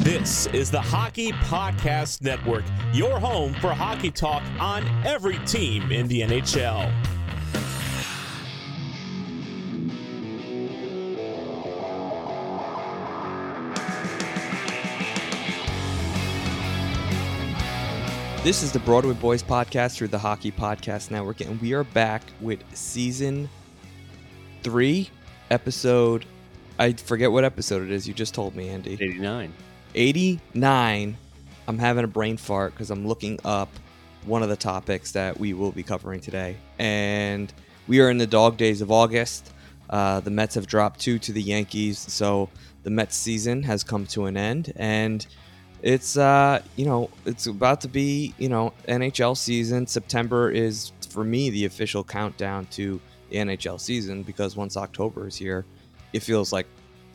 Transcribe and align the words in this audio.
This 0.00 0.46
is 0.46 0.70
the 0.70 0.80
Hockey 0.80 1.30
Podcast 1.30 2.22
Network, 2.22 2.64
your 2.94 3.20
home 3.20 3.52
for 3.52 3.74
hockey 3.74 4.10
talk 4.10 4.42
on 4.58 4.82
every 5.04 5.36
team 5.40 5.92
in 5.92 6.08
the 6.08 6.22
NHL. 6.22 6.90
This 18.42 18.62
is 18.62 18.72
the 18.72 18.78
Broadway 18.78 19.12
Boys 19.12 19.42
podcast 19.42 19.96
through 19.96 20.08
the 20.08 20.18
Hockey 20.18 20.50
Podcast 20.50 21.10
Network, 21.10 21.42
and 21.42 21.60
we 21.60 21.74
are 21.74 21.84
back 21.84 22.22
with 22.40 22.64
season 22.74 23.50
three, 24.62 25.10
episode. 25.50 26.24
I 26.78 26.94
forget 26.94 27.30
what 27.30 27.44
episode 27.44 27.82
it 27.82 27.90
is. 27.90 28.08
You 28.08 28.14
just 28.14 28.32
told 28.32 28.56
me, 28.56 28.70
Andy. 28.70 28.94
89. 28.94 29.52
89. 29.94 31.16
I'm 31.68 31.78
having 31.78 32.04
a 32.04 32.08
brain 32.08 32.36
fart 32.36 32.72
because 32.72 32.90
I'm 32.90 33.06
looking 33.06 33.38
up 33.44 33.68
one 34.24 34.42
of 34.42 34.48
the 34.48 34.56
topics 34.56 35.12
that 35.12 35.38
we 35.38 35.54
will 35.54 35.72
be 35.72 35.82
covering 35.82 36.20
today. 36.20 36.56
And 36.78 37.52
we 37.88 38.00
are 38.00 38.10
in 38.10 38.18
the 38.18 38.26
dog 38.26 38.56
days 38.56 38.82
of 38.82 38.90
August. 38.90 39.52
Uh, 39.88 40.20
the 40.20 40.30
Mets 40.30 40.54
have 40.54 40.66
dropped 40.66 41.00
two 41.00 41.18
to 41.18 41.32
the 41.32 41.42
Yankees, 41.42 41.98
so 41.98 42.48
the 42.82 42.90
Mets 42.90 43.16
season 43.16 43.62
has 43.64 43.82
come 43.82 44.06
to 44.06 44.26
an 44.26 44.36
end. 44.36 44.72
And 44.76 45.26
it's, 45.82 46.16
uh, 46.16 46.62
you 46.76 46.84
know, 46.84 47.10
it's 47.24 47.46
about 47.46 47.80
to 47.82 47.88
be, 47.88 48.34
you 48.38 48.48
know, 48.48 48.72
NHL 48.88 49.36
season. 49.36 49.86
September 49.86 50.50
is, 50.50 50.92
for 51.08 51.24
me, 51.24 51.50
the 51.50 51.64
official 51.64 52.04
countdown 52.04 52.66
to 52.66 53.00
the 53.30 53.36
NHL 53.36 53.80
season 53.80 54.22
because 54.22 54.56
once 54.56 54.76
October 54.76 55.26
is 55.26 55.36
here, 55.36 55.64
it 56.12 56.20
feels 56.20 56.52
like 56.52 56.66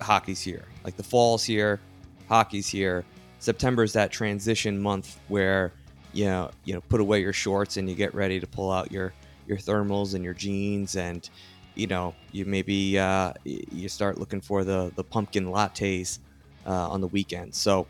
hockey's 0.01 0.41
here. 0.41 0.65
Like 0.83 0.97
the 0.97 1.03
fall's 1.03 1.43
here, 1.43 1.79
hockey's 2.27 2.67
here. 2.67 3.05
September 3.39 3.83
is 3.83 3.93
that 3.93 4.11
transition 4.11 4.81
month 4.81 5.19
where 5.27 5.71
you 6.13 6.25
know 6.25 6.49
you 6.63 6.73
know 6.73 6.81
put 6.81 7.01
away 7.01 7.21
your 7.21 7.33
shorts 7.33 7.77
and 7.77 7.89
you 7.89 7.95
get 7.95 8.13
ready 8.15 8.39
to 8.39 8.47
pull 8.47 8.71
out 8.71 8.91
your 8.91 9.13
your 9.47 9.57
thermals 9.57 10.15
and 10.15 10.23
your 10.23 10.33
jeans 10.33 10.95
and 10.95 11.29
you 11.75 11.87
know 11.87 12.15
you 12.31 12.45
maybe 12.45 12.97
uh, 12.97 13.33
you 13.43 13.89
start 13.89 14.17
looking 14.17 14.41
for 14.41 14.63
the 14.63 14.91
the 14.95 15.03
pumpkin 15.03 15.45
lattes 15.45 16.19
uh, 16.65 16.89
on 16.89 17.01
the 17.01 17.07
weekend. 17.07 17.53
So 17.53 17.87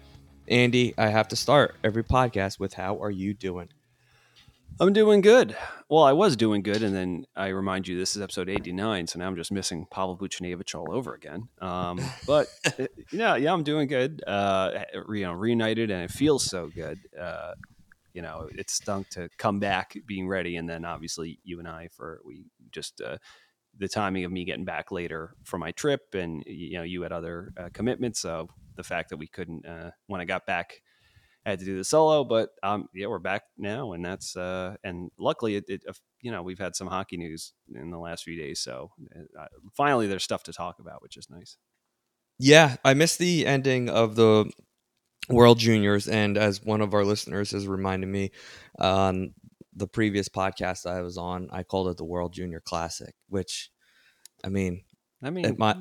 Andy, 0.48 0.94
I 0.98 1.08
have 1.08 1.28
to 1.30 1.36
start 1.36 1.76
every 1.84 2.04
podcast 2.04 2.60
with 2.60 2.74
how 2.74 3.02
are 3.02 3.12
you 3.12 3.34
doing? 3.34 3.70
I'm 4.78 4.92
doing 4.92 5.22
good. 5.22 5.56
Well, 5.88 6.04
I 6.04 6.12
was 6.12 6.36
doing 6.36 6.62
good, 6.62 6.84
and 6.84 6.94
then 6.94 7.26
I 7.34 7.48
remind 7.48 7.88
you 7.88 7.98
this 7.98 8.18
is 8.18 8.22
episode 8.22 8.50
89, 8.50 9.08
so 9.08 9.20
now 9.20 9.28
I'm 9.28 9.38
just 9.38 9.52
missing 9.52 9.86
Pavel 9.90 10.18
Buchnevich 10.18 10.76
all 10.76 10.92
over 10.92 11.14
again. 11.14 11.48
Um, 11.62 12.02
but 12.28 12.48
uh, 12.66 12.88
yeah, 13.12 13.38
yeah, 13.38 13.54
I'm 13.54 13.64
doing 13.64 13.88
good. 13.88 14.22
Uh, 14.28 14.84
you 15.10 15.24
know, 15.24 15.32
reunited, 15.32 15.92
and 15.92 16.04
it 16.04 16.12
feels 16.12 16.44
so 16.44 16.68
good. 16.68 17.00
Uh, 17.18 17.54
you 18.14 18.22
know, 18.22 18.50
it 18.52 18.70
stunk 18.70 19.08
to 19.12 19.30
come 19.38 19.60
back 19.60 19.96
being 20.06 20.28
ready, 20.28 20.58
and 20.58 20.68
then 20.68 20.84
obviously 20.84 21.40
you 21.46 21.60
and 21.60 21.68
I 21.70 21.88
for 21.96 22.20
we 22.26 22.44
just 22.72 23.00
uh, 23.00 23.18
the 23.78 23.88
timing 23.88 24.26
of 24.26 24.32
me 24.32 24.44
getting 24.44 24.66
back 24.66 24.92
later 24.92 25.36
for 25.46 25.58
my 25.58 25.72
trip, 25.72 26.02
and 26.14 26.44
you 26.46 26.78
know, 26.78 26.84
you 26.84 27.02
had 27.04 27.14
other 27.14 27.54
uh, 27.58 27.70
commitments, 27.72 28.20
so 28.20 28.50
the 28.76 28.84
fact 28.84 29.10
that 29.12 29.18
we 29.18 29.28
couldn't 29.28 29.66
uh, 29.66 29.92
when 30.08 30.20
I 30.20 30.26
got 30.26 30.46
back 30.46 30.82
I 31.46 31.52
had 31.52 31.60
to 31.60 31.66
do 31.66 31.78
the 31.78 31.84
solo, 31.84 32.24
but 32.24 32.50
um, 32.64 32.88
yeah, 32.94 33.08
we're 33.08 33.20
back 33.20 33.44
now, 33.58 33.94
and 33.94 34.04
that's 34.04 34.36
uh, 34.36 34.76
and 34.84 35.12
luckily, 35.20 35.56
it, 35.56 35.66
it 35.68 35.84
uh, 35.88 35.94
you 36.22 36.32
know 36.32 36.42
we've 36.42 36.60
had 36.60 36.76
some 36.76 36.88
hockey 36.88 37.18
news 37.18 37.54
in 37.74 37.92
the 37.92 38.00
last 38.00 38.24
few 38.24 38.36
days, 38.36 38.60
so 38.60 38.92
uh, 39.40 39.46
finally 39.78 40.08
there's 40.08 40.24
stuff 40.24 40.44
to 40.44 40.54
talk 40.54 40.80
about, 40.80 41.02
which 41.04 41.18
is 41.18 41.30
nice. 41.30 41.58
Yeah, 42.40 42.78
I 42.84 42.96
missed 42.96 43.20
the 43.20 43.46
ending 43.46 43.90
of 43.90 44.16
the 44.16 44.52
World 45.30 45.60
Juniors, 45.60 46.08
and 46.08 46.38
as 46.38 46.64
one 46.64 46.82
of 46.82 46.94
our 46.94 47.06
listeners 47.06 47.52
has 47.52 47.68
reminded 47.68 48.08
me 48.08 48.32
on 48.80 49.34
the 49.76 49.88
previous 49.88 50.30
podcast 50.30 50.90
I 50.90 51.02
was 51.02 51.18
on, 51.18 51.50
I 51.52 51.64
called 51.64 51.90
it 51.90 51.98
the 51.98 52.06
World 52.06 52.34
Junior 52.34 52.62
Classic, 52.62 53.14
which, 53.30 53.70
I 54.44 54.50
mean, 54.50 54.84
I 55.24 55.30
mean, 55.30 55.46
it 55.46 55.60
might, 55.60 55.78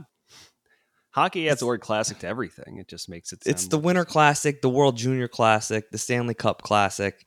hockey 1.15 1.49
adds 1.49 1.61
the 1.61 1.67
word 1.67 1.81
"classic" 1.81 2.19
to 2.21 2.27
everything. 2.27 2.79
It 2.79 2.89
just 2.89 3.09
makes 3.09 3.33
it. 3.33 3.43
it's 3.47 3.69
the 3.69 3.77
more- 3.77 3.85
Winter 3.85 4.05
Classic, 4.05 4.61
the 4.61 4.69
World 4.69 4.97
Junior 4.97 5.29
Classic, 5.29 5.91
the 5.91 5.99
Stanley 5.99 6.35
Cup 6.35 6.63
Classic. 6.63 7.25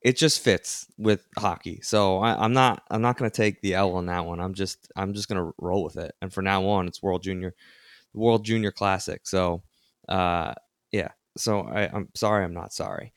It 0.00 0.16
just 0.16 0.40
fits 0.40 0.86
with 0.96 1.26
hockey, 1.36 1.80
so 1.82 2.18
I, 2.20 2.42
I'm 2.44 2.52
not 2.52 2.82
I'm 2.90 3.02
not 3.02 3.16
going 3.18 3.30
to 3.30 3.36
take 3.36 3.60
the 3.62 3.74
L 3.74 3.96
on 3.96 4.06
that 4.06 4.24
one. 4.24 4.40
I'm 4.40 4.54
just 4.54 4.90
I'm 4.96 5.12
just 5.12 5.28
going 5.28 5.44
to 5.44 5.52
roll 5.58 5.82
with 5.84 5.96
it, 5.96 6.14
and 6.22 6.32
for 6.32 6.40
now 6.40 6.66
on, 6.66 6.86
it's 6.86 7.02
World 7.02 7.22
Junior, 7.22 7.54
World 8.14 8.44
Junior 8.44 8.70
Classic. 8.70 9.26
So, 9.26 9.62
uh, 10.08 10.54
yeah. 10.92 11.08
So 11.36 11.62
I, 11.62 11.88
I'm 11.92 12.08
sorry, 12.14 12.44
I'm 12.44 12.54
not 12.54 12.72
sorry. 12.72 13.12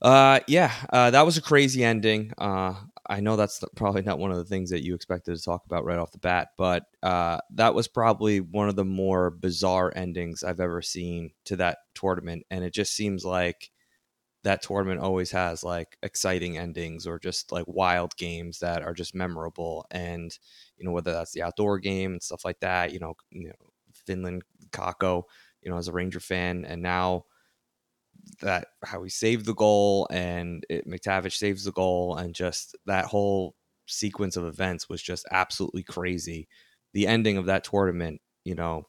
Uh, 0.00 0.40
yeah, 0.48 0.72
uh, 0.90 1.10
that 1.10 1.26
was 1.26 1.36
a 1.36 1.42
crazy 1.42 1.84
ending. 1.84 2.32
Uh, 2.38 2.74
I 3.10 3.18
know 3.20 3.34
that's 3.34 3.62
probably 3.74 4.02
not 4.02 4.20
one 4.20 4.30
of 4.30 4.36
the 4.36 4.44
things 4.44 4.70
that 4.70 4.84
you 4.84 4.94
expected 4.94 5.36
to 5.36 5.42
talk 5.42 5.64
about 5.66 5.84
right 5.84 5.98
off 5.98 6.12
the 6.12 6.18
bat, 6.18 6.50
but 6.56 6.84
uh, 7.02 7.38
that 7.54 7.74
was 7.74 7.88
probably 7.88 8.40
one 8.40 8.68
of 8.68 8.76
the 8.76 8.84
more 8.84 9.30
bizarre 9.30 9.92
endings 9.96 10.44
I've 10.44 10.60
ever 10.60 10.80
seen 10.80 11.32
to 11.46 11.56
that 11.56 11.78
tournament. 11.94 12.44
And 12.52 12.64
it 12.64 12.72
just 12.72 12.94
seems 12.94 13.24
like 13.24 13.70
that 14.44 14.62
tournament 14.62 15.00
always 15.00 15.32
has 15.32 15.64
like 15.64 15.98
exciting 16.02 16.56
endings 16.56 17.06
or 17.06 17.18
just 17.18 17.52
like 17.52 17.66
wild 17.66 18.16
games 18.16 18.60
that 18.60 18.82
are 18.82 18.94
just 18.94 19.14
memorable. 19.14 19.86
And, 19.90 20.36
you 20.78 20.84
know, 20.84 20.92
whether 20.92 21.12
that's 21.12 21.32
the 21.32 21.42
outdoor 21.42 21.80
game 21.80 22.12
and 22.12 22.22
stuff 22.22 22.44
like 22.44 22.60
that, 22.60 22.92
you 22.92 23.00
know, 23.00 23.14
you 23.30 23.48
know 23.48 23.54
Finland, 24.06 24.42
Kakko, 24.70 25.24
you 25.62 25.70
know, 25.70 25.78
as 25.78 25.88
a 25.88 25.92
Ranger 25.92 26.20
fan, 26.20 26.64
and 26.64 26.80
now 26.82 27.24
that 28.40 28.68
how 28.84 29.02
he 29.02 29.10
saved 29.10 29.46
the 29.46 29.54
goal 29.54 30.08
and 30.10 30.64
it, 30.68 30.86
McTavish 30.86 31.34
saves 31.36 31.64
the 31.64 31.72
goal 31.72 32.16
and 32.16 32.34
just 32.34 32.76
that 32.86 33.06
whole 33.06 33.54
sequence 33.86 34.36
of 34.36 34.44
events 34.44 34.88
was 34.88 35.02
just 35.02 35.26
absolutely 35.30 35.82
crazy. 35.82 36.48
The 36.92 37.06
ending 37.06 37.36
of 37.36 37.46
that 37.46 37.64
tournament, 37.64 38.20
you 38.44 38.54
know, 38.54 38.86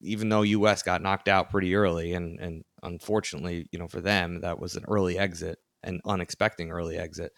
even 0.00 0.28
though 0.28 0.42
US 0.42 0.82
got 0.82 1.02
knocked 1.02 1.28
out 1.28 1.50
pretty 1.50 1.74
early 1.74 2.12
and 2.14 2.38
and 2.40 2.64
unfortunately, 2.82 3.68
you 3.72 3.78
know, 3.78 3.88
for 3.88 4.00
them 4.00 4.40
that 4.40 4.58
was 4.60 4.76
an 4.76 4.84
early 4.88 5.18
exit, 5.18 5.58
an 5.82 6.00
unexpected 6.04 6.70
early 6.70 6.96
exit. 6.96 7.32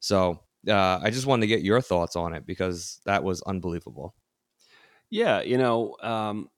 So, 0.00 0.40
uh, 0.68 1.00
I 1.02 1.10
just 1.10 1.26
wanted 1.26 1.42
to 1.42 1.46
get 1.48 1.62
your 1.62 1.80
thoughts 1.80 2.16
on 2.16 2.34
it 2.34 2.46
because 2.46 3.00
that 3.06 3.24
was 3.24 3.42
unbelievable. 3.42 4.14
Yeah, 5.10 5.42
you 5.42 5.58
know, 5.58 5.96
um, 6.02 6.48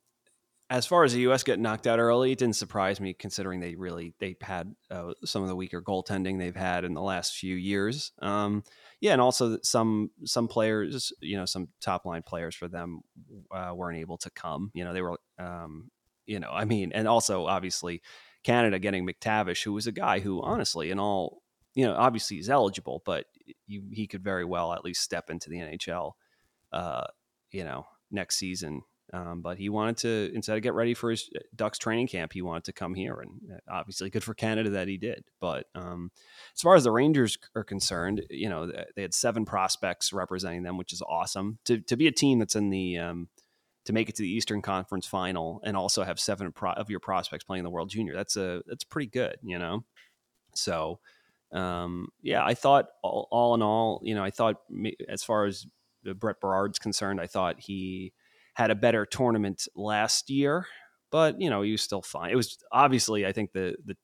as 0.68 0.84
far 0.86 1.04
as 1.04 1.12
the 1.12 1.20
U.S. 1.20 1.44
getting 1.44 1.62
knocked 1.62 1.86
out 1.86 2.00
early, 2.00 2.32
it 2.32 2.38
didn't 2.38 2.56
surprise 2.56 3.00
me 3.00 3.14
considering 3.14 3.60
they 3.60 3.76
really 3.76 4.14
they 4.18 4.36
had 4.40 4.74
uh, 4.90 5.12
some 5.24 5.42
of 5.42 5.48
the 5.48 5.54
weaker 5.54 5.80
goaltending 5.80 6.38
they've 6.38 6.56
had 6.56 6.84
in 6.84 6.92
the 6.92 7.02
last 7.02 7.36
few 7.36 7.54
years. 7.54 8.12
Um, 8.20 8.64
yeah, 9.00 9.12
and 9.12 9.20
also 9.20 9.58
some 9.62 10.10
some 10.24 10.48
players, 10.48 11.12
you 11.20 11.36
know, 11.36 11.44
some 11.44 11.68
top 11.80 12.04
line 12.04 12.22
players 12.22 12.56
for 12.56 12.66
them 12.66 13.02
uh, 13.52 13.72
weren't 13.74 13.98
able 13.98 14.18
to 14.18 14.30
come. 14.30 14.72
You 14.74 14.84
know, 14.84 14.92
they 14.92 15.02
were, 15.02 15.18
um, 15.38 15.90
you 16.26 16.40
know, 16.40 16.50
I 16.50 16.64
mean, 16.64 16.90
and 16.92 17.06
also 17.06 17.46
obviously 17.46 18.02
Canada 18.42 18.80
getting 18.80 19.06
McTavish, 19.06 19.62
who 19.62 19.72
was 19.72 19.86
a 19.86 19.92
guy 19.92 20.18
who, 20.18 20.42
honestly, 20.42 20.90
in 20.90 20.98
all, 20.98 21.42
you 21.74 21.86
know, 21.86 21.94
obviously 21.94 22.38
he's 22.38 22.50
eligible, 22.50 23.02
but 23.06 23.26
he 23.66 24.08
could 24.08 24.24
very 24.24 24.44
well 24.44 24.72
at 24.72 24.84
least 24.84 25.02
step 25.02 25.30
into 25.30 25.48
the 25.48 25.58
NHL, 25.58 26.12
uh, 26.72 27.04
you 27.52 27.62
know, 27.62 27.86
next 28.10 28.36
season 28.36 28.82
Um, 29.12 29.40
but 29.40 29.56
he 29.56 29.68
wanted 29.68 29.98
to 29.98 30.32
instead 30.34 30.56
of 30.56 30.62
get 30.62 30.74
ready 30.74 30.92
for 30.92 31.10
his 31.10 31.30
uh, 31.34 31.40
Ducks 31.54 31.78
training 31.78 32.08
camp, 32.08 32.32
he 32.32 32.42
wanted 32.42 32.64
to 32.64 32.72
come 32.72 32.94
here, 32.94 33.20
and 33.20 33.40
uh, 33.52 33.58
obviously 33.70 34.10
good 34.10 34.24
for 34.24 34.34
Canada 34.34 34.70
that 34.70 34.88
he 34.88 34.96
did. 34.96 35.24
But 35.40 35.66
um, 35.74 36.10
as 36.54 36.60
far 36.60 36.74
as 36.74 36.84
the 36.84 36.90
Rangers 36.90 37.38
are 37.54 37.62
concerned, 37.62 38.22
you 38.30 38.48
know 38.48 38.66
they 38.66 39.02
had 39.02 39.14
seven 39.14 39.44
prospects 39.44 40.12
representing 40.12 40.64
them, 40.64 40.76
which 40.76 40.92
is 40.92 41.02
awesome 41.02 41.58
to 41.66 41.80
to 41.82 41.96
be 41.96 42.08
a 42.08 42.12
team 42.12 42.40
that's 42.40 42.56
in 42.56 42.70
the 42.70 42.98
um, 42.98 43.28
to 43.84 43.92
make 43.92 44.08
it 44.08 44.16
to 44.16 44.22
the 44.22 44.32
Eastern 44.32 44.60
Conference 44.60 45.06
Final 45.06 45.60
and 45.64 45.76
also 45.76 46.02
have 46.02 46.18
seven 46.18 46.50
pro- 46.50 46.72
of 46.72 46.90
your 46.90 47.00
prospects 47.00 47.44
playing 47.44 47.62
the 47.62 47.70
World 47.70 47.90
Junior. 47.90 48.14
That's 48.14 48.36
a 48.36 48.62
that's 48.66 48.84
pretty 48.84 49.08
good, 49.08 49.36
you 49.42 49.58
know. 49.58 49.84
So 50.54 50.98
um, 51.52 52.08
yeah, 52.22 52.44
I 52.44 52.54
thought 52.54 52.86
all, 53.02 53.28
all 53.30 53.54
in 53.54 53.62
all, 53.62 54.00
you 54.02 54.14
know, 54.14 54.24
I 54.24 54.30
thought 54.30 54.56
as 55.08 55.22
far 55.22 55.46
as 55.46 55.66
Brett 56.04 56.40
Berard's 56.40 56.78
concerned, 56.78 57.20
I 57.20 57.26
thought 57.26 57.60
he 57.60 58.12
had 58.56 58.70
a 58.70 58.74
better 58.74 59.04
tournament 59.04 59.68
last 59.76 60.30
year, 60.30 60.66
but 61.10 61.40
you 61.40 61.50
know 61.50 61.60
he 61.60 61.72
was 61.72 61.82
still 61.82 62.00
fine. 62.00 62.30
It 62.30 62.36
was 62.36 62.56
obviously 62.72 63.26
I 63.26 63.32
think 63.32 63.52
the 63.52 63.76
the 63.84 63.96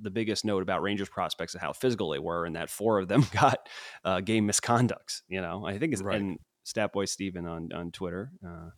the 0.00 0.10
biggest 0.10 0.44
note 0.44 0.62
about 0.62 0.80
Rangers 0.80 1.08
prospects 1.10 1.54
is 1.54 1.60
how 1.60 1.74
physical 1.74 2.08
they 2.10 2.18
were, 2.18 2.46
and 2.46 2.56
that 2.56 2.70
four 2.70 2.98
of 2.98 3.08
them 3.08 3.26
got 3.32 3.68
uh, 4.04 4.20
game 4.20 4.48
misconducts. 4.48 5.20
You 5.28 5.42
know, 5.42 5.66
I 5.66 5.78
think 5.78 5.92
it's 5.92 6.02
right. 6.02 6.18
and 6.18 6.38
Statboy 6.66 7.06
Steven 7.06 7.46
on 7.46 7.68
on 7.74 7.92
Twitter. 7.92 8.32
Uh, 8.44 8.70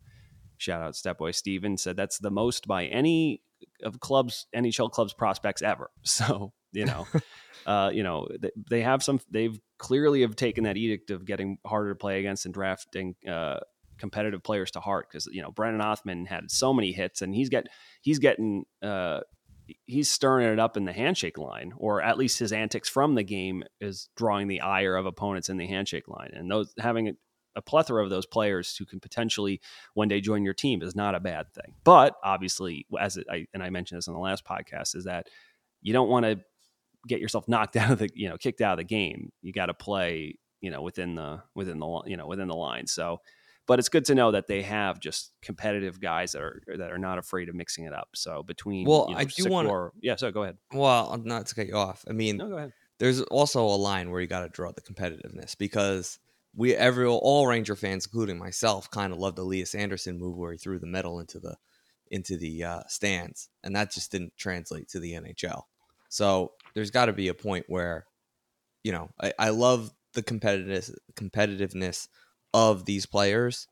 shout 0.58 0.82
out 0.82 0.94
Statboy 0.94 1.32
Steven 1.32 1.76
said 1.76 1.96
that's 1.96 2.18
the 2.18 2.30
most 2.30 2.66
by 2.66 2.86
any 2.86 3.40
of 3.84 4.00
clubs 4.00 4.46
NHL 4.54 4.90
clubs 4.90 5.14
prospects 5.14 5.62
ever. 5.62 5.90
So 6.02 6.52
you 6.72 6.86
know, 6.86 7.06
uh, 7.66 7.90
you 7.94 8.02
know 8.02 8.26
they, 8.40 8.50
they, 8.68 8.82
have 8.82 9.04
some. 9.04 9.20
They've 9.30 9.58
clearly 9.78 10.22
have 10.22 10.34
taken 10.34 10.64
that 10.64 10.76
edict 10.76 11.12
of 11.12 11.24
getting 11.24 11.58
harder 11.64 11.90
to 11.90 11.94
play 11.94 12.18
against 12.18 12.46
and 12.46 12.54
drafting 12.54 13.14
uh, 13.28 13.60
competitive 14.00 14.42
players 14.42 14.70
to 14.72 14.80
heart 14.80 15.06
because 15.08 15.26
you 15.26 15.42
know 15.42 15.50
Brennan 15.50 15.80
Othmann 15.80 16.26
had 16.26 16.50
so 16.50 16.72
many 16.72 16.90
hits 16.90 17.22
and 17.22 17.34
he's 17.34 17.48
get 17.48 17.68
he's 18.00 18.18
getting 18.18 18.64
uh, 18.82 19.20
he's 19.86 20.10
stirring 20.10 20.52
it 20.52 20.58
up 20.58 20.76
in 20.76 20.84
the 20.84 20.92
handshake 20.92 21.38
line 21.38 21.72
or 21.76 22.02
at 22.02 22.18
least 22.18 22.38
his 22.38 22.52
antics 22.52 22.88
from 22.88 23.14
the 23.14 23.22
game 23.22 23.62
is 23.80 24.08
drawing 24.16 24.48
the 24.48 24.60
ire 24.60 24.96
of 24.96 25.06
opponents 25.06 25.48
in 25.48 25.56
the 25.56 25.66
handshake 25.66 26.08
line. 26.08 26.30
And 26.32 26.50
those 26.50 26.72
having 26.78 27.08
a, 27.08 27.12
a 27.56 27.62
plethora 27.62 28.02
of 28.02 28.10
those 28.10 28.26
players 28.26 28.76
who 28.76 28.84
can 28.84 29.00
potentially 29.00 29.60
one 29.94 30.08
day 30.08 30.20
join 30.20 30.44
your 30.44 30.54
team 30.54 30.82
is 30.82 30.96
not 30.96 31.14
a 31.14 31.20
bad 31.20 31.52
thing. 31.52 31.74
But 31.84 32.14
obviously 32.22 32.86
as 32.98 33.18
I 33.30 33.46
and 33.54 33.62
I 33.62 33.70
mentioned 33.70 33.98
this 33.98 34.08
on 34.08 34.14
the 34.14 34.20
last 34.20 34.44
podcast 34.44 34.96
is 34.96 35.04
that 35.04 35.28
you 35.82 35.92
don't 35.92 36.08
want 36.08 36.26
to 36.26 36.40
get 37.06 37.20
yourself 37.20 37.48
knocked 37.48 37.76
out 37.76 37.92
of 37.92 37.98
the 37.98 38.10
you 38.14 38.28
know 38.28 38.36
kicked 38.36 38.60
out 38.60 38.72
of 38.72 38.78
the 38.78 38.84
game. 38.84 39.30
You 39.42 39.52
got 39.52 39.66
to 39.66 39.74
play 39.74 40.36
you 40.60 40.70
know 40.70 40.82
within 40.82 41.14
the 41.14 41.42
within 41.54 41.78
the 41.78 42.02
you 42.06 42.16
know 42.16 42.26
within 42.26 42.48
the 42.48 42.56
line. 42.56 42.86
So 42.86 43.20
but 43.70 43.78
it's 43.78 43.88
good 43.88 44.04
to 44.06 44.16
know 44.16 44.32
that 44.32 44.48
they 44.48 44.62
have 44.62 44.98
just 44.98 45.30
competitive 45.42 46.00
guys 46.00 46.32
that 46.32 46.42
are 46.42 46.60
that 46.76 46.90
are 46.90 46.98
not 46.98 47.18
afraid 47.18 47.48
of 47.48 47.54
mixing 47.54 47.84
it 47.84 47.94
up. 47.94 48.08
So 48.16 48.42
between 48.42 48.84
well, 48.84 49.06
you 49.08 49.14
know, 49.14 49.20
I 49.20 49.24
do 49.26 49.48
want 49.48 49.68
to 49.68 49.90
yeah. 50.02 50.16
So 50.16 50.32
go 50.32 50.42
ahead. 50.42 50.56
Well, 50.72 51.16
not 51.24 51.46
to 51.46 51.54
cut 51.54 51.68
you 51.68 51.76
off. 51.76 52.04
I 52.10 52.12
mean, 52.12 52.38
no, 52.38 52.48
go 52.48 52.56
ahead. 52.56 52.72
There's 52.98 53.20
also 53.20 53.64
a 53.64 53.78
line 53.78 54.10
where 54.10 54.20
you 54.20 54.26
got 54.26 54.40
to 54.40 54.48
draw 54.48 54.72
the 54.72 54.80
competitiveness 54.80 55.56
because 55.56 56.18
we 56.52 56.74
every 56.74 57.06
all 57.06 57.46
Ranger 57.46 57.76
fans, 57.76 58.06
including 58.06 58.38
myself, 58.38 58.90
kind 58.90 59.12
of 59.12 59.20
loved 59.20 59.36
the 59.36 59.42
Elias 59.42 59.76
Andersson 59.76 60.18
move 60.18 60.36
where 60.36 60.50
he 60.50 60.58
threw 60.58 60.80
the 60.80 60.88
medal 60.88 61.20
into 61.20 61.38
the 61.38 61.54
into 62.10 62.36
the 62.36 62.64
uh, 62.64 62.82
stands, 62.88 63.50
and 63.62 63.76
that 63.76 63.92
just 63.92 64.10
didn't 64.10 64.36
translate 64.36 64.88
to 64.88 64.98
the 64.98 65.12
NHL. 65.12 65.62
So 66.08 66.54
there's 66.74 66.90
got 66.90 67.04
to 67.04 67.12
be 67.12 67.28
a 67.28 67.34
point 67.34 67.66
where, 67.68 68.04
you 68.82 68.90
know, 68.90 69.10
I, 69.20 69.32
I 69.38 69.48
love 69.50 69.92
the 70.14 70.24
competitiveness 70.24 70.92
competitiveness 71.14 72.08
of 72.52 72.84
these 72.84 73.06
players, 73.06 73.66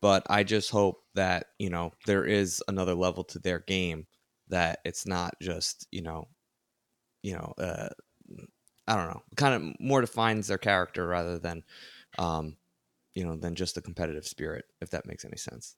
but 0.00 0.22
I 0.28 0.44
just 0.44 0.70
hope 0.70 1.02
that, 1.14 1.46
you 1.58 1.70
know, 1.70 1.92
there 2.06 2.24
is 2.24 2.62
another 2.68 2.94
level 2.94 3.24
to 3.24 3.38
their 3.38 3.60
game 3.60 4.06
that 4.48 4.80
it's 4.84 5.06
not 5.06 5.34
just, 5.40 5.86
you 5.90 6.02
know, 6.02 6.28
you 7.22 7.34
know, 7.34 7.54
uh, 7.58 7.88
I 8.86 8.96
don't 8.96 9.08
know, 9.08 9.22
kind 9.36 9.54
of 9.54 9.80
more 9.80 10.00
defines 10.00 10.48
their 10.48 10.58
character 10.58 11.06
rather 11.06 11.38
than, 11.38 11.62
um, 12.18 12.56
you 13.14 13.24
know, 13.24 13.36
than 13.36 13.54
just 13.54 13.74
the 13.74 13.82
competitive 13.82 14.26
spirit, 14.26 14.64
if 14.80 14.90
that 14.90 15.06
makes 15.06 15.24
any 15.24 15.36
sense. 15.36 15.76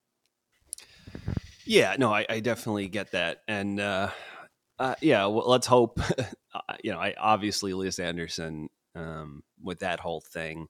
Yeah, 1.64 1.96
no, 1.98 2.12
I, 2.12 2.26
I 2.28 2.40
definitely 2.40 2.88
get 2.88 3.12
that. 3.12 3.42
And, 3.48 3.80
uh, 3.80 4.10
uh, 4.78 4.94
yeah, 5.00 5.26
well, 5.26 5.48
let's 5.48 5.66
hope. 5.66 6.00
Uh, 6.54 6.74
you 6.84 6.92
know, 6.92 6.98
I 6.98 7.14
obviously 7.18 7.72
Lias 7.72 7.98
Andersson 7.98 8.68
um, 8.94 9.42
with 9.62 9.78
that 9.78 10.00
whole 10.00 10.20
thing 10.20 10.68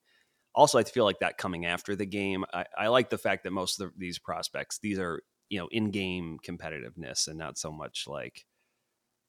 also 0.54 0.78
I 0.78 0.84
feel 0.84 1.04
like 1.04 1.20
that 1.20 1.38
coming 1.38 1.66
after 1.66 1.96
the 1.96 2.06
game. 2.06 2.44
I, 2.52 2.64
I 2.76 2.88
like 2.88 3.10
the 3.10 3.18
fact 3.18 3.44
that 3.44 3.52
most 3.52 3.80
of 3.80 3.88
the, 3.88 3.98
these 3.98 4.18
prospects, 4.18 4.78
these 4.78 4.98
are 4.98 5.22
you 5.48 5.58
know 5.58 5.68
in-game 5.70 6.38
competitiveness 6.46 7.28
and 7.28 7.38
not 7.38 7.58
so 7.58 7.70
much 7.70 8.04
like 8.06 8.46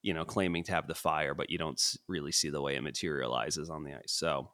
you 0.02 0.14
know 0.14 0.26
claiming 0.26 0.64
to 0.66 0.74
have 0.74 0.88
the 0.88 0.96
fire, 0.96 1.34
but 1.34 1.50
you 1.50 1.58
don't 1.58 1.82
really 2.08 2.32
see 2.32 2.50
the 2.50 2.62
way 2.62 2.76
it 2.76 2.82
materializes 2.82 3.70
on 3.70 3.84
the 3.84 3.94
ice. 3.94 4.12
So 4.12 4.52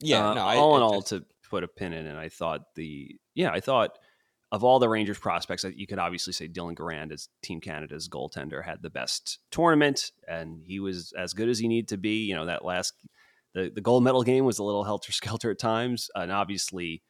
yeah, 0.00 0.30
uh, 0.30 0.34
no, 0.34 0.40
all 0.42 0.74
I, 0.74 0.76
in 0.76 0.82
all, 0.82 1.00
just... 1.00 1.08
to 1.08 1.24
put 1.48 1.64
a 1.64 1.68
pin 1.68 1.92
in 1.92 2.06
and 2.06 2.18
I 2.18 2.28
thought 2.28 2.74
the 2.74 3.16
yeah, 3.34 3.50
I 3.50 3.60
thought 3.60 3.98
of 4.50 4.64
all 4.64 4.78
the 4.78 4.88
Rangers 4.88 5.18
prospects, 5.18 5.64
you 5.76 5.86
could 5.86 5.98
obviously 5.98 6.32
say 6.32 6.48
Dylan 6.48 6.74
Garand 6.74 7.12
as 7.12 7.28
Team 7.42 7.60
Canada's 7.60 8.08
goaltender 8.08 8.64
had 8.64 8.80
the 8.80 8.88
best 8.88 9.40
tournament, 9.50 10.10
and 10.26 10.62
he 10.64 10.80
was 10.80 11.12
as 11.16 11.34
good 11.34 11.50
as 11.50 11.58
he 11.58 11.68
needed 11.68 11.88
to 11.88 11.98
be. 11.98 12.24
You 12.24 12.34
know 12.34 12.46
that 12.46 12.64
last 12.64 12.94
the 13.54 13.70
the 13.74 13.80
gold 13.80 14.04
medal 14.04 14.22
game 14.22 14.44
was 14.44 14.58
a 14.58 14.64
little 14.64 14.84
helter 14.84 15.12
skelter 15.12 15.50
at 15.50 15.58
times, 15.58 16.10
and 16.14 16.30
obviously 16.32 17.02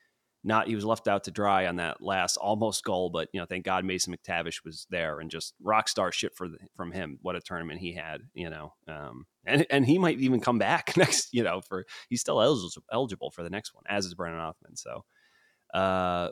not 0.44 0.68
he 0.68 0.74
was 0.74 0.84
left 0.84 1.08
out 1.08 1.24
to 1.24 1.30
dry 1.30 1.66
on 1.66 1.76
that 1.76 2.00
last 2.00 2.36
almost 2.36 2.84
goal. 2.84 3.10
But 3.10 3.28
you 3.32 3.40
know, 3.40 3.46
thank 3.46 3.64
God 3.64 3.84
Mason 3.84 4.14
McTavish 4.14 4.64
was 4.64 4.86
there 4.90 5.20
and 5.20 5.30
just 5.30 5.54
rock 5.60 5.88
star 5.88 6.12
shit 6.12 6.34
for 6.34 6.48
the, 6.48 6.58
from 6.76 6.92
him. 6.92 7.18
What 7.22 7.36
a 7.36 7.40
tournament 7.40 7.80
he 7.80 7.92
had, 7.92 8.22
you 8.34 8.50
know, 8.50 8.74
um, 8.86 9.26
and 9.44 9.66
and 9.70 9.84
he 9.86 9.98
might 9.98 10.20
even 10.20 10.40
come 10.40 10.58
back 10.58 10.92
next. 10.96 11.28
You 11.32 11.42
know, 11.42 11.60
for 11.60 11.84
he's 12.08 12.20
still 12.20 12.40
eligible 12.40 13.30
for 13.30 13.42
the 13.42 13.50
next 13.50 13.74
one, 13.74 13.84
as 13.88 14.06
is 14.06 14.14
Brennan 14.14 14.40
Othmann. 14.40 14.76
So. 14.76 15.04
Uh, 15.74 16.30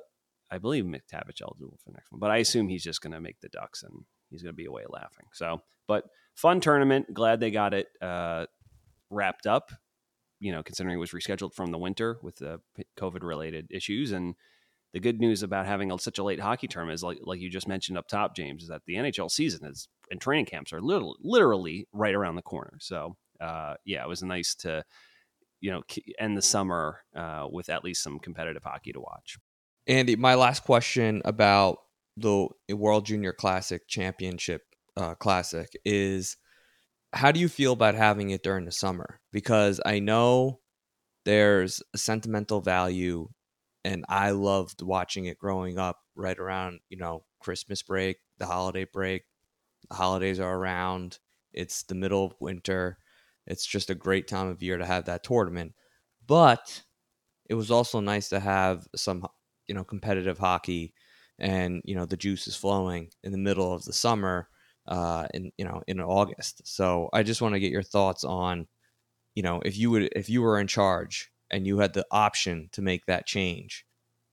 I 0.49 0.59
believe 0.59 0.85
McTavish 0.85 1.43
eligible 1.43 1.77
for 1.83 1.91
the 1.91 1.95
next 1.95 2.13
one, 2.13 2.21
but 2.21 2.31
I 2.31 2.37
assume 2.37 2.69
he's 2.69 2.85
just 2.85 3.01
going 3.01 3.13
to 3.13 3.21
make 3.21 3.41
the 3.41 3.49
Ducks 3.49 3.83
and 3.83 3.93
he's 4.31 4.45
going 4.45 4.53
to 4.53 4.57
be 4.57 4.67
away 4.67 4.85
laughing. 4.89 5.27
So, 5.33 5.61
but 5.89 6.05
fun 6.37 6.61
tournament. 6.61 7.13
Glad 7.13 7.41
they 7.41 7.51
got 7.51 7.75
it 7.75 7.89
uh, 8.01 8.47
wrapped 9.11 9.49
up 9.49 9.73
you 10.41 10.53
know, 10.53 10.63
considering 10.63 10.97
it 10.97 11.01
was 11.01 11.13
rescheduled 11.13 11.55
from 11.55 11.71
the 11.71 11.79
winter 11.79 12.19
with 12.23 12.37
the 12.37 12.61
COVID 12.99 13.23
related 13.23 13.69
issues. 13.71 14.13
And 14.13 14.35
the 14.93 15.01
good 15.01 15.21
news 15.21 15.43
about 15.43 15.67
having 15.67 15.91
a, 15.91 15.99
such 15.99 16.19
a 16.19 16.25
late 16.25 16.41
hockey 16.41 16.69
term 16.69 16.91
is, 16.91 17.03
like, 17.03 17.19
like 17.23 17.41
you 17.41 17.51
just 17.51 17.69
mentioned 17.69 17.99
up 17.99 18.09
top, 18.09 18.37
James, 18.37 18.63
is 18.63 18.69
that 18.69 18.83
the 18.87 18.95
NHL 18.95 19.31
season 19.31 19.67
is 19.67 19.89
and 20.11 20.21
training 20.21 20.47
camps 20.47 20.73
are 20.73 20.81
little, 20.81 21.17
literally 21.21 21.89
right 21.93 22.15
around 22.15 22.37
the 22.37 22.43
corner. 22.43 22.75
So, 22.81 23.17
uh, 23.41 23.75
yeah, 23.85 24.03
it 24.03 24.09
was 24.09 24.23
nice 24.23 24.55
to, 24.57 24.85
you 25.61 25.71
know, 25.71 25.83
end 26.19 26.37
the 26.37 26.43
summer 26.43 27.01
uh, 27.15 27.47
with 27.51 27.69
at 27.69 27.85
least 27.85 28.03
some 28.03 28.19
competitive 28.19 28.63
hockey 28.63 28.93
to 28.93 29.01
watch. 29.01 29.39
Andy, 29.87 30.17
my 30.17 30.35
last 30.35 30.65
question 30.65 31.23
about 31.25 31.79
the 32.17 32.49
World 32.71 33.07
Junior 33.07 33.33
Classic 33.33 33.87
Championship 33.87 34.63
uh, 34.97 35.15
Classic 35.15 35.69
is 35.85 36.37
how 37.17 37.33
do 37.33 37.41
you 37.41 37.49
feel 37.49 37.73
about 37.73 37.95
having 37.95 38.31
it 38.31 38.43
during 38.43 38.65
the 38.65 38.73
summer? 38.73 39.21
Because 39.33 39.81
I 39.85 39.99
know 39.99 40.61
there's 41.25 41.83
a 41.95 41.99
sentimental 41.99 42.61
value 42.61 43.29
and 43.85 44.05
I 44.09 44.31
loved 44.31 44.83
watching 44.83 45.27
it 45.27 45.39
growing 45.39 45.79
up 45.79 45.99
right 46.15 46.39
around, 46.39 46.81
you 46.89 46.99
know, 46.99 47.25
Christmas 47.41 47.83
break, 47.83 48.19
the 48.39 48.47
holiday 48.47 48.85
break. 48.85 49.23
The 49.91 49.97
holidays 49.97 50.41
are 50.41 50.57
around. 50.57 51.19
It's 51.53 51.85
the 51.85 51.95
middle 51.95 52.25
of 52.25 52.35
winter. 52.41 52.99
It's 53.47 53.65
just 53.65 53.91
a 53.91 53.95
great 53.95 54.29
time 54.29 54.49
of 54.49 54.63
year 54.63 54.77
to 54.77 54.85
have 54.85 55.07
that 55.07 55.25
tournament. 55.25 55.75
But 56.27 56.83
it 57.49 57.55
was 57.55 57.71
also 57.71 58.01
nice 58.01 58.29
to 58.31 58.41
have 58.41 58.87
some, 58.95 59.27
you 59.69 59.75
know, 59.75 59.85
competitive 59.85 60.39
hockey 60.39 60.93
and, 61.39 61.83
you 61.85 61.95
know, 61.95 62.07
the 62.07 62.17
juice 62.17 62.47
is 62.49 62.57
flowing 62.57 63.11
in 63.23 63.33
the 63.33 63.39
middle 63.39 63.73
of 63.73 63.85
the 63.85 63.93
summer 63.93 64.49
uh, 64.89 65.27
in 65.35 65.53
you 65.59 65.65
know 65.65 65.83
in 65.87 66.01
August. 66.01 66.63
So 66.65 67.09
I 67.13 67.23
just 67.23 67.43
want 67.43 67.55
to 67.55 67.61
get 67.61 67.73
your 67.73 67.83
thoughts 67.83 68.25
on, 68.25 68.67
you 69.35 69.43
know, 69.43 69.61
if 69.65 69.77
you 69.77 69.91
would 69.91 70.11
if 70.15 70.29
you 70.29 70.43
were 70.43 70.59
in 70.59 70.67
charge 70.67 71.31
and 71.51 71.67
you 71.67 71.79
had 71.79 71.93
the 71.93 72.07
option 72.11 72.69
to 72.73 72.83
make 72.83 73.07
that 73.07 73.27
change, 73.27 73.87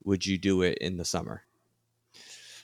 would 0.04 0.26
you 0.26 0.38
do 0.38 0.62
it 0.62 0.78
in 0.78 0.96
the 0.96 1.04
summer? 1.04 1.42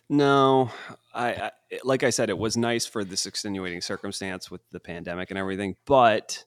No, 0.09 0.71
I, 1.15 1.35
I 1.35 1.51
like 1.85 2.03
I 2.03 2.11
said, 2.11 2.31
it 2.31 2.39
was 2.39 2.57
nice 2.57 2.85
for 2.85 3.05
this 3.05 3.27
extenuating 3.27 3.81
circumstance 3.81 4.51
with 4.51 4.61
the 4.71 4.81
pandemic 4.81 5.31
and 5.31 5.39
everything, 5.39 5.77
but 5.87 6.45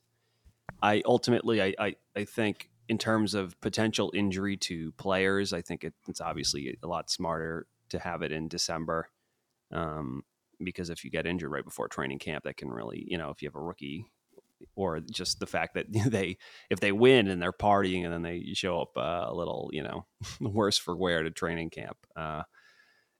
I 0.82 1.02
ultimately 1.06 1.62
I, 1.62 1.74
I, 1.78 1.96
I 2.14 2.24
think 2.24 2.68
in 2.88 2.98
terms 2.98 3.34
of 3.34 3.58
potential 3.62 4.12
injury 4.14 4.58
to 4.58 4.92
players, 4.92 5.52
I 5.54 5.62
think 5.62 5.84
it, 5.84 5.94
it's 6.08 6.20
obviously 6.20 6.76
a 6.82 6.86
lot 6.86 7.10
smarter 7.10 7.66
to 7.88 7.98
have 7.98 8.20
it 8.20 8.32
in 8.32 8.48
December. 8.48 9.08
Um, 9.72 10.24
because 10.62 10.90
if 10.90 11.04
you 11.04 11.10
get 11.10 11.26
injured 11.26 11.50
right 11.50 11.64
before 11.64 11.88
training 11.88 12.18
camp, 12.18 12.44
that 12.44 12.56
can 12.56 12.68
really, 12.68 13.04
you 13.06 13.18
know, 13.18 13.30
if 13.30 13.42
you 13.42 13.48
have 13.48 13.56
a 13.56 13.60
rookie 13.60 14.06
or 14.76 15.00
just 15.00 15.40
the 15.40 15.46
fact 15.46 15.74
that 15.74 15.86
they, 16.10 16.36
if 16.70 16.80
they 16.80 16.92
win 16.92 17.28
and 17.28 17.40
they're 17.40 17.52
partying 17.52 18.04
and 18.04 18.12
then 18.12 18.22
they 18.22 18.52
show 18.54 18.80
up 18.80 18.96
uh, 18.96 19.26
a 19.26 19.34
little, 19.34 19.70
you 19.72 19.82
know, 19.82 20.06
worse 20.40 20.78
for 20.78 20.96
wear 20.96 21.22
to 21.22 21.30
training 21.30 21.70
camp. 21.70 21.96
Uh, 22.16 22.42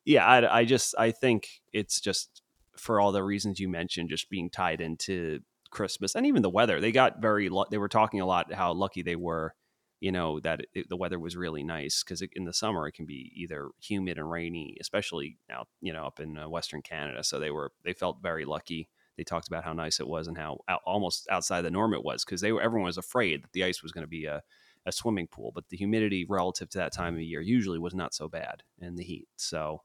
yeah, 0.05 0.27
I, 0.27 0.61
I 0.61 0.65
just 0.65 0.95
I 0.99 1.11
think 1.11 1.49
it's 1.73 2.01
just 2.01 2.43
for 2.77 3.01
all 3.01 3.13
the 3.13 3.23
reasons 3.23 3.61
you 3.61 3.69
mentioned, 3.69 4.11
just 4.11 4.29
being 4.29 4.51
tied 4.51 4.81
into 4.81 5.41
Christmas 5.71 6.15
and 6.15 6.27
even 6.27 6.43
the 6.43 6.51
weather. 6.51 6.81
They 6.81 6.93
got 6.93 7.21
very 7.21 7.51
they 7.71 7.79
were 7.79 7.89
talking 7.89 8.21
a 8.21 8.27
lot 8.27 8.53
how 8.53 8.73
lucky 8.73 9.03
they 9.03 9.17
were, 9.17 9.55
you 10.05 10.13
know, 10.13 10.39
that 10.41 10.61
it, 10.75 10.91
the 10.91 10.99
weather 10.99 11.19
was 11.19 11.35
really 11.35 11.65
nice 11.65 12.05
because 12.05 12.21
in 12.35 12.45
the 12.45 12.53
summer 12.53 12.87
it 12.87 12.93
can 12.93 13.07
be 13.07 13.33
either 13.35 13.71
humid 13.81 14.19
and 14.19 14.31
rainy, 14.31 14.77
especially 14.79 15.39
out 15.51 15.67
you 15.81 15.95
know 15.95 16.05
up 16.05 16.21
in 16.21 16.37
uh, 16.37 16.47
Western 16.47 16.83
Canada. 16.83 17.25
So 17.25 17.41
they 17.41 17.51
were 17.51 17.73
they 17.85 17.95
felt 17.95 18.19
very 18.23 18.45
lucky. 18.45 18.91
They 19.17 19.25
talked 19.25 19.49
about 19.49 19.65
how 19.65 19.73
nice 19.73 20.01
it 20.01 20.07
was 20.07 20.29
and 20.29 20.37
how 20.37 20.59
out, 20.69 20.83
almost 20.85 21.27
outside 21.31 21.63
the 21.63 21.71
norm 21.71 21.95
it 21.95 22.05
was 22.05 22.23
because 22.23 22.43
they 22.43 22.53
were 22.53 22.61
everyone 22.61 22.85
was 22.85 22.99
afraid 22.99 23.43
that 23.43 23.53
the 23.53 23.65
ice 23.65 23.83
was 23.83 23.93
going 23.93 24.05
to 24.05 24.09
be 24.09 24.27
a 24.27 24.43
a 24.85 24.93
swimming 24.93 25.27
pool, 25.27 25.53
but 25.55 25.67
the 25.71 25.79
humidity 25.79 26.27
relative 26.29 26.69
to 26.69 26.77
that 26.77 26.93
time 26.93 27.15
of 27.15 27.23
year 27.23 27.41
usually 27.41 27.79
was 27.79 27.95
not 27.95 28.13
so 28.13 28.29
bad 28.29 28.63
in 28.83 28.97
the 28.97 29.03
heat. 29.03 29.27
So 29.37 29.81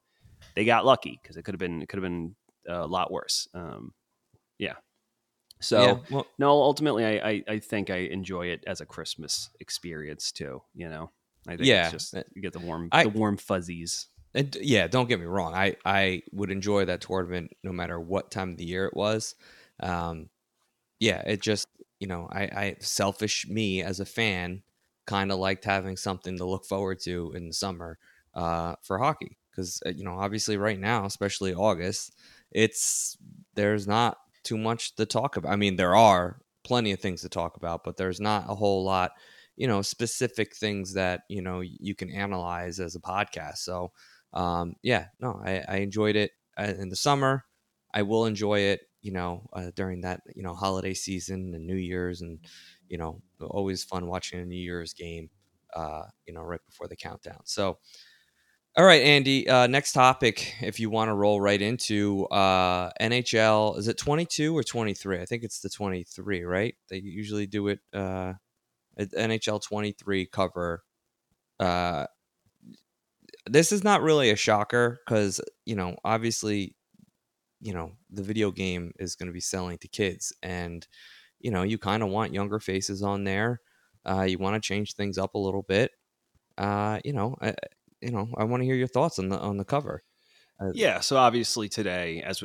they 0.53 0.65
got 0.65 0.85
lucky 0.85 1.17
because 1.23 1.37
it 1.37 1.43
could 1.43 1.53
have 1.53 1.59
been 1.59 1.81
it 1.81 1.87
could 1.87 2.03
have 2.03 2.11
been 2.11 2.35
a 2.67 2.85
lot 2.85 3.09
worse. 3.09 3.47
Um, 3.53 3.93
yeah. 4.57 4.73
So 5.61 5.81
Yeah, 5.81 5.99
well- 6.09 6.27
no, 6.37 6.49
ultimately, 6.51 7.05
I, 7.05 7.29
I 7.29 7.43
I 7.47 7.59
think 7.59 7.89
I 7.89 7.97
enjoy 7.97 8.47
it 8.47 8.63
as 8.65 8.81
a 8.81 8.85
Christmas 8.85 9.49
experience 9.59 10.31
too. 10.31 10.61
You 10.73 10.89
know, 10.89 11.11
I 11.47 11.51
think 11.57 11.67
Yeah, 11.67 11.83
it's 11.83 11.91
just 11.91 12.15
uh, 12.15 12.23
you 12.33 12.41
get 12.41 12.53
the 12.53 12.59
warm 12.59 12.89
I- 12.91 13.03
the 13.03 13.09
warm 13.09 13.37
fuzzies. 13.37 14.07
And 14.33 14.55
yeah, 14.61 14.87
don't 14.87 15.09
get 15.09 15.19
me 15.19 15.25
wrong. 15.25 15.53
I 15.55 15.75
I 15.85 16.21
would 16.31 16.51
enjoy 16.51 16.85
that 16.85 17.01
tournament 17.01 17.51
no 17.63 17.71
matter 17.73 17.99
what 17.99 18.31
time 18.31 18.51
of 18.51 18.57
the 18.57 18.65
year 18.65 18.85
it 18.85 18.95
was. 18.95 19.35
Um, 19.79 20.29
yeah, 20.99 21.21
it 21.25 21.41
just 21.41 21.67
you 21.99 22.07
know 22.07 22.27
I 22.31 22.41
I 22.43 22.75
selfish 22.79 23.47
me 23.47 23.81
as 23.83 23.99
a 23.99 24.05
fan 24.05 24.63
kind 25.07 25.31
of 25.31 25.39
liked 25.39 25.65
having 25.65 25.97
something 25.97 26.37
to 26.37 26.45
look 26.45 26.65
forward 26.65 26.99
to 27.01 27.33
in 27.35 27.47
the 27.47 27.53
summer 27.53 27.97
uh, 28.35 28.75
for 28.83 28.99
hockey 28.99 29.37
because 29.51 29.81
you 29.95 30.03
know 30.03 30.17
obviously 30.19 30.57
right 30.57 30.79
now, 30.79 31.05
especially 31.05 31.53
August, 31.53 32.15
it's 32.51 33.17
there's 33.55 33.87
not 33.87 34.17
too 34.49 34.57
much 34.57 34.95
to 34.95 35.05
talk 35.05 35.37
about. 35.37 35.51
I 35.51 35.55
mean, 35.55 35.75
there 35.75 35.95
are 35.95 36.41
plenty 36.63 36.91
of 36.91 36.99
things 36.99 37.21
to 37.21 37.29
talk 37.29 37.57
about, 37.57 37.83
but 37.83 37.97
there's 37.97 38.19
not 38.19 38.45
a 38.49 38.55
whole 38.55 38.83
lot 38.83 39.11
you 39.55 39.67
know 39.67 39.81
specific 39.81 40.55
things 40.55 40.93
that 40.93 41.21
you 41.29 41.41
know 41.41 41.59
you 41.61 41.95
can 41.95 42.09
analyze 42.11 42.79
as 42.79 42.95
a 42.95 42.99
podcast. 42.99 43.57
So 43.57 43.91
um 44.33 44.75
yeah 44.83 45.07
no 45.19 45.41
i, 45.43 45.63
I 45.67 45.77
enjoyed 45.77 46.15
it 46.15 46.31
uh, 46.57 46.73
in 46.77 46.89
the 46.89 46.95
summer. 46.95 47.45
I 47.93 48.03
will 48.03 48.25
enjoy 48.25 48.59
it 48.59 48.81
you 49.01 49.11
know 49.11 49.49
uh, 49.53 49.71
during 49.75 50.01
that 50.01 50.21
you 50.35 50.43
know 50.43 50.53
holiday 50.53 50.93
season 50.93 51.53
and 51.55 51.65
new 51.65 51.75
year's 51.75 52.21
and 52.21 52.39
you 52.87 52.97
know 52.97 53.21
always 53.41 53.83
fun 53.83 54.07
watching 54.07 54.39
a 54.39 54.45
new 54.45 54.59
year's 54.61 54.93
game 54.93 55.29
uh 55.75 56.03
you 56.27 56.33
know 56.33 56.41
right 56.41 56.59
before 56.65 56.87
the 56.87 56.95
countdown. 56.95 57.41
So 57.45 57.79
all 58.77 58.85
right 58.85 59.01
andy 59.01 59.47
uh 59.49 59.67
next 59.67 59.93
topic 59.93 60.53
if 60.61 60.79
you 60.79 60.89
want 60.89 61.09
to 61.09 61.13
roll 61.13 61.41
right 61.41 61.61
into 61.61 62.25
uh 62.27 62.89
nhl 63.01 63.77
is 63.77 63.87
it 63.87 63.97
22 63.97 64.55
or 64.55 64.63
23 64.63 65.19
i 65.19 65.25
think 65.25 65.43
it's 65.43 65.59
the 65.59 65.69
23 65.69 66.43
right 66.43 66.75
they 66.89 66.97
usually 66.97 67.47
do 67.47 67.67
it 67.67 67.79
uh 67.93 68.33
NHL 68.99 69.59
23 69.59 70.25
cover. 70.27 70.83
Uh, 71.59 72.05
this 73.47 73.71
is 73.71 73.83
not 73.83 74.01
really 74.01 74.29
a 74.29 74.35
shocker 74.35 74.99
because, 75.05 75.41
you 75.65 75.75
know, 75.75 75.95
obviously, 76.03 76.75
you 77.61 77.73
know, 77.73 77.93
the 78.11 78.23
video 78.23 78.51
game 78.51 78.93
is 78.99 79.15
going 79.15 79.27
to 79.27 79.33
be 79.33 79.41
selling 79.41 79.77
to 79.79 79.87
kids. 79.87 80.33
And, 80.43 80.87
you 81.39 81.51
know, 81.51 81.63
you 81.63 81.77
kind 81.77 82.03
of 82.03 82.09
want 82.09 82.33
younger 82.33 82.59
faces 82.59 83.03
on 83.03 83.23
there. 83.25 83.61
Uh, 84.09 84.23
you 84.23 84.37
want 84.39 84.55
to 84.61 84.67
change 84.67 84.95
things 84.95 85.17
up 85.17 85.35
a 85.35 85.39
little 85.39 85.63
bit. 85.63 85.91
Uh, 86.57 86.99
you 87.05 87.13
know, 87.13 87.35
you 88.01 88.11
know, 88.11 88.29
I 88.37 88.43
want 88.43 88.61
to 88.61 88.65
hear 88.65 88.75
your 88.75 88.87
thoughts 88.87 89.19
on 89.19 89.29
the 89.29 89.39
on 89.39 89.57
the 89.57 89.65
cover. 89.65 90.03
Uh, 90.59 90.71
Yeah, 90.73 90.99
so 90.99 91.17
obviously 91.17 91.69
today, 91.69 92.21
as 92.21 92.43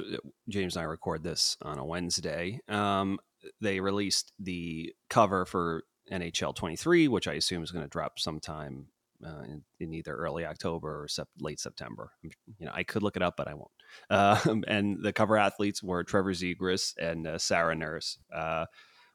James 0.49 0.77
and 0.77 0.83
I 0.83 0.85
record 0.85 1.23
this 1.23 1.57
on 1.63 1.79
a 1.79 1.85
Wednesday, 1.85 2.61
um, 2.69 3.19
they 3.61 3.81
released 3.81 4.33
the 4.39 4.95
cover 5.11 5.45
for 5.45 5.85
NHL 6.13 6.55
23, 6.55 7.09
which 7.09 7.27
I 7.27 7.35
assume 7.35 7.63
is 7.63 7.71
going 7.71 7.85
to 7.85 7.89
drop 7.89 8.19
sometime 8.19 8.87
uh, 9.25 9.43
in, 9.43 9.63
in 9.81 9.95
either 9.95 10.15
early 10.15 10.45
October 10.45 11.03
or 11.03 11.09
sep- 11.09 11.29
late 11.41 11.59
September. 11.59 12.13
You 12.23 12.67
know, 12.67 12.73
I 12.75 12.83
could 12.83 13.03
look 13.03 13.17
it 13.17 13.23
up, 13.23 13.37
but 13.37 13.49
I 13.49 13.55
won't. 13.55 13.71
Um, 14.11 14.65
and 14.67 15.03
the 15.03 15.13
cover 15.13 15.37
athletes 15.37 15.83
were 15.83 16.03
Trevor 16.03 16.33
Zegras 16.33 16.95
and 16.99 17.29
uh, 17.29 17.39
Sarah 17.39 17.77
Nurse, 17.77 18.19
uh, 18.35 18.67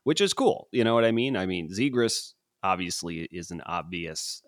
which 0.04 0.22
is 0.22 0.34
cool. 0.34 0.70
You 0.72 0.86
know 0.86 0.94
what 0.94 1.04
I 1.04 1.12
mean? 1.12 1.36
I 1.36 1.46
mean, 1.46 1.70
Zegras 1.70 2.34
obviously 2.64 3.28
is 3.32 3.52
an 3.52 3.62
obvious. 3.66 4.42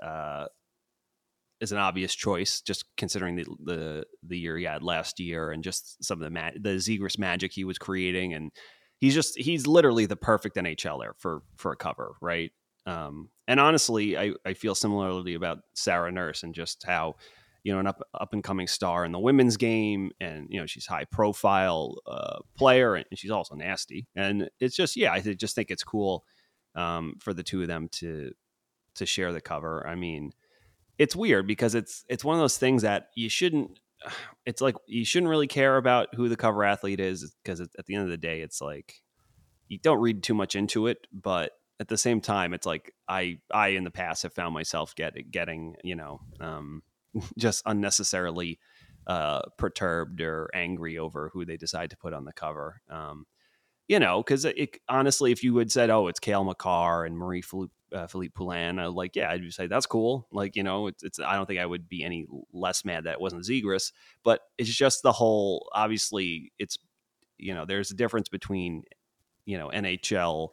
Is 1.61 1.71
an 1.71 1.77
obvious 1.77 2.15
choice, 2.15 2.61
just 2.61 2.85
considering 2.97 3.35
the 3.35 3.45
the 3.63 4.05
the 4.23 4.37
year 4.37 4.57
he 4.57 4.63
had 4.63 4.81
last 4.81 5.19
year 5.19 5.51
and 5.51 5.63
just 5.63 6.03
some 6.03 6.19
of 6.19 6.23
the 6.23 6.31
ma- 6.31 6.49
the 6.59 6.77
Zegras 6.77 7.19
magic 7.19 7.53
he 7.53 7.63
was 7.63 7.77
creating, 7.77 8.33
and 8.33 8.51
he's 8.97 9.13
just 9.13 9.37
he's 9.37 9.67
literally 9.67 10.07
the 10.07 10.15
perfect 10.15 10.55
NHLer 10.55 11.11
for 11.19 11.43
for 11.57 11.71
a 11.71 11.75
cover, 11.75 12.15
right? 12.19 12.51
Um, 12.87 13.29
and 13.47 13.59
honestly, 13.59 14.17
I 14.17 14.33
I 14.43 14.55
feel 14.55 14.73
similarly 14.73 15.35
about 15.35 15.59
Sarah 15.75 16.11
Nurse 16.11 16.41
and 16.41 16.55
just 16.55 16.83
how 16.83 17.15
you 17.63 17.71
know 17.71 17.79
an 17.79 17.85
up 17.85 18.01
up 18.13 18.33
and 18.33 18.43
coming 18.43 18.67
star 18.67 19.05
in 19.05 19.11
the 19.11 19.19
women's 19.19 19.57
game, 19.57 20.11
and 20.19 20.47
you 20.49 20.59
know 20.59 20.65
she's 20.65 20.87
high 20.87 21.05
profile 21.05 21.95
uh, 22.07 22.39
player, 22.57 22.95
and 22.95 23.05
she's 23.13 23.29
also 23.31 23.53
nasty, 23.53 24.07
and 24.15 24.49
it's 24.59 24.75
just 24.75 24.95
yeah, 24.95 25.13
I 25.13 25.19
just 25.19 25.53
think 25.53 25.69
it's 25.69 25.83
cool 25.83 26.25
um, 26.73 27.17
for 27.19 27.33
the 27.33 27.43
two 27.43 27.61
of 27.61 27.67
them 27.67 27.87
to 27.93 28.31
to 28.95 29.05
share 29.05 29.31
the 29.31 29.41
cover. 29.41 29.85
I 29.85 29.95
mean 29.95 30.31
it's 31.01 31.15
weird 31.15 31.47
because 31.47 31.73
it's 31.73 32.05
it's 32.09 32.23
one 32.23 32.35
of 32.35 32.41
those 32.41 32.59
things 32.59 32.83
that 32.83 33.07
you 33.15 33.27
shouldn't 33.27 33.79
it's 34.45 34.61
like 34.61 34.75
you 34.85 35.03
shouldn't 35.03 35.29
really 35.29 35.47
care 35.47 35.77
about 35.77 36.13
who 36.15 36.29
the 36.29 36.37
cover 36.37 36.63
athlete 36.63 36.99
is 36.99 37.33
because 37.43 37.59
at 37.59 37.85
the 37.87 37.95
end 37.95 38.03
of 38.03 38.09
the 38.09 38.17
day 38.17 38.41
it's 38.41 38.61
like 38.61 39.01
you 39.67 39.79
don't 39.79 39.99
read 39.99 40.21
too 40.21 40.35
much 40.35 40.55
into 40.55 40.85
it 40.85 41.07
but 41.11 41.53
at 41.79 41.87
the 41.87 41.97
same 41.97 42.21
time 42.21 42.53
it's 42.53 42.67
like 42.67 42.93
i 43.07 43.39
i 43.51 43.69
in 43.69 43.83
the 43.83 43.89
past 43.91 44.21
have 44.21 44.33
found 44.33 44.53
myself 44.53 44.93
get, 44.95 45.31
getting 45.31 45.75
you 45.83 45.95
know 45.95 46.21
um 46.39 46.83
just 47.37 47.63
unnecessarily 47.65 48.59
uh 49.07 49.41
perturbed 49.57 50.21
or 50.21 50.49
angry 50.53 50.99
over 50.99 51.31
who 51.33 51.45
they 51.45 51.57
decide 51.57 51.89
to 51.89 51.97
put 51.97 52.13
on 52.13 52.23
the 52.23 52.33
cover. 52.33 52.81
Um 52.89 53.25
you 53.87 53.99
know, 53.99 54.23
because 54.23 54.45
honestly, 54.87 55.31
if 55.31 55.43
you 55.43 55.57
had 55.57 55.71
said, 55.71 55.89
"Oh, 55.89 56.07
it's 56.07 56.19
Cale 56.19 56.43
Makar 56.43 57.05
and 57.05 57.17
Marie-Philip, 57.17 57.71
uh, 57.93 58.07
Philip 58.07 58.33
Poulin," 58.33 58.79
uh, 58.79 58.89
like, 58.89 59.15
yeah, 59.15 59.29
I'd 59.29 59.51
say 59.53 59.67
that's 59.67 59.85
cool. 59.85 60.27
Like, 60.31 60.55
you 60.55 60.63
know, 60.63 60.87
it's, 60.87 61.03
it's 61.03 61.19
I 61.19 61.35
don't 61.35 61.45
think 61.45 61.59
I 61.59 61.65
would 61.65 61.89
be 61.89 62.03
any 62.03 62.25
less 62.53 62.85
mad 62.85 63.03
that 63.03 63.13
it 63.13 63.21
wasn't 63.21 63.45
Zegras, 63.45 63.91
but 64.23 64.41
it's 64.57 64.69
just 64.69 65.03
the 65.03 65.11
whole. 65.11 65.69
Obviously, 65.73 66.51
it's 66.57 66.77
you 67.37 67.53
know, 67.53 67.65
there's 67.65 67.91
a 67.91 67.95
difference 67.95 68.29
between 68.29 68.83
you 69.45 69.57
know 69.57 69.69
NHL 69.69 70.49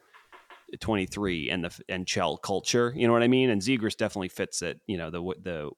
23 0.79 1.49
and 1.49 1.63
the 1.63 1.81
and 1.87 2.05
Chell 2.05 2.37
culture. 2.37 2.93
You 2.95 3.07
know 3.07 3.13
what 3.13 3.23
I 3.23 3.27
mean? 3.27 3.49
And 3.49 3.61
Zegras 3.61 3.97
definitely 3.97 4.29
fits 4.29 4.61
it. 4.61 4.79
You 4.87 4.97
know, 4.97 5.09
the 5.09 5.21
the 5.41 5.69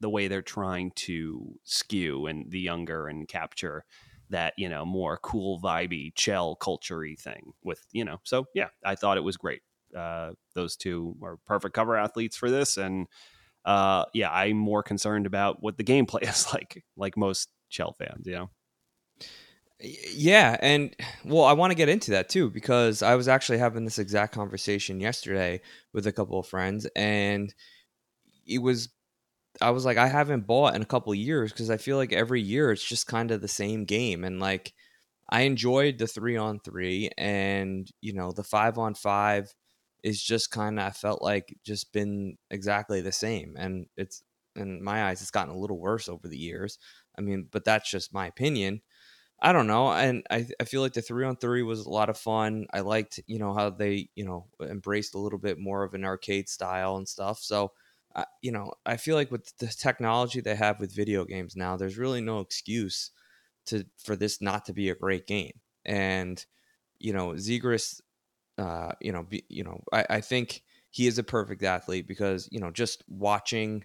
the 0.00 0.10
way 0.10 0.28
they're 0.28 0.42
trying 0.42 0.90
to 0.96 1.54
skew 1.64 2.26
and 2.26 2.50
the 2.50 2.60
younger 2.60 3.06
and 3.06 3.28
capture 3.28 3.84
that 4.32 4.54
you 4.56 4.68
know 4.68 4.84
more 4.84 5.18
cool 5.18 5.60
vibey 5.60 6.12
Chell 6.14 6.56
culturey 6.56 7.18
thing 7.18 7.52
with 7.62 7.86
you 7.92 8.04
know 8.04 8.18
so 8.24 8.46
yeah 8.54 8.68
I 8.84 8.94
thought 8.94 9.16
it 9.16 9.24
was 9.24 9.36
great. 9.36 9.62
Uh, 9.96 10.32
those 10.54 10.74
two 10.74 11.14
are 11.22 11.36
perfect 11.46 11.74
cover 11.74 11.96
athletes 11.96 12.36
for 12.36 12.50
this 12.50 12.76
and 12.76 13.06
uh, 13.64 14.04
yeah 14.12 14.30
I'm 14.30 14.56
more 14.56 14.82
concerned 14.82 15.26
about 15.26 15.62
what 15.62 15.76
the 15.76 15.84
gameplay 15.84 16.22
is 16.28 16.52
like 16.52 16.84
like 16.96 17.16
most 17.16 17.50
Chell 17.68 17.92
fans 17.92 18.26
you 18.26 18.32
know? 18.32 18.50
Yeah, 19.80 20.56
and 20.60 20.94
well, 21.24 21.42
I 21.42 21.54
want 21.54 21.72
to 21.72 21.76
get 21.76 21.88
into 21.88 22.12
that 22.12 22.28
too 22.28 22.50
because 22.50 23.02
I 23.02 23.16
was 23.16 23.26
actually 23.26 23.58
having 23.58 23.84
this 23.84 23.98
exact 23.98 24.32
conversation 24.32 25.00
yesterday 25.00 25.60
with 25.92 26.06
a 26.06 26.12
couple 26.12 26.38
of 26.38 26.46
friends, 26.46 26.86
and 26.94 27.52
it 28.46 28.58
was 28.58 28.90
I 29.62 29.70
was 29.70 29.84
like, 29.84 29.96
I 29.98 30.08
haven't 30.08 30.46
bought 30.46 30.74
in 30.76 30.82
a 30.82 30.86
couple 30.86 31.14
years 31.14 31.52
because 31.52 31.70
I 31.70 31.76
feel 31.78 31.96
like 31.96 32.12
every 32.12 32.42
year 32.42 32.72
it's 32.72 32.84
just 32.86 33.06
kind 33.06 33.30
of 33.30 33.40
the 33.40 33.48
same 33.48 33.84
game, 33.84 34.24
and 34.24 34.40
like 34.40 34.74
I 35.30 35.42
enjoyed 35.42 35.98
the 35.98 36.06
three 36.08 36.36
on 36.36 36.60
three, 36.60 37.10
and 37.18 37.90
you 38.00 38.12
know 38.14 38.32
the 38.32 38.44
five 38.44 38.78
on 38.78 38.94
five 38.94 39.54
is 40.04 40.22
just 40.22 40.50
kind 40.50 40.78
of 40.80 40.86
I 40.86 40.90
felt 40.90 41.22
like 41.22 41.56
just 41.64 41.92
been 41.92 42.38
exactly 42.50 43.00
the 43.02 43.12
same, 43.12 43.56
and 43.58 43.86
it's 43.96 44.22
in 44.56 44.82
my 44.84 45.06
eyes 45.06 45.22
it's 45.22 45.30
gotten 45.32 45.54
a 45.54 45.58
little 45.58 45.78
worse 45.80 46.08
over 46.08 46.28
the 46.28 46.38
years. 46.38 46.78
I 47.18 47.22
mean, 47.22 47.48
but 47.50 47.64
that's 47.64 47.90
just 47.90 48.12
my 48.14 48.26
opinion. 48.28 48.82
I 49.40 49.52
don't 49.52 49.66
know, 49.66 49.92
and 49.92 50.24
I 50.30 50.46
I 50.60 50.64
feel 50.64 50.82
like 50.82 50.92
the 50.94 51.02
three 51.02 51.24
on 51.24 51.36
three 51.36 51.62
was 51.64 51.80
a 51.86 51.90
lot 51.90 52.08
of 52.10 52.16
fun. 52.18 52.66
I 52.72 52.80
liked 52.80 53.20
you 53.26 53.38
know 53.38 53.54
how 53.54 53.70
they 53.70 54.08
you 54.14 54.24
know 54.24 54.48
embraced 54.62 55.14
a 55.14 55.18
little 55.18 55.38
bit 55.40 55.58
more 55.58 55.82
of 55.82 55.94
an 55.94 56.04
arcade 56.04 56.48
style 56.48 56.96
and 56.96 57.08
stuff. 57.08 57.40
So, 57.40 57.72
you 58.42 58.52
know, 58.52 58.72
I 58.86 58.96
feel 58.96 59.16
like 59.16 59.30
with 59.30 59.56
the 59.58 59.68
technology 59.68 60.40
they 60.40 60.56
have 60.56 60.80
with 60.80 60.94
video 60.94 61.24
games 61.24 61.56
now, 61.56 61.76
there's 61.76 61.98
really 61.98 62.20
no 62.20 62.40
excuse 62.40 63.10
to 63.66 63.84
for 63.98 64.16
this 64.16 64.42
not 64.42 64.64
to 64.66 64.72
be 64.72 64.90
a 64.90 64.94
great 64.94 65.26
game. 65.26 65.60
And 65.84 66.44
you 66.98 67.12
know, 67.12 67.30
Zegras, 67.30 68.00
uh, 68.58 68.92
you 69.00 69.12
know, 69.12 69.24
be, 69.24 69.44
you 69.48 69.64
know, 69.64 69.82
I, 69.92 70.06
I 70.10 70.20
think 70.20 70.62
he 70.90 71.06
is 71.06 71.18
a 71.18 71.24
perfect 71.24 71.62
athlete 71.62 72.06
because 72.08 72.48
you 72.52 72.60
know 72.60 72.70
just 72.70 73.04
watching, 73.08 73.84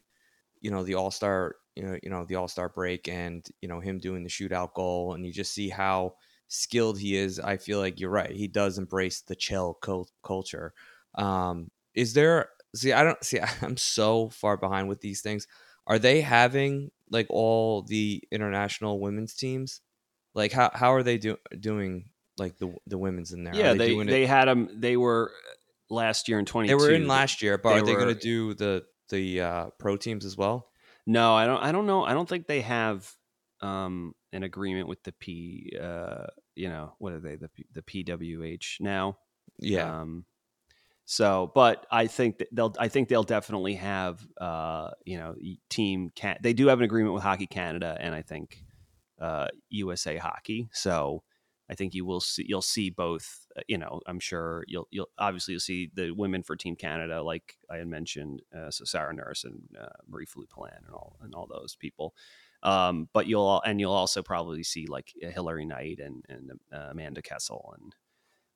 you 0.61 0.71
know, 0.71 0.83
the 0.83 0.95
All 0.95 1.11
Star 1.11 1.55
you 1.75 1.83
know, 1.83 1.99
you 2.03 2.09
know 2.09 2.25
the 2.25 2.35
All 2.35 2.47
Star 2.47 2.69
break 2.69 3.07
and 3.07 3.47
you 3.61 3.67
know 3.67 3.79
him 3.79 3.99
doing 3.99 4.23
the 4.23 4.29
shootout 4.29 4.73
goal, 4.73 5.13
and 5.13 5.25
you 5.25 5.31
just 5.31 5.53
see 5.53 5.69
how 5.69 6.15
skilled 6.47 6.99
he 6.99 7.15
is. 7.15 7.39
I 7.39 7.57
feel 7.57 7.79
like 7.79 7.99
you're 7.99 8.09
right. 8.09 8.31
He 8.31 8.47
does 8.47 8.77
embrace 8.77 9.21
the 9.21 9.35
chill 9.35 9.75
cult- 9.75 10.11
culture. 10.23 10.73
Um, 11.15 11.69
is 11.93 12.13
there? 12.13 12.49
See, 12.75 12.93
I 12.93 13.03
don't 13.03 13.23
see. 13.23 13.39
I'm 13.61 13.77
so 13.77 14.29
far 14.29 14.57
behind 14.57 14.89
with 14.89 15.01
these 15.01 15.21
things. 15.21 15.47
Are 15.85 15.99
they 15.99 16.21
having 16.21 16.91
like 17.09 17.27
all 17.29 17.81
the 17.83 18.21
international 18.31 18.99
women's 18.99 19.33
teams? 19.33 19.81
Like 20.35 20.51
how 20.51 20.69
how 20.73 20.93
are 20.93 21.03
they 21.03 21.17
do, 21.17 21.37
doing 21.59 22.09
like 22.37 22.57
the 22.57 22.73
the 22.85 22.97
women's 22.97 23.31
in 23.31 23.43
there? 23.43 23.55
Yeah, 23.55 23.71
Are 23.71 23.75
they 23.75 23.89
doing 23.93 24.07
it- 24.07 24.11
they 24.11 24.25
had 24.25 24.45
them. 24.47 24.69
They 24.73 24.97
were 24.97 25.31
last 25.89 26.27
year 26.27 26.37
in 26.39 26.45
twenty. 26.45 26.67
they 26.67 26.75
were 26.75 26.91
in 26.91 27.07
last 27.07 27.41
year, 27.41 27.57
but 27.57 27.69
they 27.69 27.79
are 27.79 27.81
they 27.85 27.93
going 27.95 28.13
to 28.13 28.19
do 28.19 28.53
the 28.53 28.85
the 29.09 29.41
uh, 29.41 29.65
pro 29.79 29.95
teams 29.97 30.25
as 30.25 30.35
well? 30.37 30.69
No, 31.05 31.33
I 31.35 31.45
don't. 31.45 31.63
I 31.63 31.71
don't 31.71 31.87
know. 31.87 32.03
I 32.03 32.13
don't 32.13 32.27
think 32.27 32.45
they 32.47 32.61
have 32.61 33.09
um, 33.61 34.13
an 34.33 34.43
agreement 34.43 34.89
with 34.89 35.01
the 35.03 35.13
P. 35.13 35.71
Uh, 35.81 36.25
you 36.55 36.67
know, 36.67 36.93
what 36.99 37.13
are 37.13 37.21
they? 37.21 37.37
The 37.37 37.47
P- 37.47 37.67
the 37.71 37.81
PWH 37.81 38.81
now. 38.81 39.17
Yeah, 39.59 40.01
Um, 40.01 40.25
so, 41.09 41.53
but 41.55 41.87
I 41.89 42.07
think 42.07 42.39
that 42.39 42.49
they'll. 42.51 42.75
I 42.77 42.89
think 42.89 43.07
they'll 43.07 43.23
definitely 43.23 43.75
have. 43.75 44.27
Uh, 44.39 44.89
you 45.05 45.17
know, 45.17 45.35
team. 45.69 46.11
Can- 46.13 46.37
they 46.41 46.51
do 46.51 46.67
have 46.67 46.79
an 46.79 46.83
agreement 46.83 47.13
with 47.13 47.23
Hockey 47.23 47.47
Canada, 47.47 47.97
and 48.01 48.13
I 48.13 48.21
think 48.21 48.61
uh, 49.17 49.47
USA 49.69 50.17
Hockey. 50.17 50.67
So, 50.73 51.23
I 51.69 51.75
think 51.75 51.93
you 51.93 52.03
will 52.03 52.19
see. 52.19 52.45
You'll 52.45 52.61
see 52.61 52.89
both. 52.89 53.47
uh, 53.57 53.61
You 53.69 53.77
know, 53.77 54.01
I'm 54.05 54.19
sure 54.19 54.65
you'll. 54.67 54.89
You'll 54.91 55.07
obviously 55.17 55.53
you'll 55.53 55.61
see 55.61 55.89
the 55.93 56.11
women 56.11 56.43
for 56.43 56.57
Team 56.57 56.75
Canada, 56.75 57.23
like 57.23 57.55
I 57.71 57.77
had 57.77 57.87
mentioned. 57.87 58.41
Uh, 58.53 58.69
so 58.69 58.83
Sarah 58.83 59.13
Nurse 59.13 59.45
and 59.45 59.61
uh, 59.81 59.87
Marie-Philip 60.09 60.49
Poulin 60.49 60.73
and 60.85 60.93
all 60.93 61.15
and 61.21 61.33
all 61.33 61.47
those 61.47 61.77
people. 61.79 62.15
Um, 62.63 63.07
but 63.13 63.27
you'll 63.27 63.61
and 63.61 63.79
you'll 63.79 63.93
also 63.93 64.21
probably 64.21 64.63
see 64.63 64.87
like 64.87 65.13
Hillary 65.21 65.65
Knight 65.65 65.99
and 65.99 66.25
and 66.27 66.51
uh, 66.73 66.87
Amanda 66.91 67.21
Kessel 67.21 67.73
and 67.79 67.95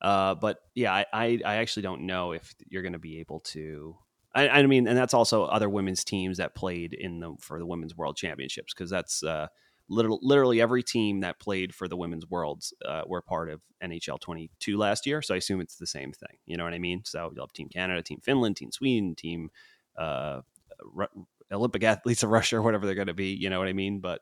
uh, 0.02 0.36
but 0.36 0.60
yeah, 0.74 0.94
I, 0.94 1.06
I, 1.14 1.40
I 1.46 1.56
actually 1.58 1.84
don't 1.84 2.02
know 2.02 2.32
if 2.32 2.56
you're 2.68 2.82
going 2.82 2.94
to 2.94 3.00
be 3.00 3.20
able 3.20 3.40
to. 3.40 3.96
I, 4.34 4.50
I 4.50 4.66
mean, 4.66 4.88
and 4.88 4.98
that's 4.98 5.14
also 5.14 5.44
other 5.44 5.70
women's 5.70 6.04
teams 6.04 6.38
that 6.38 6.56
played 6.56 6.94
in 6.94 7.20
the 7.20 7.36
for 7.40 7.60
the 7.60 7.66
women's 7.66 7.96
world 7.96 8.16
championships 8.16 8.74
because 8.74 8.90
that's 8.90 9.24
uh, 9.24 9.48
literally 9.90 10.20
literally 10.24 10.62
every 10.62 10.82
team 10.82 11.20
that 11.20 11.40
played 11.40 11.76
for 11.76 11.88
the 11.88 11.98
women's 11.98 12.28
worlds 12.30 12.74
uh, 12.86 13.04
were 13.06 13.22
part 13.22 13.50
of 13.50 13.62
NHL 13.84 14.20
22 14.20 14.78
last 14.78 15.06
year. 15.06 15.22
So 15.22 15.36
I 15.36 15.38
assume 15.38 15.62
it's 15.62 15.76
the 15.76 15.86
same 15.86 16.14
thing. 16.14 16.38
You 16.46 16.58
know 16.58 16.64
what 16.64 16.74
I 16.74 16.80
mean? 16.80 17.04
So 17.06 17.32
you'll 17.36 17.46
have 17.46 17.54
Team 17.54 17.70
Canada, 17.70 18.02
Team 18.02 18.22
Finland, 18.24 18.56
Team 18.56 18.72
Sweden, 18.72 19.16
Team 19.16 19.52
uh, 19.98 20.42
Ru- 20.82 21.28
Olympic 21.52 21.84
athletes 21.84 22.24
of 22.24 22.30
Russia, 22.30 22.58
or 22.58 22.62
whatever 22.62 22.86
they're 22.86 22.96
going 22.96 23.08
to 23.08 23.14
be. 23.14 23.34
You 23.34 23.50
know 23.50 23.60
what 23.60 23.68
I 23.68 23.74
mean? 23.74 24.00
But 24.00 24.22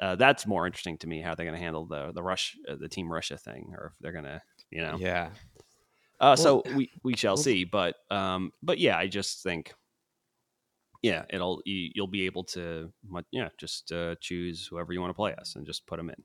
uh, 0.00 0.16
that's 0.16 0.46
more 0.46 0.66
interesting 0.66 0.98
to 0.98 1.06
me 1.06 1.20
how 1.20 1.34
they're 1.34 1.46
going 1.46 1.56
to 1.56 1.62
handle 1.62 1.84
the 1.84 2.10
the 2.12 2.22
Rush 2.22 2.56
uh, 2.66 2.74
the 2.74 2.88
Team 2.88 3.12
Russia 3.12 3.36
thing, 3.36 3.74
or 3.78 3.92
if 3.92 3.92
they're 4.00 4.12
going 4.12 4.24
to 4.24 4.42
you 4.70 4.80
know 4.80 4.96
yeah. 4.98 5.30
uh, 6.20 6.36
so 6.36 6.62
we 6.74 6.90
we 7.02 7.16
shall 7.16 7.34
well- 7.34 7.42
see, 7.42 7.64
but 7.64 7.96
um, 8.10 8.52
but 8.62 8.78
yeah, 8.78 8.96
I 8.96 9.06
just 9.06 9.42
think, 9.42 9.72
yeah, 11.02 11.24
it'll 11.30 11.60
you, 11.64 11.90
you'll 11.94 12.06
be 12.06 12.26
able 12.26 12.44
to, 12.44 12.92
yeah, 13.30 13.48
just 13.58 13.92
uh, 13.92 14.14
choose 14.20 14.66
whoever 14.66 14.92
you 14.92 15.00
want 15.00 15.10
to 15.10 15.14
play 15.14 15.34
us 15.34 15.56
and 15.56 15.66
just 15.66 15.86
put 15.86 15.96
them 15.96 16.10
in. 16.10 16.22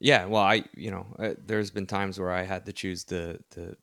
Yeah, 0.00 0.24
well, 0.26 0.42
I 0.42 0.64
you 0.74 0.90
know, 0.90 1.06
uh, 1.18 1.34
there's 1.46 1.70
been 1.70 1.86
times 1.86 2.18
where 2.18 2.32
I 2.32 2.42
had 2.42 2.66
to 2.66 2.72
choose 2.72 3.04
the 3.04 3.38
the 3.50 3.76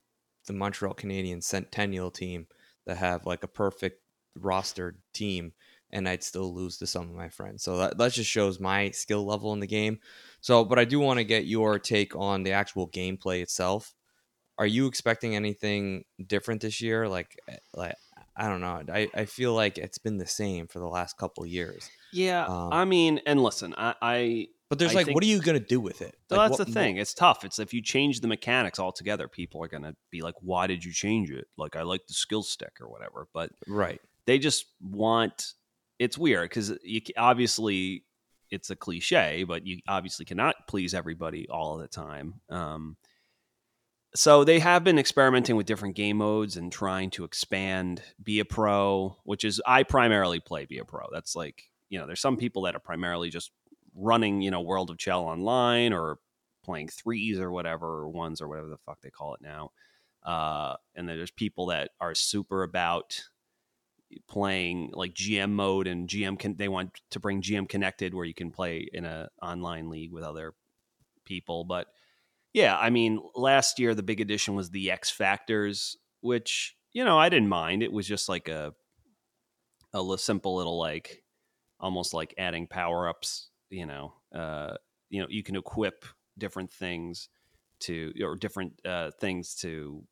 the 0.47 0.53
Montreal 0.53 0.95
Canadiens 0.95 1.43
Centennial 1.43 2.11
team 2.11 2.47
that 2.85 2.97
have 2.97 3.25
like 3.25 3.43
a 3.43 3.47
perfect 3.47 4.01
rostered 4.37 4.95
team, 5.13 5.53
and 5.91 6.07
I'd 6.07 6.23
still 6.23 6.53
lose 6.53 6.77
to 6.77 6.87
some 6.87 7.09
of 7.09 7.15
my 7.15 7.29
friends. 7.29 7.63
So 7.63 7.77
that 7.77 7.97
that 7.97 8.13
just 8.13 8.29
shows 8.29 8.59
my 8.59 8.91
skill 8.91 9.25
level 9.25 9.53
in 9.53 9.59
the 9.59 9.67
game. 9.67 9.99
So, 10.41 10.63
but 10.65 10.79
I 10.79 10.85
do 10.85 10.99
want 10.99 11.17
to 11.19 11.23
get 11.23 11.45
your 11.45 11.79
take 11.79 12.15
on 12.15 12.43
the 12.43 12.51
actual 12.53 12.89
gameplay 12.89 13.41
itself. 13.41 13.93
Are 14.57 14.67
you 14.67 14.87
expecting 14.87 15.35
anything 15.35 16.03
different 16.25 16.61
this 16.61 16.81
year? 16.81 17.07
Like, 17.07 17.39
eh, 17.47 17.57
like 17.73 17.95
I 18.35 18.47
don't 18.49 18.61
know. 18.61 18.83
I, 18.93 19.09
I 19.13 19.25
feel 19.25 19.53
like 19.53 19.77
it's 19.77 19.97
been 19.97 20.17
the 20.17 20.27
same 20.27 20.67
for 20.67 20.79
the 20.79 20.87
last 20.87 21.17
couple 21.17 21.45
years. 21.45 21.89
Yeah, 22.11 22.45
Um, 22.45 22.69
I 22.71 22.85
mean, 22.85 23.21
and 23.25 23.41
listen, 23.41 23.73
I, 23.77 23.95
I 24.01 24.47
But 24.69 24.79
there's 24.79 24.91
I 24.91 24.95
like, 24.95 25.05
think- 25.07 25.15
what 25.15 25.23
are 25.23 25.27
you 25.27 25.41
gonna 25.41 25.59
do 25.59 25.79
with 25.79 26.01
it? 26.01 26.15
Like, 26.29 26.39
that's 26.49 26.59
what 26.59 26.67
the 26.67 26.73
thing. 26.73 26.97
It's 26.97 27.13
tough. 27.13 27.43
It's 27.45 27.57
if 27.59 27.73
you 27.73 27.81
change 27.81 28.19
the 28.21 28.27
mechanics 28.27 28.79
altogether, 28.79 29.27
people 29.27 29.63
are 29.63 29.67
gonna 29.67 29.95
be 30.11 30.21
like, 30.21 30.35
"Why 30.41 30.67
did 30.67 30.83
you 30.83 30.91
change 30.93 31.31
it?" 31.31 31.47
Like, 31.57 31.75
I 31.75 31.81
like 31.83 32.05
the 32.07 32.13
skill 32.13 32.43
stick 32.43 32.77
or 32.81 32.89
whatever, 32.89 33.27
but 33.33 33.51
right? 33.67 33.99
they 34.25 34.39
just 34.39 34.65
want 34.81 35.53
it's 35.99 36.17
weird 36.17 36.49
because 36.49 36.73
you 36.83 37.01
obviously 37.17 38.03
it's 38.49 38.69
a 38.69 38.75
cliche 38.75 39.43
but 39.43 39.65
you 39.65 39.79
obviously 39.87 40.25
cannot 40.25 40.55
please 40.67 40.93
everybody 40.93 41.47
all 41.49 41.77
the 41.77 41.87
time 41.87 42.41
um, 42.49 42.97
so 44.15 44.43
they 44.43 44.57
have 44.57 44.83
been 44.83 44.97
experimenting 44.97 45.55
with 45.55 45.67
different 45.67 45.95
game 45.95 46.17
modes 46.17 46.57
and 46.57 46.71
trying 46.71 47.11
to 47.11 47.23
expand 47.23 48.01
be 48.23 48.39
a 48.39 48.45
pro 48.45 49.15
which 49.23 49.43
is 49.43 49.61
i 49.67 49.83
primarily 49.83 50.39
play 50.39 50.65
be 50.65 50.79
a 50.79 50.85
pro 50.85 51.05
that's 51.11 51.35
like 51.35 51.63
you 51.89 51.99
know 51.99 52.07
there's 52.07 52.21
some 52.21 52.37
people 52.37 52.63
that 52.63 52.75
are 52.75 52.79
primarily 52.79 53.29
just 53.29 53.51
running 53.95 54.41
you 54.41 54.49
know 54.49 54.61
world 54.61 54.89
of 54.89 54.97
chell 54.97 55.21
online 55.21 55.93
or 55.93 56.17
playing 56.63 56.87
threes 56.87 57.39
or 57.39 57.51
whatever 57.51 57.87
or 57.87 58.09
ones 58.09 58.41
or 58.41 58.47
whatever 58.47 58.69
the 58.69 58.77
fuck 58.77 58.99
they 59.01 59.09
call 59.09 59.33
it 59.33 59.41
now 59.41 59.71
uh, 60.23 60.75
and 60.95 61.07
then 61.07 61.15
there's 61.15 61.31
people 61.31 61.67
that 61.67 61.91
are 62.01 62.13
super 62.13 62.63
about 62.63 63.21
playing 64.27 64.91
like 64.93 65.13
GM 65.13 65.51
mode 65.51 65.87
and 65.87 66.07
GM 66.07 66.37
can 66.37 66.55
they 66.55 66.67
want 66.67 66.99
to 67.11 67.19
bring 67.19 67.41
GM 67.41 67.69
connected 67.69 68.13
where 68.13 68.25
you 68.25 68.33
can 68.33 68.51
play 68.51 68.87
in 68.91 69.05
a 69.05 69.29
online 69.41 69.89
league 69.89 70.11
with 70.11 70.23
other 70.23 70.53
people 71.25 71.63
but 71.63 71.87
yeah 72.53 72.77
I 72.77 72.89
mean 72.89 73.21
last 73.35 73.79
year 73.79 73.93
the 73.93 74.03
big 74.03 74.19
addition 74.19 74.55
was 74.55 74.71
the 74.71 74.91
X 74.91 75.09
factors 75.09 75.95
which 76.21 76.75
you 76.91 77.05
know 77.05 77.17
I 77.17 77.29
didn't 77.29 77.49
mind. 77.49 77.83
It 77.83 77.91
was 77.91 78.07
just 78.07 78.29
like 78.29 78.47
a 78.47 78.73
a 79.93 80.17
simple 80.17 80.55
little 80.55 80.77
like 80.77 81.23
almost 81.79 82.13
like 82.13 82.33
adding 82.37 82.67
power 82.67 83.07
ups 83.07 83.49
you 83.69 83.85
know 83.85 84.13
uh 84.35 84.73
you 85.09 85.21
know 85.21 85.27
you 85.29 85.43
can 85.43 85.55
equip 85.55 86.05
different 86.37 86.71
things 86.71 87.29
to 87.79 88.13
or 88.21 88.35
different 88.35 88.73
uh 88.85 89.11
things 89.19 89.55
to 89.55 90.03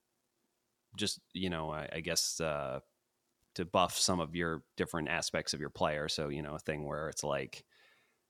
just 0.95 1.19
you 1.33 1.49
know 1.49 1.69
I, 1.69 1.87
I 1.93 1.99
guess 1.99 2.39
uh 2.39 2.79
to 3.57 3.65
buff 3.65 3.97
some 3.97 4.19
of 4.19 4.35
your 4.35 4.63
different 4.77 5.09
aspects 5.09 5.53
of 5.53 5.59
your 5.59 5.69
player. 5.69 6.07
So, 6.07 6.29
you 6.29 6.41
know, 6.41 6.55
a 6.55 6.59
thing 6.59 6.85
where 6.85 7.09
it's 7.09 7.23
like 7.23 7.63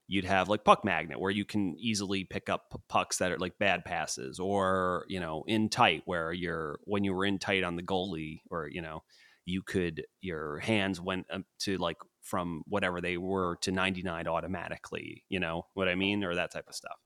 you'd 0.06 0.24
have 0.24 0.48
like 0.48 0.64
puck 0.64 0.84
magnet 0.84 1.20
where 1.20 1.30
you 1.30 1.44
can 1.44 1.76
easily 1.78 2.24
pick 2.24 2.48
up 2.48 2.74
pucks 2.88 3.18
that 3.18 3.30
are 3.30 3.38
like 3.38 3.58
bad 3.58 3.84
passes 3.84 4.40
or, 4.40 5.04
you 5.08 5.20
know, 5.20 5.44
in 5.46 5.68
tight 5.68 6.02
where 6.06 6.32
you're 6.32 6.80
when 6.84 7.04
you 7.04 7.12
were 7.14 7.26
in 7.26 7.38
tight 7.38 7.62
on 7.62 7.76
the 7.76 7.82
goalie 7.82 8.40
or, 8.50 8.68
you 8.68 8.80
know, 8.82 9.02
you 9.44 9.62
could 9.62 10.04
your 10.22 10.58
hands 10.58 11.00
went 11.00 11.26
to 11.60 11.76
like 11.78 11.98
from 12.22 12.62
whatever 12.66 13.00
they 13.00 13.16
were 13.18 13.56
to 13.56 13.70
99 13.72 14.26
automatically, 14.26 15.24
you 15.28 15.40
know 15.40 15.66
what 15.74 15.88
I 15.88 15.94
mean 15.94 16.24
or 16.24 16.34
that 16.34 16.52
type 16.52 16.68
of 16.68 16.74
stuff. 16.74 16.96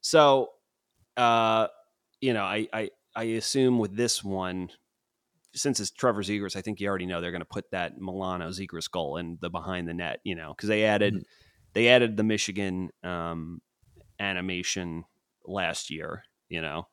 So, 0.00 0.50
uh 1.16 1.68
you 2.20 2.32
know, 2.32 2.44
I 2.44 2.68
I 2.72 2.90
I 3.14 3.24
assume 3.24 3.78
with 3.78 3.96
this 3.96 4.24
one 4.24 4.70
since 5.56 5.80
it's 5.80 5.90
Trevor 5.90 6.22
Zegras, 6.22 6.56
I 6.56 6.62
think 6.62 6.80
you 6.80 6.88
already 6.88 7.06
know 7.06 7.20
they're 7.20 7.32
going 7.32 7.40
to 7.40 7.46
put 7.46 7.70
that 7.72 7.98
Milano 7.98 8.50
Zegras 8.50 8.90
goal 8.90 9.16
in 9.16 9.38
the 9.40 9.50
behind 9.50 9.88
the 9.88 9.94
net, 9.94 10.20
you 10.24 10.34
know, 10.36 10.50
because 10.54 10.68
they 10.68 10.84
added 10.84 11.14
Mhm. 11.14 11.22
they 11.74 11.88
added 11.88 12.16
the 12.16 12.24
Michigan 12.24 12.90
um, 13.02 13.60
animation 14.20 15.04
last 15.44 15.90
year, 15.90 16.24
you 16.48 16.62
know, 16.62 16.88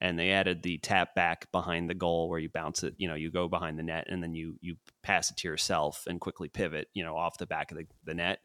and 0.00 0.18
they 0.18 0.30
added 0.32 0.62
the 0.62 0.78
tap 0.78 1.14
back 1.14 1.50
behind 1.52 1.90
the 1.90 1.94
goal 1.94 2.28
where 2.28 2.38
you 2.38 2.48
bounce 2.48 2.82
it, 2.84 2.94
you 2.98 3.08
know, 3.08 3.14
you 3.14 3.30
go 3.30 3.48
behind 3.48 3.78
the 3.78 3.82
net 3.82 4.06
and 4.08 4.22
then 4.22 4.34
you 4.34 4.56
you 4.60 4.76
pass 5.02 5.30
it 5.30 5.36
to 5.38 5.48
yourself 5.48 6.04
and 6.08 6.20
quickly 6.20 6.48
pivot, 6.48 6.88
you 6.94 7.04
know, 7.04 7.16
off 7.16 7.38
the 7.38 7.46
back 7.46 7.70
of 7.72 7.78
the, 7.78 7.86
the 8.04 8.14
net. 8.14 8.40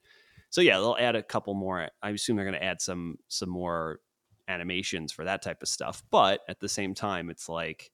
So 0.49 0.61
yeah, 0.61 0.77
they'll 0.79 0.97
add 0.99 1.15
a 1.15 1.23
couple 1.23 1.53
more. 1.55 1.89
I 2.01 2.09
assume 2.11 2.35
they're 2.35 2.45
going 2.45 2.59
to 2.59 2.63
add 2.63 2.81
some 2.81 3.17
some 3.27 3.49
more 3.49 3.99
animations 4.47 5.11
for 5.11 5.25
that 5.25 5.41
type 5.41 5.61
of 5.61 5.69
stuff, 5.69 6.03
but 6.11 6.41
at 6.49 6.59
the 6.59 6.69
same 6.69 6.93
time, 6.93 7.29
it's 7.29 7.47
like 7.49 7.91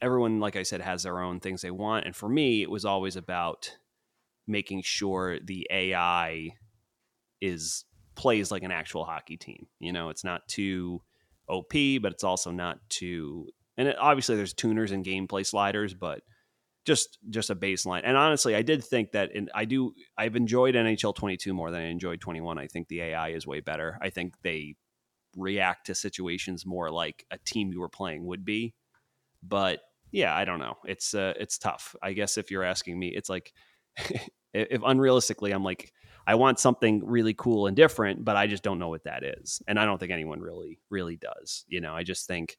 everyone, 0.00 0.40
like 0.40 0.56
I 0.56 0.62
said, 0.62 0.80
has 0.80 1.02
their 1.02 1.20
own 1.20 1.40
things 1.40 1.62
they 1.62 1.70
want. 1.70 2.06
And 2.06 2.14
for 2.14 2.28
me, 2.28 2.62
it 2.62 2.70
was 2.70 2.84
always 2.84 3.16
about 3.16 3.76
making 4.46 4.82
sure 4.82 5.38
the 5.40 5.66
AI 5.70 6.50
is 7.40 7.84
plays 8.14 8.50
like 8.50 8.62
an 8.62 8.70
actual 8.70 9.04
hockey 9.04 9.36
team. 9.36 9.66
You 9.78 9.92
know, 9.92 10.08
it's 10.08 10.24
not 10.24 10.46
too 10.48 11.02
OP, 11.48 11.72
but 12.00 12.12
it's 12.12 12.24
also 12.24 12.50
not 12.50 12.78
too. 12.88 13.48
And 13.76 13.88
it, 13.88 13.96
obviously, 13.98 14.36
there's 14.36 14.54
tuners 14.54 14.92
and 14.92 15.04
gameplay 15.04 15.44
sliders, 15.44 15.94
but 15.94 16.22
just 16.84 17.18
just 17.30 17.50
a 17.50 17.56
baseline. 17.56 18.02
And 18.04 18.16
honestly, 18.16 18.54
I 18.54 18.62
did 18.62 18.84
think 18.84 19.12
that, 19.12 19.34
and 19.34 19.50
I 19.54 19.64
do. 19.64 19.92
I've 20.16 20.36
enjoyed 20.36 20.74
NHL 20.74 21.14
22 21.14 21.52
more 21.52 21.70
than 21.70 21.82
I 21.82 21.86
enjoyed 21.86 22.20
21. 22.20 22.58
I 22.58 22.68
think 22.68 22.88
the 22.88 23.02
AI 23.02 23.30
is 23.30 23.46
way 23.46 23.60
better. 23.60 23.98
I 24.00 24.10
think 24.10 24.34
they 24.42 24.76
react 25.36 25.86
to 25.86 25.94
situations 25.94 26.64
more 26.64 26.90
like 26.90 27.26
a 27.30 27.36
team 27.38 27.70
you 27.70 27.80
were 27.80 27.90
playing 27.90 28.24
would 28.24 28.42
be 28.42 28.74
but 29.48 29.80
yeah, 30.10 30.34
I 30.34 30.44
don't 30.44 30.58
know. 30.58 30.76
It's 30.84 31.14
uh, 31.14 31.34
it's 31.38 31.58
tough. 31.58 31.94
I 32.02 32.12
guess 32.12 32.38
if 32.38 32.50
you're 32.50 32.64
asking 32.64 32.98
me, 32.98 33.08
it's 33.08 33.28
like 33.28 33.52
if, 34.54 34.80
unrealistically, 34.80 35.54
I'm 35.54 35.64
like, 35.64 35.92
I 36.26 36.34
want 36.34 36.58
something 36.58 37.04
really 37.04 37.34
cool 37.34 37.66
and 37.66 37.76
different, 37.76 38.24
but 38.24 38.36
I 38.36 38.46
just 38.46 38.62
don't 38.62 38.78
know 38.78 38.88
what 38.88 39.04
that 39.04 39.24
is, 39.24 39.62
and 39.66 39.78
I 39.78 39.84
don't 39.84 39.98
think 39.98 40.12
anyone 40.12 40.40
really 40.40 40.80
really 40.90 41.16
does. 41.16 41.64
You 41.68 41.80
know, 41.80 41.94
I 41.94 42.02
just 42.02 42.26
think, 42.26 42.56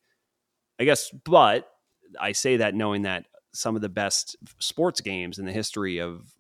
I 0.80 0.84
guess, 0.84 1.10
but 1.26 1.70
I 2.20 2.32
say 2.32 2.58
that 2.58 2.76
knowing 2.76 3.04
that 3.04 3.26
some 3.54 3.76
of 3.76 3.82
the 3.82 3.90
best 3.90 4.36
sports 4.60 5.02
games 5.02 5.40
in 5.40 5.46
the 5.46 5.52
history 5.52 6.00
of, 6.00 6.32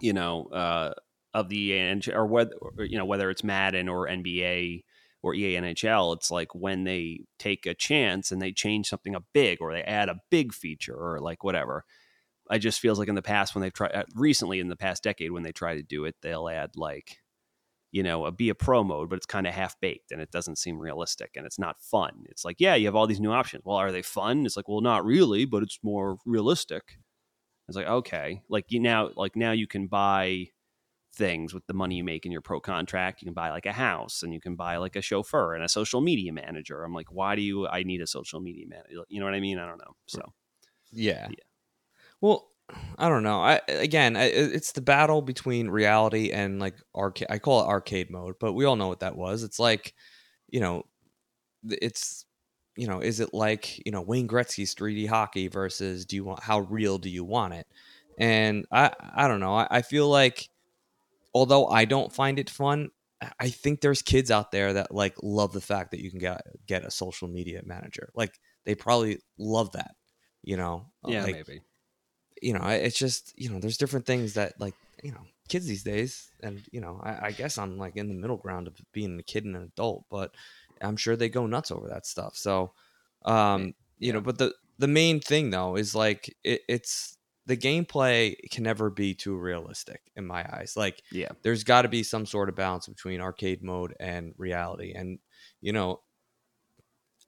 you 0.00 0.12
know, 0.12 0.46
uh, 0.46 0.94
of 1.32 1.48
the 1.48 2.00
or 2.12 2.26
whether 2.26 2.54
you 2.78 2.96
know 2.96 3.04
whether 3.04 3.28
it's 3.30 3.44
Madden 3.44 3.88
or 3.88 4.06
NBA 4.06 4.84
or 5.24 5.34
EA 5.34 5.56
NHL, 5.56 6.14
it's 6.14 6.30
like 6.30 6.54
when 6.54 6.84
they 6.84 7.20
take 7.38 7.64
a 7.64 7.72
chance 7.72 8.30
and 8.30 8.42
they 8.42 8.52
change 8.52 8.88
something 8.88 9.16
up 9.16 9.24
big 9.32 9.62
or 9.62 9.72
they 9.72 9.82
add 9.82 10.10
a 10.10 10.20
big 10.30 10.52
feature 10.52 10.94
or 10.94 11.18
like 11.18 11.42
whatever. 11.42 11.84
I 12.50 12.58
just 12.58 12.78
feels 12.78 12.98
like 12.98 13.08
in 13.08 13.14
the 13.14 13.22
past 13.22 13.54
when 13.54 13.62
they've 13.62 13.72
tried 13.72 13.94
uh, 13.94 14.04
recently 14.14 14.60
in 14.60 14.68
the 14.68 14.76
past 14.76 15.02
decade 15.02 15.32
when 15.32 15.42
they 15.42 15.50
try 15.52 15.76
to 15.76 15.82
do 15.82 16.04
it, 16.04 16.16
they'll 16.20 16.46
add 16.46 16.72
like 16.76 17.16
you 17.90 18.02
know 18.02 18.26
a 18.26 18.32
be 18.32 18.50
a 18.50 18.54
pro 18.54 18.84
mode, 18.84 19.08
but 19.08 19.16
it's 19.16 19.24
kind 19.24 19.46
of 19.46 19.54
half 19.54 19.80
baked 19.80 20.12
and 20.12 20.20
it 20.20 20.30
doesn't 20.30 20.58
seem 20.58 20.78
realistic 20.78 21.30
and 21.36 21.46
it's 21.46 21.58
not 21.58 21.80
fun. 21.80 22.24
It's 22.28 22.44
like 22.44 22.56
yeah, 22.58 22.74
you 22.74 22.86
have 22.86 22.94
all 22.94 23.06
these 23.06 23.20
new 23.20 23.32
options. 23.32 23.64
Well, 23.64 23.78
are 23.78 23.92
they 23.92 24.02
fun? 24.02 24.44
It's 24.44 24.58
like 24.58 24.68
well, 24.68 24.82
not 24.82 25.06
really, 25.06 25.46
but 25.46 25.62
it's 25.62 25.78
more 25.82 26.18
realistic. 26.26 26.98
It's 27.66 27.76
like 27.78 27.86
okay, 27.86 28.42
like 28.50 28.66
you 28.68 28.78
now 28.80 29.08
like 29.16 29.36
now 29.36 29.52
you 29.52 29.66
can 29.66 29.86
buy 29.86 30.48
things 31.14 31.54
with 31.54 31.66
the 31.66 31.74
money 31.74 31.96
you 31.96 32.04
make 32.04 32.26
in 32.26 32.32
your 32.32 32.40
pro 32.42 32.60
contract. 32.60 33.22
You 33.22 33.26
can 33.26 33.34
buy 33.34 33.50
like 33.50 33.66
a 33.66 33.72
house 33.72 34.22
and 34.22 34.34
you 34.34 34.40
can 34.40 34.56
buy 34.56 34.76
like 34.78 34.96
a 34.96 35.02
chauffeur 35.02 35.54
and 35.54 35.64
a 35.64 35.68
social 35.68 36.00
media 36.00 36.32
manager. 36.32 36.84
I'm 36.84 36.94
like, 36.94 37.12
why 37.12 37.36
do 37.36 37.42
you, 37.42 37.66
I 37.68 37.82
need 37.84 38.02
a 38.02 38.06
social 38.06 38.40
media 38.40 38.66
manager? 38.68 39.04
You 39.08 39.20
know 39.20 39.26
what 39.26 39.34
I 39.34 39.40
mean? 39.40 39.58
I 39.58 39.66
don't 39.66 39.78
know. 39.78 39.96
So, 40.06 40.32
Yeah. 40.92 41.28
Yeah. 41.28 41.36
Well, 42.20 42.50
I 42.98 43.08
don't 43.08 43.22
know. 43.24 43.40
I 43.40 43.60
again, 43.68 44.16
I, 44.16 44.24
it's 44.26 44.72
the 44.72 44.80
battle 44.82 45.22
between 45.22 45.68
reality 45.70 46.30
and 46.32 46.60
like 46.60 46.76
arcade. 46.94 47.28
I 47.30 47.38
call 47.38 47.62
it 47.62 47.68
arcade 47.68 48.10
mode, 48.10 48.36
but 48.40 48.54
we 48.54 48.64
all 48.64 48.76
know 48.76 48.88
what 48.88 49.00
that 49.00 49.16
was. 49.16 49.42
It's 49.44 49.58
like, 49.60 49.94
you 50.50 50.60
know, 50.60 50.84
it's 51.64 52.26
you 52.76 52.88
know, 52.88 53.00
is 53.00 53.20
it 53.20 53.34
like 53.34 53.84
you 53.86 53.92
know 53.92 54.02
Wayne 54.02 54.28
Gretzky's 54.28 54.74
3D 54.74 55.06
hockey 55.06 55.48
versus 55.48 56.06
do 56.06 56.16
you 56.16 56.24
want 56.24 56.42
how 56.42 56.60
real 56.60 56.98
do 56.98 57.10
you 57.10 57.24
want 57.24 57.54
it? 57.54 57.66
And 58.18 58.66
I 58.72 58.92
I 59.00 59.28
don't 59.28 59.40
know. 59.40 59.54
I, 59.56 59.68
I 59.70 59.82
feel 59.82 60.08
like 60.08 60.48
although 61.34 61.66
I 61.66 61.84
don't 61.84 62.12
find 62.12 62.38
it 62.38 62.48
fun, 62.48 62.90
I- 63.40 63.50
think 63.50 63.80
there's 63.80 64.02
kids 64.02 64.30
out 64.30 64.50
there 64.52 64.72
that 64.74 64.94
like 64.94 65.14
love 65.22 65.52
the 65.52 65.60
fact 65.60 65.90
that 65.90 66.00
you 66.00 66.10
can 66.10 66.20
get 66.20 66.42
get 66.66 66.84
a 66.84 66.90
social 66.90 67.28
media 67.28 67.62
manager. 67.64 68.10
Like 68.14 68.38
they 68.64 68.74
probably 68.74 69.20
love 69.38 69.72
that. 69.72 69.94
You 70.42 70.56
know, 70.56 70.90
yeah, 71.06 71.24
like, 71.24 71.34
maybe. 71.34 71.62
you 72.42 72.52
know, 72.52 72.66
it's 72.68 72.98
just 72.98 73.32
you 73.36 73.50
know, 73.50 73.58
there's 73.60 73.78
different 73.78 74.06
things 74.06 74.34
that 74.34 74.54
like 74.60 74.74
you 75.02 75.12
know, 75.12 75.24
kids 75.48 75.66
these 75.66 75.82
days, 75.82 76.30
and 76.42 76.62
you 76.70 76.80
know, 76.80 77.00
I, 77.02 77.26
I 77.26 77.32
guess 77.32 77.58
I'm 77.58 77.78
like 77.78 77.96
in 77.96 78.08
the 78.08 78.14
middle 78.14 78.36
ground 78.36 78.66
of 78.66 78.76
being 78.92 79.18
a 79.18 79.22
kid 79.22 79.44
and 79.44 79.56
an 79.56 79.64
adult, 79.64 80.04
but 80.10 80.34
I'm 80.80 80.96
sure 80.96 81.16
they 81.16 81.28
go 81.28 81.46
nuts 81.46 81.70
over 81.70 81.88
that 81.88 82.06
stuff. 82.06 82.36
So, 82.36 82.72
um, 83.24 83.74
you 83.98 84.12
know, 84.12 84.20
but 84.20 84.38
the 84.38 84.54
the 84.78 84.88
main 84.88 85.20
thing 85.20 85.50
though 85.50 85.76
is 85.76 85.94
like 85.94 86.34
it, 86.44 86.62
it's 86.68 87.16
the 87.46 87.56
gameplay 87.56 88.36
can 88.50 88.64
never 88.64 88.90
be 88.90 89.14
too 89.14 89.36
realistic 89.36 90.10
in 90.16 90.26
my 90.26 90.44
eyes. 90.56 90.76
Like, 90.76 91.02
Yeah. 91.10 91.32
there's 91.42 91.64
got 91.64 91.82
to 91.82 91.88
be 91.88 92.02
some 92.02 92.26
sort 92.26 92.48
of 92.48 92.54
balance 92.54 92.86
between 92.88 93.20
arcade 93.20 93.62
mode 93.62 93.94
and 94.00 94.34
reality, 94.38 94.92
and 94.94 95.18
you 95.60 95.72
know, 95.72 96.02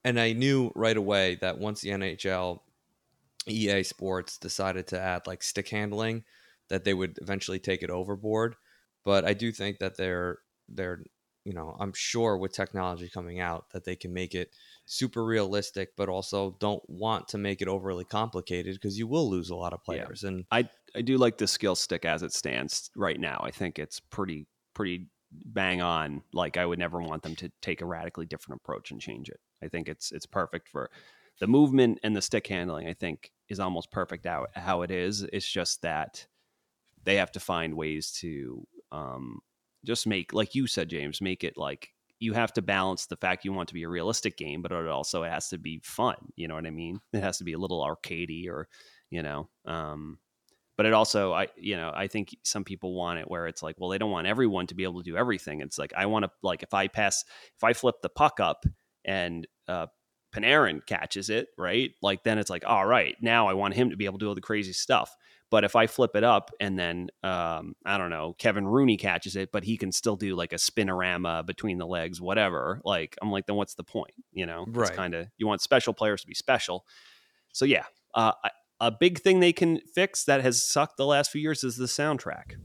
and 0.05 0.21
I 0.21 0.33
knew 0.33 0.71
right 0.75 0.97
away 0.97 1.37
that 1.37 1.59
once 1.59 1.81
the 1.81 1.91
NHL 1.91 2.63
EA 3.49 3.83
Sports 3.83 4.39
decided 4.39 4.87
to 4.89 5.01
add 5.01 5.27
like 5.27 5.43
stick 5.43 5.69
handling, 5.69 6.25
that 6.69 6.85
they 6.85 6.95
would 6.95 7.19
eventually 7.23 7.59
take 7.59 7.83
it 7.83 7.91
overboard. 7.91 8.57
But 9.05 9.25
I 9.25 9.35
do 9.35 9.53
think 9.53 9.79
that 9.79 9.97
they're 9.97 10.41
they're 10.69 11.05
you 11.45 11.53
know 11.53 11.77
I'm 11.79 11.93
sure 11.93 12.37
with 12.39 12.53
technology 12.53 13.09
coming 13.09 13.41
out 13.41 13.71
that 13.71 13.85
they 13.85 13.97
can 13.97 14.13
make 14.13 14.35
it 14.35 14.55
super 14.87 15.25
realistic, 15.25 15.90
but 15.96 16.09
also 16.09 16.57
don't 16.61 16.83
want 16.88 17.29
to 17.29 17.38
make 17.38 17.61
it 17.61 17.68
overly 17.68 18.05
complicated 18.05 18.75
because 18.75 18.99
you 18.99 19.07
will 19.07 19.29
lose 19.29 19.51
a 19.51 19.57
lot 19.57 19.72
of 19.72 19.81
Yeah. 19.88 20.05
players. 20.05 20.25
And 20.25 20.44
I, 20.51 20.68
I 20.94 21.03
do 21.03 21.18
like 21.18 21.38
the 21.38 21.46
skill 21.46 21.75
stick 21.75 22.05
as 22.05 22.22
it 22.22 22.33
stands 22.33 22.90
right 22.96 23.18
now. 23.18 23.40
I 23.42 23.51
think 23.51 23.79
it's 23.79 24.01
pretty, 24.01 24.46
pretty 24.75 25.09
bang 25.33 25.83
on. 25.83 26.22
Like 26.33 26.57
I 26.57 26.64
would 26.64 26.79
never 26.79 27.01
want 27.01 27.22
them 27.25 27.35
to 27.37 27.51
take 27.61 27.81
a 27.81 27.87
radically 27.87 28.27
different 28.27 28.61
approach 28.62 28.92
and 28.92 29.01
change 29.01 29.29
it. 29.29 29.40
I 29.62 29.68
think 29.68 29.88
it's, 29.88 30.12
it's 30.12 30.27
perfect 30.27 30.68
for 30.68 30.90
the 31.40 31.49
movement 31.49 31.99
and 32.03 32.16
the 32.16 32.22
stick 32.22 32.46
handling. 32.46 32.87
I 32.87 32.94
think 32.94 33.33
is 33.49 33.61
almost 33.61 33.90
perfect 33.90 34.25
how, 34.25 34.46
how 34.55 34.83
it 34.83 34.90
is. 34.90 35.22
It's 35.22 35.51
just 35.51 35.83
that 35.83 36.27
they 37.03 37.16
have 37.16 37.33
to 37.33 37.40
find 37.40 37.75
ways 37.75 38.12
to 38.20 38.66
um, 38.92 39.40
just 39.85 40.07
make, 40.07 40.33
like 40.33 40.55
you 40.55 40.66
said, 40.66 40.88
James, 40.88 41.20
make 41.20 41.44
it 41.44 41.57
like 41.57 41.90
you 42.19 42.33
have 42.33 42.53
to 42.55 42.63
balance 42.63 43.07
the 43.07 43.17
fact 43.17 43.45
you 43.45 43.53
want 43.53 43.69
to 43.69 43.75
be 43.75 43.83
a 43.83 43.89
realistic 43.89 44.37
game, 44.37 44.63
but 44.63 44.73
it 44.73 44.87
also 44.89 45.23
has 45.23 45.49
to 45.51 45.59
be 45.59 45.81
fun. 45.85 46.17
You 46.37 46.49
know 46.49 46.55
what 46.55 46.67
I 46.67 46.71
mean? 46.71 47.01
It 47.13 47.23
has 47.23 47.39
to 47.39 47.45
be 47.45 47.53
a 47.53 47.59
little 47.59 47.85
arcadey 47.85 48.49
or, 48.49 48.69
you 49.11 49.23
know, 49.23 49.49
um, 49.67 50.19
but 50.77 50.87
it 50.87 50.93
also, 50.93 51.33
I, 51.33 51.49
you 51.57 51.77
know, 51.77 51.91
I 51.95 52.07
think 52.07 52.37
some 52.43 52.65
people 52.65 52.95
want 52.95 53.19
it 53.19 53.31
where 53.31 53.47
it's 53.47 53.63
like, 53.63 53.77
well, 53.79 53.91
they 53.91 53.99
don't 53.99 54.11
want 54.11 54.27
everyone 54.27 54.67
to 54.67 54.75
be 54.75 54.85
able 54.85 55.03
to 55.03 55.11
do 55.11 55.17
everything. 55.17 55.61
It's 55.61 55.79
like, 55.79 55.93
I 55.97 56.07
want 56.07 56.25
to, 56.25 56.31
like, 56.43 56.63
if 56.63 56.75
I 56.75 56.89
pass, 56.89 57.25
if 57.57 57.65
I 57.65 57.73
flip 57.73 57.97
the 58.03 58.11
puck 58.11 58.41
up 58.41 58.65
and, 59.05 59.47
uh, 59.69 59.87
Panarin 60.35 60.85
catches 60.85 61.31
it, 61.31 61.49
right? 61.57 61.93
Like 62.03 62.23
then 62.23 62.39
it's 62.39 62.51
like, 62.51 62.65
all 62.67 62.87
right, 62.87 63.17
now 63.23 63.49
I 63.49 63.55
want 63.55 63.73
him 63.73 63.89
to 63.91 63.97
be 63.97 64.05
able 64.05 64.19
to 64.19 64.25
do 64.25 64.29
all 64.29 64.35
the 64.35 64.41
crazy 64.43 64.75
stuff. 64.75 65.15
But 65.51 65.63
if 65.65 65.77
I 65.77 65.87
flip 65.87 66.17
it 66.17 66.25
up 66.25 66.51
and 66.61 66.77
then 66.79 67.09
um, 67.23 67.75
I 67.85 67.99
don't 67.99 68.11
know, 68.11 68.35
Kevin 68.39 68.67
Rooney 68.67 68.97
catches 68.97 69.37
it, 69.37 69.51
but 69.53 69.63
he 69.65 69.77
can 69.77 69.93
still 69.93 70.17
do 70.17 70.35
like 70.35 70.53
a 70.53 70.57
spinorama 70.57 71.47
between 71.47 71.79
the 71.79 71.87
legs, 71.87 72.21
whatever. 72.21 72.81
Like 72.85 73.17
I'm 73.23 73.31
like, 73.31 73.47
then 73.47 73.55
what's 73.57 73.75
the 73.75 73.85
point? 73.85 74.15
You 74.33 74.47
know, 74.47 74.65
it's 74.69 74.77
Right. 74.77 74.93
kind 74.95 75.15
of 75.15 75.29
you 75.39 75.47
want 75.47 75.61
special 75.61 75.95
players 75.95 76.23
to 76.23 76.27
be 76.27 76.35
special. 76.35 76.85
So 77.53 77.65
yeah, 77.65 77.85
uh, 78.15 78.33
a- 78.45 78.51
a 78.81 78.91
big 78.91 79.21
thing 79.21 79.41
they 79.41 79.53
can 79.55 79.81
fix 79.95 80.25
that 80.25 80.43
has 80.43 80.63
sucked 80.63 80.97
the 80.99 81.07
last 81.07 81.31
few 81.31 81.41
years 81.41 81.65
is 81.65 81.77
the 81.77 81.87
soundtrack. 81.87 82.57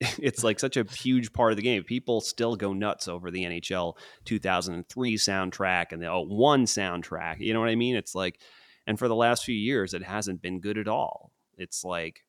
it's 0.00 0.42
like 0.42 0.58
such 0.58 0.76
a 0.78 0.82
huge 0.84 1.32
part 1.34 1.52
of 1.52 1.56
the 1.56 1.62
game. 1.62 1.84
People 1.84 2.20
still 2.22 2.56
go 2.56 2.72
nuts 2.72 3.06
over 3.06 3.30
the 3.30 3.44
NHL 3.44 3.96
2003 4.24 5.16
soundtrack 5.16 5.92
and 5.92 6.02
the 6.02 6.08
01 6.08 6.64
soundtrack. 6.64 7.38
You 7.38 7.52
know 7.52 7.60
what 7.60 7.68
I 7.68 7.74
mean? 7.76 7.94
It's 7.96 8.14
like, 8.14 8.40
and 8.86 8.98
for 8.98 9.08
the 9.08 9.14
last 9.14 9.44
few 9.44 9.54
years, 9.54 9.92
it 9.94 10.02
hasn't 10.02 10.40
been 10.42 10.58
good 10.60 10.78
at 10.78 10.88
all. 10.88 11.32
It's 11.58 11.84
like, 11.84 12.24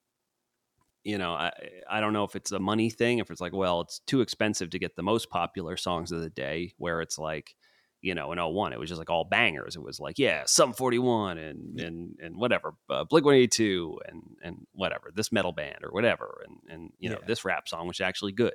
you 1.04 1.18
know, 1.18 1.34
I 1.34 1.52
I 1.90 2.00
don't 2.02 2.14
know 2.14 2.24
if 2.24 2.36
it's 2.36 2.52
a 2.52 2.60
money 2.60 2.90
thing, 2.90 3.20
if 3.20 3.32
it's 3.32 3.42
like, 3.42 3.54
well, 3.54 3.82
it's 3.82 4.00
too 4.08 4.22
expensive 4.22 4.70
to 4.72 4.80
get 4.80 4.96
the 4.96 5.04
most 5.04 5.30
popular 5.30 5.78
songs 5.78 6.12
of 6.12 6.22
the 6.22 6.30
day, 6.30 6.74
where 6.78 7.02
it's 7.02 7.18
like, 7.18 7.56
you 8.02 8.16
know, 8.16 8.32
in 8.32 8.40
01, 8.40 8.74
it 8.74 8.80
was 8.80 8.90
just 8.90 9.00
like 9.00 9.10
all 9.10 9.24
bangers. 9.24 9.76
It 9.76 9.82
was 9.84 10.00
like, 10.00 10.18
yeah, 10.20 10.44
Sum 10.46 10.74
41 10.74 11.38
and 11.38 11.80
and 11.80 12.16
and 12.22 12.36
whatever, 12.38 12.74
uh, 12.90 13.04
Blink 13.04 13.26
182 13.26 14.00
and 14.08 14.22
and 14.44 14.68
whatever, 14.74 15.12
this 15.16 15.32
metal 15.32 15.52
band 15.52 15.80
or 15.84 15.92
whatever, 15.92 16.44
and 16.48 16.58
and 16.74 16.94
you 17.00 17.10
know, 17.10 17.18
Yeah. 17.22 17.28
this 17.28 17.46
rap 17.46 17.68
song, 17.68 17.88
which 17.88 18.00
is 18.00 18.06
actually 18.06 18.32
good. 18.34 18.54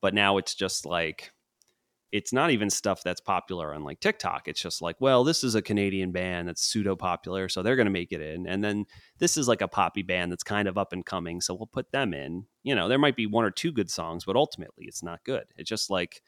But 0.00 0.14
now 0.14 0.36
it's 0.38 0.54
just 0.54 0.86
like 0.86 1.32
it's 2.14 2.32
not 2.32 2.52
even 2.52 2.70
stuff 2.70 3.02
that's 3.02 3.20
popular 3.20 3.74
on 3.74 3.82
like 3.82 3.98
TikTok. 3.98 4.46
It's 4.46 4.60
just 4.62 4.80
like, 4.80 4.94
well, 5.00 5.24
this 5.24 5.42
is 5.42 5.56
a 5.56 5.60
Canadian 5.62 6.12
band 6.12 6.46
that's 6.46 6.64
pseudo 6.64 6.94
popular, 6.94 7.48
so 7.48 7.60
they're 7.60 7.74
going 7.74 7.86
to 7.86 7.90
make 7.90 8.12
it 8.12 8.20
in. 8.20 8.46
And 8.46 8.62
then 8.62 8.86
this 9.18 9.36
is 9.36 9.48
like 9.48 9.60
a 9.60 9.66
poppy 9.66 10.02
band 10.02 10.30
that's 10.30 10.44
kind 10.44 10.68
of 10.68 10.78
up 10.78 10.92
and 10.92 11.04
coming, 11.04 11.40
so 11.40 11.54
we'll 11.54 11.66
put 11.66 11.90
them 11.90 12.14
in. 12.14 12.46
You 12.62 12.76
know, 12.76 12.86
there 12.88 13.00
might 13.00 13.16
be 13.16 13.26
one 13.26 13.44
or 13.44 13.50
two 13.50 13.72
good 13.72 13.90
songs, 13.90 14.24
but 14.24 14.36
ultimately 14.36 14.84
it's 14.86 15.02
not 15.02 15.24
good. 15.24 15.42
It's 15.56 15.68
just 15.68 15.90
like 15.90 16.22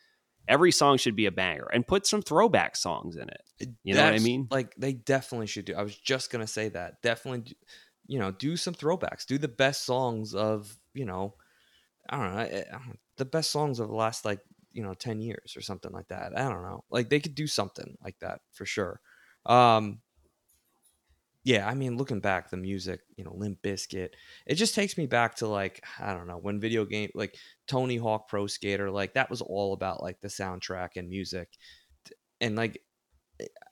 every 0.48 0.72
song 0.72 0.98
should 0.98 1.14
be 1.14 1.26
a 1.26 1.30
banger 1.32 1.68
and 1.72 1.86
put 1.86 2.04
some 2.04 2.20
throwback 2.20 2.74
songs 2.74 3.14
in 3.14 3.28
it. 3.28 3.68
You 3.84 3.94
know 3.94 4.00
what 4.06 4.14
I 4.14 4.18
mean? 4.24 4.48
Like 4.50 4.74
they 4.76 4.92
definitely 4.92 5.46
should 5.46 5.66
do. 5.66 5.74
I 5.76 5.82
was 5.84 5.96
just 5.96 6.32
gonna 6.32 6.48
say 6.48 6.68
that. 6.70 7.00
Definitely, 7.00 7.54
you 8.08 8.18
know, 8.18 8.32
do 8.32 8.56
some 8.56 8.74
throwbacks. 8.74 9.24
Do 9.24 9.38
the 9.38 9.46
best 9.46 9.84
songs 9.84 10.34
of 10.34 10.76
you 10.94 11.04
know, 11.04 11.34
I 12.10 12.16
don't 12.16 12.34
know, 12.34 12.40
I- 12.40 12.44
I 12.44 12.78
don't 12.78 12.86
know, 12.88 12.94
the 13.18 13.24
best 13.24 13.52
songs 13.52 13.78
of 13.78 13.86
the 13.88 13.94
last 13.94 14.24
like 14.24 14.40
you 14.76 14.82
know 14.82 14.94
ten 14.94 15.20
years 15.20 15.56
or 15.56 15.62
something 15.62 15.92
like 15.92 16.08
that. 16.08 16.38
I 16.38 16.48
don't 16.48 16.62
know. 16.62 16.84
Like 16.90 17.08
they 17.08 17.20
could 17.20 17.34
do 17.34 17.46
something 17.46 17.96
like 18.04 18.18
that 18.20 18.40
for 18.52 18.66
sure. 18.66 19.00
Um, 19.46 20.00
yeah, 21.44 21.68
I 21.68 21.74
mean, 21.74 21.96
looking 21.96 22.20
back, 22.20 22.50
the 22.50 22.56
music, 22.56 23.00
you 23.16 23.22
know, 23.22 23.32
Limp 23.34 23.62
Bizkit, 23.62 24.10
it 24.46 24.56
just 24.56 24.74
takes 24.74 24.98
me 24.98 25.06
back 25.06 25.36
to 25.36 25.46
like 25.46 25.82
I 25.98 26.12
don't 26.12 26.26
know 26.26 26.38
when 26.38 26.60
video 26.60 26.84
game 26.84 27.10
like 27.14 27.36
Tony 27.66 27.96
Hawk 27.96 28.28
Pro 28.28 28.46
Skater, 28.46 28.90
like 28.90 29.14
that 29.14 29.30
was 29.30 29.40
all 29.40 29.72
about 29.72 30.02
like 30.02 30.20
the 30.20 30.28
soundtrack 30.28 30.90
and 30.96 31.08
music, 31.08 31.48
and 32.40 32.56
like 32.56 32.82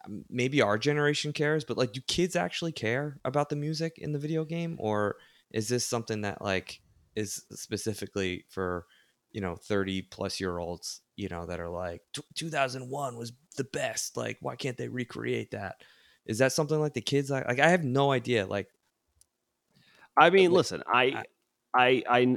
um, 0.06 0.24
maybe 0.28 0.62
our 0.62 0.78
generation 0.78 1.32
cares, 1.32 1.64
but 1.64 1.76
like, 1.76 1.92
do 1.92 2.00
kids 2.06 2.36
actually 2.36 2.72
care 2.72 3.18
about 3.24 3.48
the 3.48 3.56
music 3.56 3.98
in 3.98 4.12
the 4.12 4.18
video 4.18 4.44
game, 4.44 4.76
or 4.78 5.16
is 5.50 5.68
this 5.68 5.86
something 5.86 6.22
that 6.22 6.42
like 6.42 6.80
is 7.16 7.44
specifically 7.52 8.44
for 8.50 8.86
you 9.34 9.42
know 9.42 9.56
30 9.56 10.00
plus 10.02 10.40
year 10.40 10.56
olds 10.56 11.02
you 11.16 11.28
know 11.28 11.44
that 11.44 11.60
are 11.60 11.68
like 11.68 12.00
2001 12.34 13.16
was 13.16 13.32
the 13.56 13.64
best 13.64 14.16
like 14.16 14.38
why 14.40 14.56
can't 14.56 14.78
they 14.78 14.88
recreate 14.88 15.50
that 15.50 15.76
is 16.24 16.38
that 16.38 16.52
something 16.52 16.80
like 16.80 16.94
the 16.94 17.02
kids 17.02 17.30
like, 17.30 17.46
like 17.46 17.60
i 17.60 17.68
have 17.68 17.84
no 17.84 18.10
idea 18.10 18.46
like 18.46 18.68
I 20.16 20.30
mean, 20.30 20.50
like, 20.50 20.58
listen, 20.58 20.82
I, 20.86 21.24
I, 21.74 22.02
I, 22.08 22.36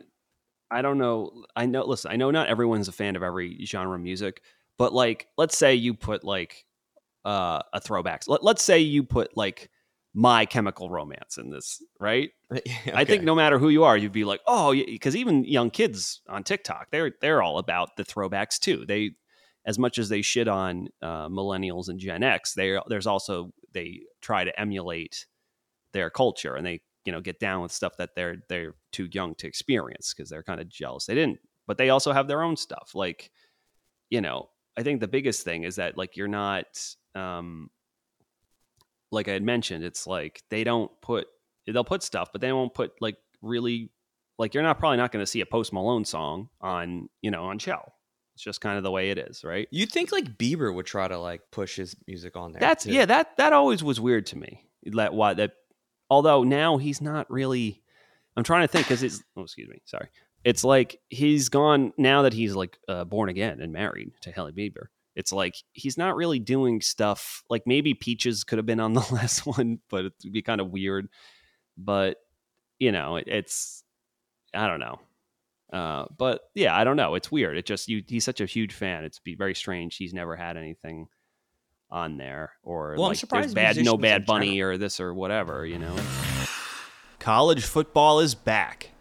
I 0.71 0.81
don't 0.81 0.97
know. 0.97 1.43
I 1.55 1.65
know. 1.65 1.85
Listen, 1.85 2.11
I 2.11 2.15
know 2.15 2.31
not 2.31 2.49
everyone's 2.49 2.87
a 2.87 2.91
fan 2.91 3.15
of 3.15 3.23
every 3.23 3.63
genre 3.65 3.95
of 3.95 4.01
music, 4.01 4.41
but 4.77 4.93
like, 4.93 5.27
let's 5.37 5.57
say 5.57 5.75
you 5.75 5.93
put 5.93 6.23
like 6.23 6.65
uh, 7.25 7.61
a 7.73 7.79
throwbacks. 7.79 8.27
Let, 8.27 8.43
let's 8.43 8.63
say 8.63 8.79
you 8.79 9.03
put 9.03 9.37
like 9.37 9.69
My 10.19 10.47
Chemical 10.47 10.89
Romance 10.89 11.37
in 11.37 11.51
this, 11.51 11.79
right? 11.99 12.31
I 12.91 13.05
think 13.05 13.21
no 13.21 13.35
matter 13.35 13.59
who 13.59 13.69
you 13.69 13.83
are, 13.83 13.95
you'd 13.95 14.11
be 14.11 14.23
like, 14.23 14.41
oh, 14.47 14.73
because 14.73 15.15
even 15.15 15.45
young 15.45 15.69
kids 15.69 16.21
on 16.27 16.43
TikTok, 16.43 16.87
they're 16.89 17.11
they're 17.21 17.43
all 17.43 17.59
about 17.59 17.97
the 17.97 18.03
throwbacks 18.03 18.57
too. 18.57 18.83
They, 18.87 19.11
as 19.63 19.77
much 19.77 19.99
as 19.99 20.09
they 20.09 20.23
shit 20.23 20.47
on 20.47 20.87
uh, 21.03 21.29
millennials 21.29 21.87
and 21.87 21.99
Gen 21.99 22.23
X, 22.23 22.55
they 22.55 22.79
there's 22.87 23.05
also 23.05 23.51
they 23.73 23.99
try 24.19 24.43
to 24.43 24.59
emulate 24.59 25.27
their 25.91 26.09
culture 26.09 26.55
and 26.55 26.65
they 26.65 26.81
you 27.05 27.11
know 27.11 27.21
get 27.21 27.39
down 27.39 27.61
with 27.61 27.71
stuff 27.71 27.95
that 27.97 28.15
they're 28.15 28.37
they're 28.49 28.73
too 28.91 29.07
young 29.11 29.35
to 29.35 29.45
experience 29.47 30.15
because 30.15 30.31
they're 30.31 30.41
kind 30.41 30.59
of 30.59 30.67
jealous 30.67 31.05
they 31.05 31.13
didn't. 31.13 31.37
But 31.67 31.77
they 31.77 31.91
also 31.91 32.11
have 32.11 32.27
their 32.27 32.41
own 32.41 32.57
stuff. 32.57 32.93
Like, 32.95 33.29
you 34.09 34.21
know, 34.21 34.49
I 34.75 34.81
think 34.81 34.99
the 34.99 35.07
biggest 35.07 35.43
thing 35.43 35.63
is 35.63 35.75
that 35.75 35.95
like 35.95 36.17
you're 36.17 36.27
not. 36.27 36.65
um 37.13 37.69
like 39.11 39.27
I 39.27 39.33
had 39.33 39.43
mentioned, 39.43 39.83
it's 39.83 40.07
like 40.07 40.43
they 40.49 40.63
don't 40.63 40.91
put 41.01 41.27
they'll 41.65 41.83
put 41.83 42.03
stuff, 42.03 42.29
but 42.31 42.41
they 42.41 42.51
won't 42.51 42.73
put 42.73 42.91
like 43.01 43.17
really 43.41 43.91
like 44.37 44.53
you're 44.53 44.63
not 44.63 44.79
probably 44.79 44.97
not 44.97 45.11
going 45.11 45.23
to 45.23 45.27
see 45.27 45.41
a 45.41 45.45
Post 45.45 45.73
Malone 45.73 46.05
song 46.05 46.49
on 46.61 47.09
you 47.21 47.31
know 47.31 47.45
on 47.45 47.59
Chell. 47.59 47.93
It's 48.35 48.43
just 48.43 48.61
kind 48.61 48.77
of 48.77 48.83
the 48.83 48.91
way 48.91 49.09
it 49.09 49.17
is, 49.17 49.43
right? 49.43 49.67
You'd 49.71 49.91
think 49.91 50.11
like 50.11 50.37
Bieber 50.37 50.73
would 50.73 50.85
try 50.85 51.07
to 51.07 51.17
like 51.17 51.41
push 51.51 51.77
his 51.77 51.95
music 52.07 52.35
on 52.35 52.51
there. 52.51 52.59
That's 52.59 52.83
too. 52.83 52.93
yeah 52.93 53.05
that 53.05 53.37
that 53.37 53.53
always 53.53 53.83
was 53.83 53.99
weird 53.99 54.27
to 54.27 54.37
me. 54.37 54.63
That 54.85 55.13
why 55.13 55.33
that 55.33 55.53
although 56.09 56.43
now 56.43 56.77
he's 56.77 57.01
not 57.01 57.29
really. 57.31 57.81
I'm 58.35 58.43
trying 58.43 58.61
to 58.61 58.67
think 58.67 58.85
because 58.85 59.01
it's 59.01 59.23
oh 59.35 59.43
excuse 59.43 59.67
me 59.67 59.81
sorry. 59.85 60.09
It's 60.43 60.63
like 60.63 60.99
he's 61.09 61.49
gone 61.49 61.93
now 61.97 62.21
that 62.21 62.33
he's 62.33 62.55
like 62.55 62.77
uh, 62.87 63.03
born 63.03 63.29
again 63.29 63.59
and 63.59 63.73
married 63.73 64.11
to 64.21 64.31
Hailey 64.31 64.51
Bieber. 64.51 64.87
It's 65.17 65.33
like 65.33 65.55
he's 65.73 65.97
not 65.97 66.15
really 66.15 66.37
doing 66.37 66.79
stuff 66.79 67.41
like 67.49 67.63
maybe 67.65 67.95
Peaches 67.95 68.43
could 68.43 68.59
have 68.59 68.67
been 68.67 68.79
on 68.79 68.93
the 68.93 69.05
last 69.11 69.47
one, 69.47 69.79
but 69.89 70.05
it'd 70.05 70.31
be 70.31 70.43
kind 70.43 70.61
of 70.61 70.69
weird. 70.69 71.09
But 71.75 72.17
you 72.77 72.91
know, 72.91 73.15
it, 73.15 73.27
it's 73.27 73.83
I 74.53 74.67
don't 74.67 74.79
know. 74.79 74.99
Uh, 75.73 76.05
but 76.15 76.41
yeah, 76.53 76.77
I 76.77 76.83
don't 76.83 76.97
know. 76.97 77.15
It's 77.15 77.31
weird. 77.31 77.57
It 77.57 77.65
just 77.65 77.89
you. 77.89 78.03
He's 78.07 78.25
such 78.25 78.41
a 78.41 78.45
huge 78.45 78.75
fan. 78.75 79.05
It's 79.05 79.17
be 79.17 79.33
very 79.33 79.55
strange. 79.55 79.97
He's 79.97 80.13
never 80.13 80.35
had 80.35 80.55
anything 80.55 81.07
on 81.89 82.17
there, 82.17 82.51
or 82.61 82.93
Well, 82.95 83.07
like 83.07 83.19
there's 83.19 83.55
bad, 83.55 83.83
no 83.83 83.97
Bad 83.97 84.27
Bunny 84.27 84.61
or 84.61 84.77
this 84.77 84.99
or 84.99 85.15
whatever. 85.15 85.65
You 85.65 85.79
know. 85.79 85.95
College 87.19 87.65
football 87.65 88.19
is 88.19 88.35
back, 88.35 88.91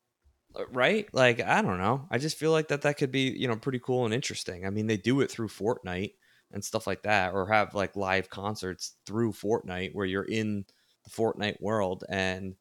Uh, 0.56 0.64
right 0.70 1.08
like 1.12 1.40
i 1.40 1.60
don't 1.60 1.78
know 1.78 2.06
i 2.12 2.18
just 2.18 2.38
feel 2.38 2.52
like 2.52 2.68
that 2.68 2.82
that 2.82 2.96
could 2.96 3.10
be 3.10 3.22
you 3.22 3.48
know 3.48 3.56
pretty 3.56 3.80
cool 3.80 4.04
and 4.04 4.14
interesting 4.14 4.64
i 4.64 4.70
mean 4.70 4.86
they 4.86 4.96
do 4.96 5.20
it 5.20 5.28
through 5.28 5.48
fortnite 5.48 6.12
and 6.52 6.64
stuff 6.64 6.86
like 6.86 7.02
that 7.02 7.34
or 7.34 7.48
have 7.48 7.74
like 7.74 7.96
live 7.96 8.30
concerts 8.30 8.94
through 9.04 9.32
fortnite 9.32 9.92
where 9.94 10.06
you're 10.06 10.22
in 10.22 10.64
the 11.02 11.10
fortnite 11.10 11.60
world 11.60 12.04
and 12.08 12.54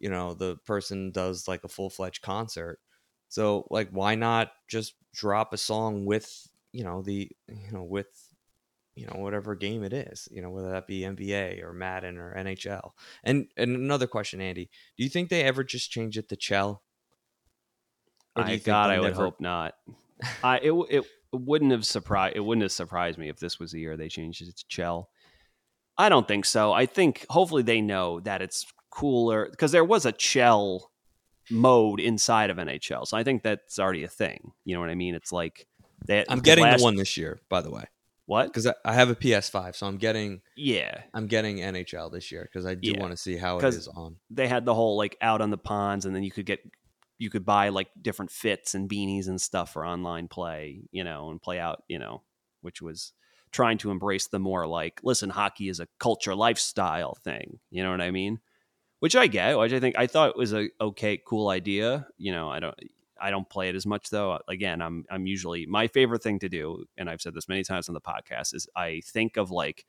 you 0.00 0.10
know 0.10 0.34
the 0.34 0.56
person 0.66 1.12
does 1.12 1.46
like 1.46 1.62
a 1.62 1.68
full-fledged 1.68 2.20
concert 2.20 2.80
so 3.28 3.64
like 3.70 3.90
why 3.90 4.16
not 4.16 4.50
just 4.66 4.94
drop 5.14 5.52
a 5.52 5.56
song 5.56 6.04
with 6.04 6.48
you 6.72 6.82
know 6.82 7.00
the 7.00 7.30
you 7.48 7.72
know 7.72 7.84
with 7.84 8.25
you 8.96 9.06
know 9.06 9.20
whatever 9.20 9.54
game 9.54 9.84
it 9.84 9.92
is 9.92 10.28
you 10.32 10.42
know 10.42 10.50
whether 10.50 10.70
that 10.70 10.86
be 10.86 11.00
nba 11.00 11.62
or 11.62 11.72
madden 11.72 12.16
or 12.18 12.34
nhl 12.36 12.90
and 13.22 13.46
and 13.56 13.76
another 13.76 14.06
question 14.06 14.40
andy 14.40 14.68
do 14.96 15.04
you 15.04 15.10
think 15.10 15.28
they 15.28 15.42
ever 15.42 15.62
just 15.62 15.90
change 15.90 16.18
it 16.18 16.28
to 16.28 16.36
chell 16.36 16.82
I 18.36 18.56
God, 18.56 18.90
I 18.90 19.00
would 19.00 19.08
never- 19.12 19.22
hope 19.24 19.40
not. 19.40 19.74
I 20.44 20.58
it 20.58 20.72
it 20.90 21.04
wouldn't 21.32 21.72
have 21.72 21.84
surprised 21.86 22.36
it 22.36 22.40
wouldn't 22.40 22.62
have 22.62 22.72
surprised 22.72 23.18
me 23.18 23.28
if 23.28 23.38
this 23.38 23.58
was 23.58 23.72
the 23.72 23.80
year 23.80 23.96
they 23.96 24.08
changed 24.08 24.42
it 24.42 24.56
to 24.56 24.64
Chell. 24.68 25.10
I 25.98 26.08
don't 26.08 26.28
think 26.28 26.44
so. 26.44 26.72
I 26.72 26.86
think 26.86 27.24
hopefully 27.30 27.62
they 27.62 27.80
know 27.80 28.20
that 28.20 28.42
it's 28.42 28.66
cooler 28.90 29.48
because 29.50 29.72
there 29.72 29.84
was 29.84 30.04
a 30.06 30.12
Chell 30.12 30.90
mode 31.50 32.00
inside 32.00 32.50
of 32.50 32.56
NHL, 32.58 33.06
so 33.06 33.16
I 33.16 33.24
think 33.24 33.42
that's 33.42 33.78
already 33.78 34.04
a 34.04 34.08
thing. 34.08 34.52
You 34.64 34.74
know 34.74 34.80
what 34.80 34.90
I 34.90 34.94
mean? 34.94 35.14
It's 35.14 35.32
like 35.32 35.66
that. 36.06 36.26
I'm 36.28 36.40
getting 36.40 36.64
last- 36.64 36.78
the 36.78 36.84
one 36.84 36.96
this 36.96 37.16
year, 37.16 37.40
by 37.48 37.60
the 37.60 37.70
way, 37.70 37.84
What? 38.26 38.46
because 38.46 38.66
I, 38.66 38.74
I 38.84 38.92
have 38.94 39.08
a 39.10 39.14
PS5, 39.14 39.76
so 39.76 39.86
I'm 39.86 39.98
getting 39.98 40.40
Yeah, 40.56 41.02
I'm 41.14 41.26
getting 41.26 41.58
NHL 41.58 42.10
this 42.10 42.30
year 42.32 42.42
because 42.50 42.66
I 42.66 42.74
do 42.74 42.92
Yeah. 42.92 43.00
want 43.00 43.12
to 43.12 43.16
see 43.16 43.36
how 43.36 43.58
it 43.60 43.66
is 43.68 43.88
on. 43.88 44.16
they 44.30 44.48
had 44.48 44.64
the 44.64 44.74
whole 44.74 44.96
like 44.96 45.16
out 45.20 45.40
on 45.40 45.50
the 45.50 45.58
ponds, 45.58 46.04
and 46.04 46.14
then 46.14 46.22
you 46.22 46.30
could 46.30 46.46
get 46.46 46.60
you 47.18 47.30
could 47.30 47.44
buy 47.46 47.70
like 47.70 47.88
different 48.00 48.30
fits 48.30 48.74
and 48.74 48.90
beanies 48.90 49.28
and 49.28 49.40
stuff 49.40 49.72
for 49.72 49.86
online 49.86 50.28
play, 50.28 50.82
you 50.90 51.02
know, 51.04 51.30
and 51.30 51.40
play 51.40 51.58
out, 51.58 51.82
you 51.88 51.98
know, 51.98 52.22
which 52.60 52.82
was 52.82 53.12
trying 53.52 53.78
to 53.78 53.90
embrace 53.90 54.26
the 54.26 54.38
more 54.38 54.66
like, 54.66 55.00
listen, 55.02 55.30
hockey 55.30 55.68
is 55.70 55.80
a 55.80 55.88
culture 55.98 56.34
lifestyle 56.34 57.14
thing. 57.14 57.58
You 57.70 57.82
know 57.82 57.90
what 57.90 58.02
I 58.02 58.10
mean? 58.10 58.40
Which 59.00 59.16
I 59.16 59.28
get, 59.28 59.58
which 59.58 59.72
I 59.72 59.80
think 59.80 59.96
I 59.98 60.06
thought 60.06 60.36
was 60.36 60.52
a 60.52 60.68
okay, 60.80 61.18
cool 61.26 61.48
idea. 61.48 62.06
You 62.18 62.32
know, 62.32 62.50
I 62.50 62.60
don't 62.60 62.76
I 63.20 63.30
don't 63.30 63.48
play 63.48 63.68
it 63.68 63.74
as 63.74 63.86
much 63.86 64.10
though. 64.10 64.38
Again, 64.48 64.80
I'm 64.82 65.04
I'm 65.10 65.26
usually 65.26 65.66
my 65.66 65.88
favorite 65.88 66.22
thing 66.22 66.38
to 66.40 66.48
do, 66.48 66.84
and 66.96 67.08
I've 67.08 67.20
said 67.20 67.34
this 67.34 67.48
many 67.48 67.64
times 67.64 67.88
on 67.88 67.94
the 67.94 68.00
podcast, 68.00 68.54
is 68.54 68.68
I 68.76 69.02
think 69.04 69.36
of 69.36 69.50
like 69.50 69.84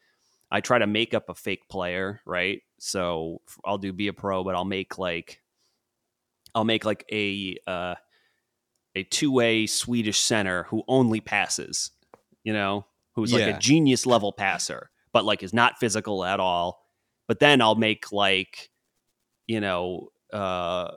I 0.50 0.62
try 0.62 0.80
to 0.80 0.88
make 0.88 1.14
up 1.14 1.30
a 1.30 1.36
fake 1.36 1.68
player, 1.70 2.22
right? 2.26 2.62
So 2.80 3.42
I'll 3.66 3.78
do 3.78 3.92
be 3.92 4.08
a 4.08 4.14
pro, 4.14 4.44
but 4.44 4.56
I'll 4.56 4.66
make 4.66 4.98
like 4.98 5.42
I'll 6.56 6.66
make 6.66 6.86
like 6.86 7.06
a 7.12 7.58
uh, 7.68 7.96
a 8.96 9.04
two 9.04 9.32
way 9.32 9.68
Swedish 9.68 10.20
center 10.20 10.64
who 10.64 10.84
only 10.88 11.22
passes, 11.22 11.92
you 12.44 12.54
know, 12.54 12.86
who's 13.14 13.32
like 13.32 13.56
a 13.56 13.60
genius 13.60 14.06
level 14.06 14.32
passer, 14.32 14.90
but 15.14 15.26
like 15.26 15.44
is 15.44 15.54
not 15.54 15.80
physical 15.80 16.24
at 16.26 16.40
all. 16.40 16.84
But 17.28 17.40
then 17.40 17.62
I'll 17.62 17.76
make 17.76 18.12
like, 18.12 18.70
you 19.46 19.60
know, 19.60 20.10
uh, 20.34 20.92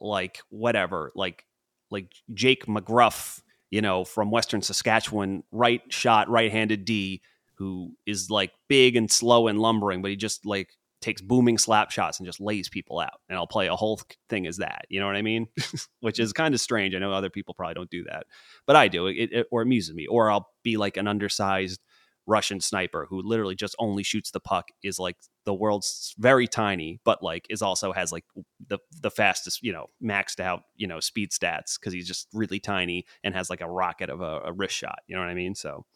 like 0.00 0.40
whatever, 0.48 1.12
like 1.14 1.45
like 1.90 2.12
Jake 2.32 2.66
McGruff, 2.66 3.40
you 3.70 3.80
know, 3.80 4.04
from 4.04 4.30
Western 4.30 4.62
Saskatchewan, 4.62 5.42
right 5.52 5.82
shot, 5.88 6.28
right 6.28 6.50
handed 6.50 6.84
D, 6.84 7.22
who 7.56 7.92
is 8.06 8.30
like 8.30 8.52
big 8.68 8.96
and 8.96 9.10
slow 9.10 9.48
and 9.48 9.58
lumbering, 9.58 10.02
but 10.02 10.10
he 10.10 10.16
just 10.16 10.46
like 10.46 10.70
takes 11.00 11.20
booming 11.20 11.58
slap 11.58 11.90
shots 11.90 12.18
and 12.18 12.26
just 12.26 12.40
lays 12.40 12.68
people 12.68 12.98
out. 12.98 13.20
And 13.28 13.36
I'll 13.36 13.46
play 13.46 13.68
a 13.68 13.76
whole 13.76 14.00
thing 14.28 14.46
as 14.46 14.58
that. 14.58 14.86
You 14.88 15.00
know 15.00 15.06
what 15.06 15.16
I 15.16 15.22
mean? 15.22 15.46
Which 16.00 16.18
is 16.18 16.32
kind 16.32 16.54
of 16.54 16.60
strange. 16.60 16.94
I 16.94 16.98
know 16.98 17.12
other 17.12 17.30
people 17.30 17.54
probably 17.54 17.74
don't 17.74 17.90
do 17.90 18.04
that, 18.04 18.26
but 18.66 18.76
I 18.76 18.88
do. 18.88 19.06
It, 19.06 19.32
it 19.32 19.46
or 19.50 19.62
amuses 19.62 19.94
me. 19.94 20.06
Or 20.06 20.30
I'll 20.30 20.48
be 20.62 20.76
like 20.76 20.96
an 20.96 21.08
undersized 21.08 21.80
Russian 22.26 22.60
sniper 22.60 23.06
who 23.08 23.22
literally 23.22 23.54
just 23.54 23.76
only 23.78 24.02
shoots 24.02 24.30
the 24.30 24.40
puck. 24.40 24.68
Is 24.82 24.98
like 24.98 25.16
the 25.46 25.54
world's 25.54 26.14
very 26.18 26.46
tiny, 26.46 27.00
but 27.04 27.22
like 27.22 27.46
is 27.48 27.62
also 27.62 27.92
has 27.92 28.12
like 28.12 28.24
the 28.68 28.78
the 29.00 29.10
fastest, 29.10 29.62
you 29.62 29.72
know, 29.72 29.86
maxed 30.02 30.40
out, 30.40 30.64
you 30.74 30.86
know, 30.86 31.00
speed 31.00 31.30
stats 31.30 31.78
because 31.78 31.94
he's 31.94 32.06
just 32.06 32.28
really 32.34 32.58
tiny 32.60 33.06
and 33.24 33.34
has 33.34 33.48
like 33.48 33.62
a 33.62 33.70
rocket 33.70 34.10
of 34.10 34.20
a, 34.20 34.40
a 34.44 34.52
wrist 34.52 34.74
shot. 34.74 34.98
You 35.06 35.16
know 35.16 35.22
what 35.22 35.30
I 35.30 35.34
mean? 35.34 35.54
So 35.54 35.86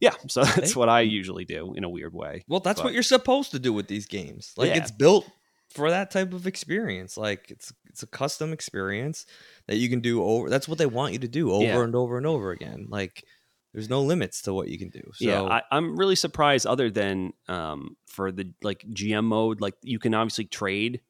yeah, 0.00 0.14
so 0.28 0.44
that's 0.44 0.74
what 0.76 0.88
I 0.88 1.04
hmm. 1.04 1.10
usually 1.10 1.44
do 1.44 1.74
in 1.74 1.84
a 1.84 1.88
weird 1.90 2.14
way. 2.14 2.44
Well, 2.48 2.60
that's 2.60 2.80
But- 2.80 2.86
what 2.86 2.94
you're 2.94 3.02
supposed 3.02 3.50
to 3.50 3.58
do 3.58 3.72
with 3.72 3.88
these 3.88 4.06
games. 4.06 4.52
Like 4.56 4.68
Yeah. 4.68 4.78
it's 4.78 4.92
built 4.92 5.28
for 5.70 5.90
that 5.90 6.10
type 6.10 6.32
of 6.32 6.46
experience. 6.46 7.16
Like 7.16 7.50
it's 7.50 7.72
it's 7.90 8.02
a 8.02 8.06
custom 8.06 8.52
experience 8.52 9.26
that 9.66 9.76
you 9.76 9.88
can 9.88 10.00
do 10.00 10.22
over. 10.22 10.48
That's 10.48 10.68
what 10.68 10.78
they 10.78 10.86
want 10.86 11.12
you 11.14 11.18
to 11.18 11.28
do 11.28 11.50
over 11.50 11.64
Yeah. 11.64 11.82
and 11.82 11.94
over 11.94 12.16
and 12.16 12.26
over 12.26 12.52
again. 12.52 12.86
Like 12.88 13.24
there's 13.72 13.90
no 13.90 14.02
limits 14.02 14.42
to 14.42 14.54
what 14.54 14.68
you 14.68 14.78
can 14.78 14.88
do. 14.88 15.02
So 15.14 15.24
yeah, 15.26 15.42
I, 15.42 15.62
I'm 15.70 15.96
really 15.96 16.16
surprised. 16.16 16.66
Other 16.66 16.90
than 16.90 17.32
um, 17.48 17.96
for 18.06 18.32
the 18.32 18.52
like 18.62 18.84
GM 18.92 19.24
mode, 19.24 19.60
like 19.60 19.74
you 19.82 19.98
can 19.98 20.14
obviously 20.14 20.46
trade, 20.46 21.00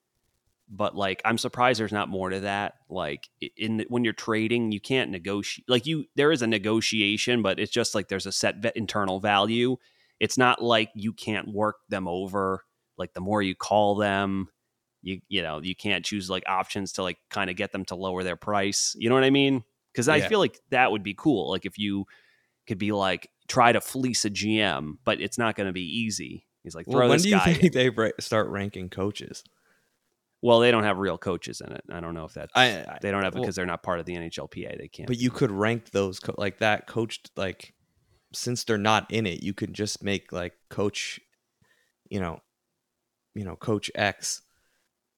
but 0.68 0.96
like 0.96 1.22
I'm 1.24 1.38
surprised 1.38 1.80
there's 1.80 1.92
not 1.92 2.08
more 2.08 2.30
to 2.30 2.40
that. 2.40 2.74
Like 2.88 3.28
in 3.56 3.78
the, 3.78 3.86
when 3.88 4.04
you're 4.04 4.12
trading, 4.12 4.72
you 4.72 4.80
can't 4.80 5.10
negotiate. 5.10 5.68
Like 5.68 5.86
you, 5.86 6.06
there 6.16 6.32
is 6.32 6.42
a 6.42 6.46
negotiation, 6.46 7.42
but 7.42 7.58
it's 7.60 7.72
just 7.72 7.94
like 7.94 8.08
there's 8.08 8.26
a 8.26 8.32
set 8.32 8.56
internal 8.76 9.20
value. 9.20 9.76
It's 10.20 10.36
not 10.36 10.62
like 10.62 10.90
you 10.94 11.12
can't 11.12 11.48
work 11.48 11.76
them 11.88 12.08
over. 12.08 12.64
Like 12.96 13.14
the 13.14 13.20
more 13.20 13.40
you 13.40 13.54
call 13.54 13.94
them, 13.94 14.48
you 15.00 15.20
you 15.28 15.42
know 15.42 15.60
you 15.62 15.76
can't 15.76 16.04
choose 16.04 16.28
like 16.28 16.42
options 16.48 16.92
to 16.94 17.04
like 17.04 17.18
kind 17.30 17.50
of 17.50 17.56
get 17.56 17.70
them 17.70 17.84
to 17.86 17.94
lower 17.94 18.24
their 18.24 18.36
price. 18.36 18.96
You 18.98 19.08
know 19.08 19.14
what 19.14 19.22
I 19.24 19.30
mean? 19.30 19.62
Because 19.92 20.08
I 20.08 20.16
Yeah. 20.16 20.28
feel 20.28 20.40
like 20.40 20.58
that 20.70 20.90
would 20.90 21.04
be 21.04 21.14
cool. 21.14 21.50
Like 21.50 21.64
if 21.66 21.78
you 21.78 22.04
could 22.68 22.78
be 22.78 22.92
like 22.92 23.30
try 23.48 23.72
to 23.72 23.80
fleece 23.80 24.24
a 24.24 24.30
GM, 24.30 24.98
but 25.04 25.20
it's 25.20 25.38
not 25.38 25.56
going 25.56 25.66
to 25.66 25.72
be 25.72 25.82
easy. 25.82 26.46
He's 26.62 26.74
like 26.74 26.86
throw 26.86 27.00
well, 27.00 27.08
when 27.08 27.18
do 27.20 27.28
you 27.28 27.36
guy. 27.36 27.54
think 27.54 27.72
they 27.72 27.90
ra- 27.90 28.10
start 28.20 28.48
ranking 28.48 28.88
coaches? 28.90 29.42
well, 30.40 30.60
they 30.60 30.70
don't 30.70 30.84
have 30.84 30.98
real 30.98 31.18
coaches 31.18 31.60
in 31.60 31.72
it. 31.72 31.82
I 31.90 32.00
don't 32.00 32.14
know 32.14 32.24
if 32.24 32.34
that 32.34 32.50
they 32.54 33.10
don't 33.10 33.24
have 33.24 33.34
well, 33.34 33.42
because 33.42 33.56
they're 33.56 33.66
not 33.66 33.82
part 33.82 33.98
of 33.98 34.06
the 34.06 34.14
NHLPA. 34.14 34.78
They 34.78 34.88
can't. 34.88 35.06
But 35.06 35.18
you 35.18 35.30
could 35.30 35.50
rank 35.50 35.90
those 35.90 36.20
co- 36.20 36.34
like 36.38 36.58
that 36.58 36.86
coached 36.86 37.30
like 37.36 37.74
since 38.32 38.64
they're 38.64 38.78
not 38.78 39.10
in 39.10 39.26
it, 39.26 39.42
you 39.42 39.52
could 39.52 39.74
just 39.74 40.02
make 40.02 40.32
like 40.32 40.54
coach, 40.68 41.18
you 42.08 42.20
know, 42.20 42.40
you 43.34 43.44
know, 43.44 43.56
coach 43.56 43.90
X. 43.94 44.42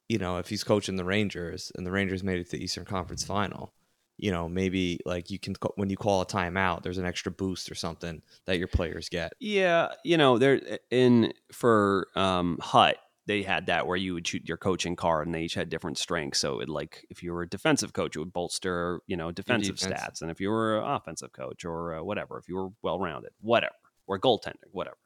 You 0.08 0.18
know, 0.18 0.38
if 0.38 0.48
he's 0.48 0.64
coaching 0.64 0.96
the 0.96 1.04
Rangers 1.04 1.70
and 1.76 1.86
the 1.86 1.92
Rangers 1.92 2.24
made 2.24 2.40
it 2.40 2.50
to 2.50 2.56
the 2.56 2.64
Eastern 2.64 2.84
Conference 2.84 3.22
Final, 3.22 3.72
you 4.20 4.30
know, 4.30 4.48
maybe 4.48 5.00
like 5.06 5.30
you 5.30 5.38
can 5.38 5.54
when 5.76 5.88
you 5.88 5.96
call 5.96 6.20
a 6.20 6.26
timeout, 6.26 6.82
there's 6.82 6.98
an 6.98 7.06
extra 7.06 7.32
boost 7.32 7.70
or 7.70 7.74
something 7.74 8.22
that 8.44 8.58
your 8.58 8.68
players 8.68 9.08
get. 9.08 9.32
Yeah, 9.40 9.88
you 10.04 10.16
know, 10.16 10.38
there 10.38 10.60
in 10.90 11.32
for 11.52 12.08
um 12.14 12.58
HUT, 12.60 12.96
they 13.26 13.42
had 13.42 13.66
that 13.66 13.86
where 13.86 13.96
you 13.96 14.14
would 14.14 14.26
shoot 14.26 14.46
your 14.46 14.58
coaching 14.58 14.94
card 14.94 15.26
and 15.26 15.34
they 15.34 15.42
each 15.42 15.54
had 15.54 15.70
different 15.70 15.96
strengths. 15.96 16.38
So 16.38 16.60
it 16.60 16.68
like 16.68 17.06
if 17.08 17.22
you 17.22 17.32
were 17.32 17.42
a 17.42 17.48
defensive 17.48 17.92
coach, 17.94 18.14
it 18.14 18.18
would 18.18 18.32
bolster, 18.32 19.00
you 19.06 19.16
know, 19.16 19.32
defensive 19.32 19.76
defense. 19.76 20.00
stats. 20.00 20.22
And 20.22 20.30
if 20.30 20.38
you 20.38 20.50
were 20.50 20.78
an 20.78 20.90
offensive 20.90 21.32
coach 21.32 21.64
or 21.64 21.94
uh, 21.94 22.02
whatever, 22.02 22.38
if 22.38 22.48
you 22.48 22.56
were 22.56 22.68
well 22.82 22.98
rounded, 22.98 23.30
whatever, 23.40 23.74
or 24.06 24.18
goaltending, 24.18 24.70
whatever. 24.72 24.98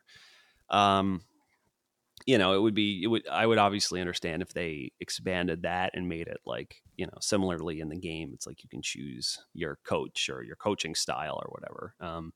Um 0.71 1.23
you 2.27 2.39
know, 2.39 2.55
it 2.55 2.61
would 2.61 2.75
be 2.75 3.03
it 3.03 3.07
would 3.09 3.27
I 3.29 3.47
would 3.47 3.59
obviously 3.59 4.01
understand 4.01 4.43
if 4.43 4.55
they 4.55 4.93
expanded 5.01 5.63
that 5.63 5.91
and 5.95 6.09
made 6.09 6.27
it 6.27 6.41
like, 6.47 6.83
you 6.97 7.07
know, 7.07 7.19
similarly 7.21 7.81
in 7.81 7.89
the 7.91 7.99
game, 7.99 8.31
it's 8.33 8.47
like 8.47 8.63
you 8.63 8.69
can 8.69 8.83
choose 8.83 9.39
your 9.53 9.79
coach 9.85 10.31
or 10.31 10.43
your 10.43 10.57
coaching 10.57 10.95
style 10.95 11.41
or 11.45 11.51
whatever. 11.51 11.95
Um 12.01 12.33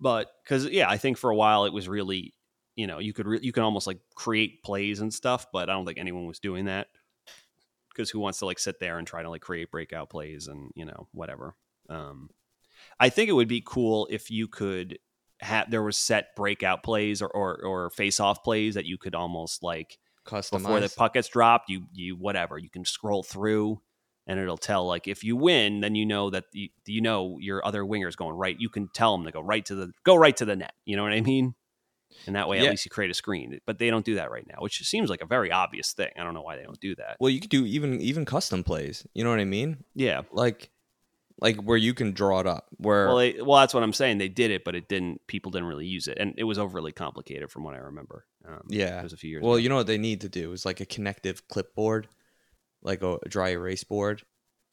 but 0.00 0.28
because 0.42 0.66
yeah, 0.66 0.88
I 0.88 0.96
think 0.96 1.18
for 1.18 1.30
a 1.30 1.36
while 1.36 1.64
it 1.64 1.72
was 1.72 1.88
really, 1.88 2.34
you 2.76 2.86
know, 2.86 3.00
you 3.00 3.12
could 3.12 3.26
re- 3.26 3.40
you 3.42 3.52
can 3.52 3.64
almost 3.64 3.86
like 3.86 3.98
create 4.14 4.62
plays 4.62 5.00
and 5.00 5.12
stuff, 5.12 5.46
but 5.52 5.68
I 5.68 5.74
don't 5.74 5.84
think 5.84 5.98
anyone 5.98 6.26
was 6.26 6.38
doing 6.38 6.66
that 6.66 6.88
because 7.90 8.08
who 8.10 8.20
wants 8.20 8.38
to 8.38 8.46
like 8.46 8.58
sit 8.58 8.80
there 8.80 8.98
and 8.98 9.06
try 9.06 9.22
to 9.22 9.30
like 9.30 9.42
create 9.42 9.70
breakout 9.70 10.08
plays 10.08 10.46
and 10.46 10.70
you 10.74 10.86
know 10.86 11.08
whatever. 11.12 11.54
Um, 11.90 12.30
I 13.00 13.08
think 13.08 13.28
it 13.28 13.32
would 13.32 13.48
be 13.48 13.62
cool 13.64 14.06
if 14.10 14.30
you 14.30 14.48
could 14.48 14.98
have 15.40 15.70
there 15.70 15.82
was 15.82 15.96
set 15.96 16.34
breakout 16.36 16.82
plays 16.82 17.22
or 17.22 17.28
or, 17.28 17.64
or 17.64 17.90
face 17.90 18.20
off 18.20 18.42
plays 18.42 18.74
that 18.74 18.84
you 18.86 18.98
could 18.98 19.14
almost 19.14 19.62
like 19.62 19.98
Customized. 20.26 20.50
before 20.62 20.80
the 20.80 20.88
puck 20.90 21.14
gets 21.14 21.28
dropped, 21.28 21.70
you 21.70 21.86
you 21.92 22.16
whatever 22.16 22.58
you 22.58 22.68
can 22.68 22.84
scroll 22.84 23.22
through, 23.22 23.80
and 24.26 24.38
it'll 24.38 24.58
tell 24.58 24.86
like 24.86 25.08
if 25.08 25.24
you 25.24 25.36
win, 25.36 25.80
then 25.80 25.94
you 25.94 26.04
know 26.04 26.28
that 26.30 26.44
you, 26.52 26.68
you 26.86 27.00
know 27.00 27.38
your 27.40 27.64
other 27.64 27.84
winger's 27.86 28.16
going 28.16 28.34
right. 28.36 28.56
You 28.58 28.68
can 28.68 28.88
tell 28.92 29.16
them 29.16 29.24
to 29.26 29.32
go 29.32 29.40
right 29.40 29.64
to 29.66 29.74
the 29.74 29.92
go 30.04 30.16
right 30.16 30.36
to 30.36 30.44
the 30.44 30.56
net. 30.56 30.72
You 30.84 30.96
know 30.96 31.02
what 31.02 31.12
I 31.12 31.20
mean? 31.22 31.54
And 32.26 32.34
that 32.36 32.48
way, 32.48 32.56
Yeah. 32.58 32.64
at 32.64 32.70
least 32.70 32.84
you 32.84 32.90
create 32.90 33.10
a 33.10 33.14
screen. 33.14 33.60
But 33.66 33.78
they 33.78 33.90
don't 33.90 34.04
do 34.04 34.16
that 34.16 34.30
right 34.30 34.46
now, 34.46 34.56
which 34.60 34.82
seems 34.86 35.08
like 35.08 35.20
a 35.22 35.26
very 35.26 35.52
obvious 35.52 35.92
thing. 35.92 36.10
I 36.18 36.24
don't 36.24 36.34
know 36.34 36.42
why 36.42 36.56
they 36.56 36.62
don't 36.64 36.80
do 36.80 36.94
that. 36.96 37.16
well, 37.20 37.30
you 37.30 37.38
could 37.40 37.50
do 37.50 37.64
even 37.64 38.00
even 38.00 38.24
custom 38.24 38.64
plays. 38.64 39.06
You 39.14 39.24
know 39.24 39.30
what 39.30 39.38
I 39.40 39.44
mean? 39.44 39.84
Yeah. 39.94 40.22
Like 40.32 40.70
like 41.40 41.56
where 41.56 41.76
you 41.76 41.94
can 41.94 42.12
draw 42.12 42.40
it 42.40 42.46
up. 42.46 42.66
Where 42.78 43.06
Well, 43.06 43.16
they, 43.18 43.40
well, 43.40 43.60
that's 43.60 43.72
what 43.74 43.82
I'm 43.82 43.92
saying. 43.92 44.18
They 44.18 44.28
did 44.28 44.50
it, 44.50 44.64
but 44.64 44.74
it 44.74 44.88
didn't. 44.88 45.20
People 45.26 45.50
didn't 45.52 45.68
really 45.68 45.86
use 45.86 46.08
it, 46.08 46.18
and 46.18 46.34
it 46.36 46.44
was 46.44 46.58
overly 46.58 46.92
complicated 46.92 47.50
from 47.50 47.64
what 47.64 47.74
I 47.74 47.78
remember. 47.78 48.24
Um, 48.46 48.62
Yeah. 48.68 49.00
it 49.00 49.04
was 49.04 49.12
a 49.12 49.16
few 49.16 49.30
years. 49.30 49.42
Well, 49.42 49.52
ago. 49.54 49.58
you 49.58 49.68
know 49.68 49.76
what 49.76 49.86
they 49.86 49.98
need 49.98 50.22
to 50.22 50.28
do 50.28 50.52
is 50.52 50.66
like 50.66 50.80
a 50.80 50.86
connective 50.86 51.46
clipboard, 51.48 52.08
like 52.82 53.02
a, 53.02 53.18
dry 53.28 53.50
erase 53.50 53.84
board. 53.84 54.22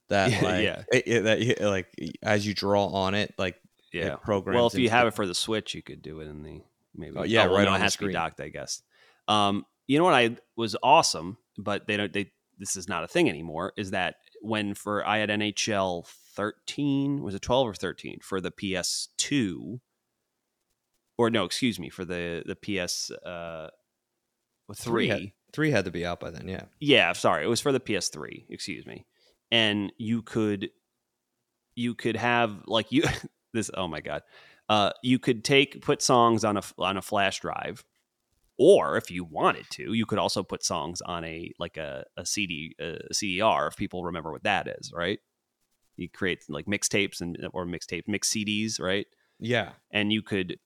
That 0.09 0.31
Yeah, 0.31 0.41
like, 0.43 0.63
yeah. 0.63 0.83
it- 0.91 1.03
it- 1.07 1.23
that 1.23 1.39
you- 1.41 1.67
like 1.67 1.87
as 2.23 2.45
you 2.47 2.53
draw 2.53 2.87
on 2.87 3.13
it, 3.15 3.33
like 3.37 3.59
yeah. 3.93 4.13
it 4.13 4.21
programs. 4.21 4.55
Well, 4.55 4.67
if 4.67 4.75
you 4.75 4.89
have 4.89 5.07
it 5.07 5.13
for 5.13 5.27
the 5.27 5.35
Switch, 5.35 5.73
you 5.75 5.81
could 5.83 6.01
do 6.01 6.19
it 6.19 6.27
in 6.27 6.41
the 6.43 6.61
maybe. 6.95 7.15
Oh, 7.17 7.23
yeah, 7.23 7.45
well, 7.45 7.57
right 7.57 7.63
no, 7.65 7.69
on 7.69 7.75
it 7.75 7.79
the 7.79 7.83
has 7.83 7.95
to 7.97 8.07
be 8.07 8.13
docked, 8.13 8.39
I 8.41 8.49
guess. 8.49 8.81
Um, 9.27 9.65
you 9.87 9.97
know 9.99 10.03
what 10.03 10.13
I 10.15 10.37
was 10.55 10.75
awesome, 10.81 11.37
but 11.57 11.85
they 11.87 11.97
don't. 11.97 12.11
They 12.11 12.31
this 12.57 12.75
is 12.75 12.87
not 12.87 13.03
a 13.03 13.07
thing 13.07 13.29
anymore. 13.29 13.73
Is 13.77 13.91
that 13.91 14.15
when 14.45 14.73
for 14.73 15.05
I 15.05 15.17
had 15.17 15.29
NHL 15.29 16.05
13 16.07 17.21
was 17.23 17.33
it 17.35 17.41
12 17.41 17.67
or 17.67 17.73
13 17.73 18.19
for 18.21 18.39
the 18.41 18.51
PS2 18.51 19.79
or 21.17 21.29
no, 21.29 21.45
excuse 21.45 21.79
me, 21.79 21.89
for 21.89 22.03
the 22.05 22.43
the 22.45 22.55
PS 22.55 23.11
uh 23.11 23.69
Three 24.73 25.07
three. 25.07 25.07
had- 25.07 25.31
three 25.53 25.71
had 25.71 25.85
to 25.85 25.91
be 25.91 26.05
out 26.05 26.19
by 26.19 26.31
then. 26.31 26.47
Yeah, 26.47 26.63
Yeah, 26.79 27.13
sorry, 27.13 27.45
it 27.45 27.47
was 27.47 27.61
for 27.61 27.71
the 27.71 27.79
PS3. 27.79 28.45
Excuse 28.49 28.85
me. 28.85 29.05
And 29.51 29.93
you 29.97 30.21
could, 30.23 30.69
you 31.75 31.93
could 31.95 32.15
have 32.17 32.63
like 32.65 32.91
you 32.91 33.03
this. 33.53 33.69
Oh 33.73 33.87
my 33.87 34.01
god, 34.01 34.23
uh, 34.67 34.91
you 35.03 35.19
could 35.19 35.43
take 35.45 35.81
put 35.81 36.01
songs 36.01 36.43
on 36.43 36.57
a 36.57 36.63
on 36.79 36.97
a 36.97 37.01
flash 37.01 37.39
drive, 37.39 37.85
or 38.57 38.97
if 38.97 39.11
you 39.11 39.23
wanted 39.25 39.65
to, 39.71 39.93
you 39.93 40.05
could 40.05 40.19
also 40.19 40.43
put 40.43 40.63
songs 40.63 41.01
on 41.01 41.23
a 41.23 41.51
like 41.59 41.77
a 41.77 42.05
a 42.17 42.25
CD 42.25 42.75
a 42.79 43.13
CDR 43.13 43.67
if 43.67 43.75
people 43.75 44.05
remember 44.05 44.31
what 44.31 44.43
that 44.43 44.67
is, 44.67 44.91
right? 44.93 45.19
You 45.97 46.09
create 46.09 46.43
like 46.49 46.65
mixtapes 46.65 47.21
and 47.21 47.37
or 47.53 47.65
mixtape 47.65 48.03
mix 48.07 48.29
CDs, 48.29 48.79
right? 48.79 49.07
yeah. 49.39 49.71
and 49.91 50.11
you 50.11 50.21
could 50.21 50.59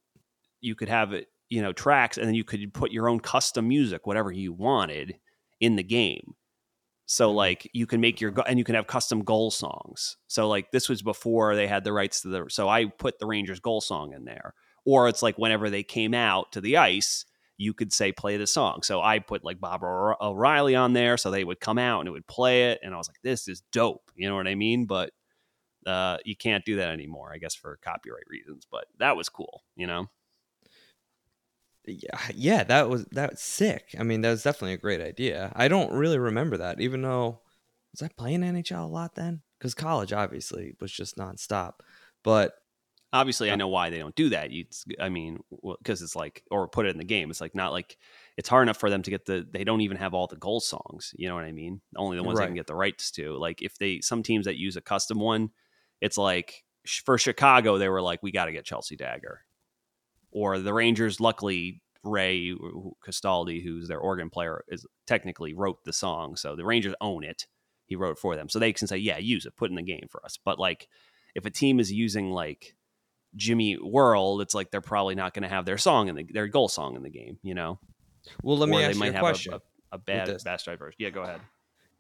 you 0.62 0.76
could 0.76 0.90
have 0.90 1.14
it 1.14 1.28
you 1.50 1.62
know 1.62 1.74
tracks 1.74 2.18
and 2.18 2.28
then 2.28 2.36
you 2.36 2.44
could 2.44 2.74
put 2.74 2.92
your 2.92 3.10
own 3.10 3.20
custom 3.20 3.68
music 3.68 4.06
whatever 4.06 4.32
you 4.32 4.54
wanted 4.54 5.18
in 5.60 5.76
the 5.76 5.84
game 5.84 6.36
so 7.06 7.30
mm-hmm. 7.30 7.38
like 7.38 7.70
you 7.74 7.88
can 7.88 8.02
make 8.02 8.22
your 8.22 8.32
go- 8.32 8.44
and 8.44 8.60
you 8.60 8.66
can 8.66 8.76
have 8.76 8.88
custom 8.88 9.24
goal 9.24 9.50
songs 9.52 10.18
so 10.28 10.48
like 10.48 10.72
this 10.72 10.90
was 10.90 11.02
before 11.02 11.56
they 11.56 11.68
had 11.68 11.84
the 11.84 11.94
rights 11.94 12.22
to 12.22 12.28
the 12.28 12.46
so 12.50 12.70
i 12.70 12.86
put 12.86 13.20
the 13.20 13.26
rangers 13.26 13.60
goal 13.60 13.82
song 13.82 14.14
in 14.14 14.26
there 14.26 14.54
or 14.86 15.08
it's 15.08 15.24
like 15.24 15.38
whenever 15.38 15.70
they 15.70 15.84
came 15.84 16.14
out 16.14 16.52
to 16.52 16.62
the 16.62 16.78
ice 16.78 17.26
you 17.60 17.74
could 17.74 17.94
say 17.94 18.12
play 18.12 18.38
the 18.38 18.48
song 18.48 18.82
so 18.82 19.02
i 19.02 19.20
put 19.20 19.44
like 19.44 19.60
Baba 19.60 20.16
O'Riley 20.20 20.76
on 20.76 20.94
there 20.94 21.18
so 21.18 21.30
they 21.30 21.44
would 21.44 21.60
come 21.60 21.78
out 21.78 22.00
and 22.00 22.08
it 22.08 22.12
would 22.12 22.26
play 22.26 22.72
it 22.72 22.80
and 22.82 22.96
i 22.96 22.98
was 22.98 23.08
like 23.08 23.22
this 23.22 23.48
is 23.48 23.62
dope 23.72 24.10
you 24.16 24.28
know 24.28 24.36
what 24.36 24.48
i 24.48 24.56
mean 24.56 24.86
but 24.86 25.12
uh, 25.86 26.18
you 26.26 26.36
can't 26.36 26.66
do 26.66 26.78
that 26.78 26.90
anymore, 26.90 27.32
I 27.34 27.38
guess, 27.38 27.56
for 27.56 27.80
copyright 27.82 28.28
reasons. 28.30 28.66
But 28.70 28.86
that 29.00 29.16
was 29.16 29.30
cool, 29.30 29.64
you 29.76 29.88
know. 29.88 30.08
Yeah, 31.86 32.20
yeah, 32.36 32.64
that 32.66 32.90
was 32.90 33.06
that's 33.06 33.42
sick. 33.42 33.96
I 33.98 34.04
mean, 34.04 34.22
that 34.22 34.30
was 34.30 34.44
definitely 34.44 34.74
a 34.74 34.78
great 34.78 35.02
idea. 35.02 35.52
I 35.56 35.68
don't 35.68 35.92
really 35.92 36.20
remember 36.20 36.58
that, 36.58 36.80
even 36.82 37.02
though 37.02 37.40
was 37.92 38.02
I 38.04 38.10
playing 38.10 38.42
NHL 38.42 38.84
a 38.84 38.88
lot 38.88 39.16
then? 39.16 39.42
Because 39.58 39.74
college 39.74 40.14
obviously 40.14 40.76
was 40.80 40.92
just 40.92 41.18
nonstop. 41.18 41.76
But 42.24 42.54
Obviously, 43.12 43.50
I 43.50 43.54
Uh, 43.54 43.58
know 43.58 43.68
why 43.70 43.90
they 43.90 43.98
don't 43.98 44.16
do 44.16 44.30
that. 44.30 44.52
You, 44.52 44.66
I 45.00 45.10
mean, 45.10 45.40
because 45.80 46.02
it's 46.02 46.16
like, 46.16 46.44
or 46.52 46.68
put 46.68 46.86
it 46.86 46.90
in 46.90 46.98
the 47.00 47.04
game. 47.04 47.32
It's 47.32 47.42
like 47.42 47.56
not 47.56 47.72
like 47.72 47.98
it's 48.38 48.50
hard 48.50 48.64
enough 48.64 48.78
for 48.78 48.90
them 48.90 49.02
to 49.02 49.10
get 49.10 49.26
the. 49.26 49.48
They 49.52 49.64
don't 49.64 49.82
even 49.82 49.98
have 49.98 50.14
all 50.14 50.28
the 50.28 50.36
goal 50.38 50.60
songs. 50.60 51.14
You 51.18 51.28
know 51.28 51.36
what 51.36 51.44
I 51.44 51.52
mean? 51.52 51.82
Only 51.96 52.18
the 52.18 52.24
ones 52.24 52.38
they 52.38 52.46
can 52.46 52.56
get 52.56 52.68
the 52.68 52.76
rights 52.76 53.10
to. 53.12 53.36
Like 53.38 53.62
if 53.64 53.78
they 53.80 54.02
some 54.02 54.22
teams 54.22 54.46
that 54.46 54.58
use 54.58 54.76
a 54.76 54.82
custom 54.82 55.20
one, 55.20 55.50
it's 56.02 56.18
like 56.18 56.64
for 57.04 57.18
Chicago, 57.18 57.78
they 57.78 57.90
were 57.90 58.02
like, 58.02 58.22
we 58.22 58.32
got 58.32 58.46
to 58.46 58.52
get 58.52 58.66
Chelsea 58.66 58.96
Dagger. 58.96 59.42
or 60.32 60.60
the 60.60 60.74
Rangers. 60.74 61.20
Luckily, 61.20 61.82
Ray 62.04 62.54
Castaldi, 63.06 63.64
who's 63.64 63.88
their 63.88 64.00
organ 64.00 64.30
player, 64.30 64.64
is 64.68 64.86
technically 65.08 65.54
wrote 65.54 65.84
the 65.84 65.94
song, 65.94 66.36
so 66.36 66.56
the 66.56 66.64
Rangers 66.66 66.94
own 67.02 67.24
it. 67.24 67.48
He 67.88 67.96
wrote 67.96 68.20
for 68.20 68.36
them, 68.36 68.50
so 68.50 68.60
they 68.60 68.72
can 68.72 68.88
say, 68.88 68.98
"Yeah, 68.98 69.18
use 69.18 69.48
it, 69.48 69.56
put 69.56 69.70
it 69.70 69.72
in 69.72 69.76
the 69.78 69.82
game 69.82 70.08
for 70.10 70.24
us." 70.24 70.38
But 70.38 70.60
like, 70.60 70.88
if 71.34 71.46
a 71.46 71.50
team 71.50 71.80
is 71.80 71.92
using 71.92 72.30
like 72.32 72.76
Jimmy 73.36 73.78
World, 73.78 74.42
it's 74.42 74.54
like 74.54 74.72
they're 74.72 74.82
probably 74.82 75.16
not 75.16 75.34
going 75.34 75.44
to 75.44 75.50
have 75.50 75.66
their 75.66 75.78
song 75.78 76.08
in 76.10 76.16
the 76.16 76.24
their 76.24 76.48
goal 76.48 76.68
song 76.70 76.96
in 76.96 77.04
the 77.04 77.10
game, 77.10 77.38
you 77.44 77.54
know. 77.54 77.80
Well, 78.44 78.58
let 78.58 78.70
Or 78.70 78.72
me 78.72 78.78
they 78.80 78.86
ask 78.86 78.94
you 78.96 79.00
might 79.00 79.10
a 79.10 79.14
have 79.14 79.22
question. 79.22 79.54
a, 79.54 79.58
a, 79.58 79.62
a 79.94 79.98
bad 79.98 80.28
this. 80.28 80.44
bastard 80.44 80.80
version. 80.80 80.96
Yeah, 81.00 81.10
go 81.10 81.22
ahead. 81.24 81.42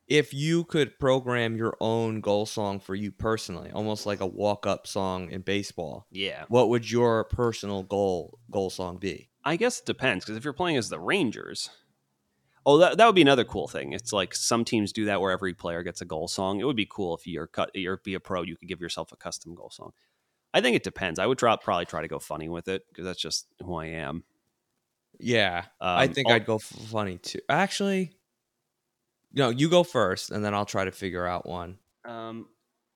if 0.07 0.33
you 0.33 0.63
could 0.63 0.97
program 0.99 1.55
your 1.55 1.77
own 1.79 2.19
goal 2.21 2.45
song 2.45 2.79
for 2.79 2.95
you 2.95 3.11
personally, 3.11 3.69
almost 3.71 4.05
like 4.05 4.19
a 4.21 4.25
walk-up 4.27 4.87
song 4.87 5.29
in 5.31 5.41
baseball, 5.41 6.07
Yeah, 6.11 6.45
what 6.49 6.69
would 6.69 6.89
your 6.89 7.23
personal 7.25 7.83
goal 7.83 8.39
goal 8.51 8.69
song 8.69 8.97
be? 8.97 9.29
I 9.45 9.55
guess 9.55 9.79
it 9.79 9.85
depends 9.85 10.25
because 10.25 10.35
if 10.37 10.43
you're 10.43 10.53
playing 10.53 10.77
as 10.77 10.89
the 10.89 10.99
Rangers, 10.99 11.69
oh, 12.65 12.77
that, 12.79 12.97
that 12.97 13.05
would 13.05 13.15
be 13.15 13.21
another 13.21 13.45
cool 13.45 13.67
thing. 13.67 13.93
It's 13.93 14.11
like 14.11 14.35
some 14.35 14.65
teams 14.65 14.91
do 14.91 15.05
that 15.05 15.21
where 15.21 15.31
every 15.31 15.53
player 15.53 15.81
gets 15.83 16.01
a 16.01 16.05
goal 16.05 16.27
song. 16.27 16.59
It 16.59 16.65
would 16.65 16.75
be 16.75 16.87
cool 16.89 17.15
if 17.15 17.25
you're 17.25 17.47
cut, 17.47 17.71
you're 17.73 17.97
be 17.97 18.15
a 18.15 18.19
pro, 18.19 18.41
you 18.43 18.57
could 18.57 18.67
give 18.67 18.81
yourself 18.81 19.11
a 19.11 19.15
custom 19.15 19.55
goal 19.55 19.69
song. 19.71 19.93
I 20.53 20.61
think 20.61 20.75
it 20.75 20.83
depends. 20.83 21.19
I 21.19 21.25
would 21.25 21.37
try, 21.37 21.55
probably 21.57 21.85
try 21.85 22.01
to 22.01 22.07
go 22.07 22.19
funny 22.19 22.49
with 22.49 22.67
it 22.67 22.83
because 22.89 23.05
that's 23.05 23.21
just 23.21 23.47
who 23.63 23.75
I 23.75 23.87
am. 23.87 24.23
Yeah, 25.19 25.65
I 25.81 26.05
Um, 26.05 26.13
think 26.13 26.27
oh- 26.29 26.33
I'd 26.33 26.45
go 26.45 26.57
funny 26.59 27.17
too. 27.17 27.39
Actually, 27.49 28.13
no, 29.33 29.49
you 29.49 29.69
go 29.69 29.83
first, 29.83 30.31
and 30.31 30.43
then 30.43 30.53
I'll 30.55 30.65
try 30.65 30.85
to 30.85 30.91
figure 30.91 31.25
out 31.25 31.45
one. 31.45 31.77
Um, 32.05 32.47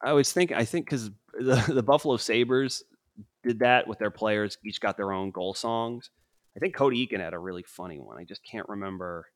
I 0.04 0.14
was 0.14 0.32
thinking, 0.34 0.58
I 0.58 0.66
think 0.66 0.86
because 0.88 1.12
the, 1.34 1.56
the 1.74 1.84
Buffalo 1.84 2.18
Sabres 2.18 2.84
did 3.44 3.60
that 3.60 3.88
with 3.88 4.00
their 4.00 4.10
players, 4.12 4.58
each 4.66 4.80
got 4.82 4.98
their 4.98 5.12
own 5.12 5.32
goal 5.32 5.54
songs. 5.54 6.10
I 6.56 6.60
think 6.60 6.76
Cody 6.76 7.06
Eakin 7.06 7.20
had 7.20 7.34
a 7.34 7.40
really 7.40 7.64
funny 7.64 8.00
one. 8.00 8.18
I 8.20 8.24
just 8.24 8.42
can't 8.44 8.68
remember 8.70 9.28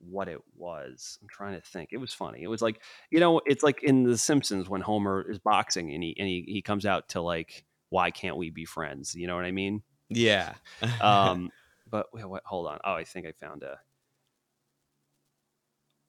what 0.00 0.28
it 0.28 0.40
was. 0.56 1.18
I'm 1.20 1.28
trying 1.28 1.54
to 1.54 1.66
think. 1.66 1.90
It 1.92 1.98
was 1.98 2.12
funny. 2.12 2.42
It 2.42 2.48
was 2.48 2.62
like, 2.62 2.82
you 3.10 3.20
know, 3.20 3.40
it's 3.46 3.62
like 3.62 3.82
in 3.82 4.04
The 4.04 4.18
Simpsons 4.18 4.68
when 4.68 4.80
Homer 4.80 5.28
is 5.28 5.38
boxing 5.38 5.92
and 5.92 6.02
he 6.02 6.14
and 6.18 6.28
he, 6.28 6.44
he 6.46 6.62
comes 6.62 6.86
out 6.86 7.10
to 7.10 7.20
like, 7.20 7.64
why 7.90 8.10
can't 8.10 8.36
we 8.36 8.50
be 8.50 8.64
friends? 8.64 9.14
You 9.14 9.26
know 9.26 9.36
what 9.36 9.44
I 9.44 9.52
mean? 9.52 9.82
Yeah. 10.08 10.54
Um, 11.00 11.50
but 11.90 12.06
wait, 12.12 12.28
what, 12.28 12.42
hold 12.44 12.66
on. 12.66 12.78
Oh, 12.84 12.92
I 12.92 13.04
think 13.04 13.26
I 13.26 13.32
found 13.32 13.62
a. 13.62 13.78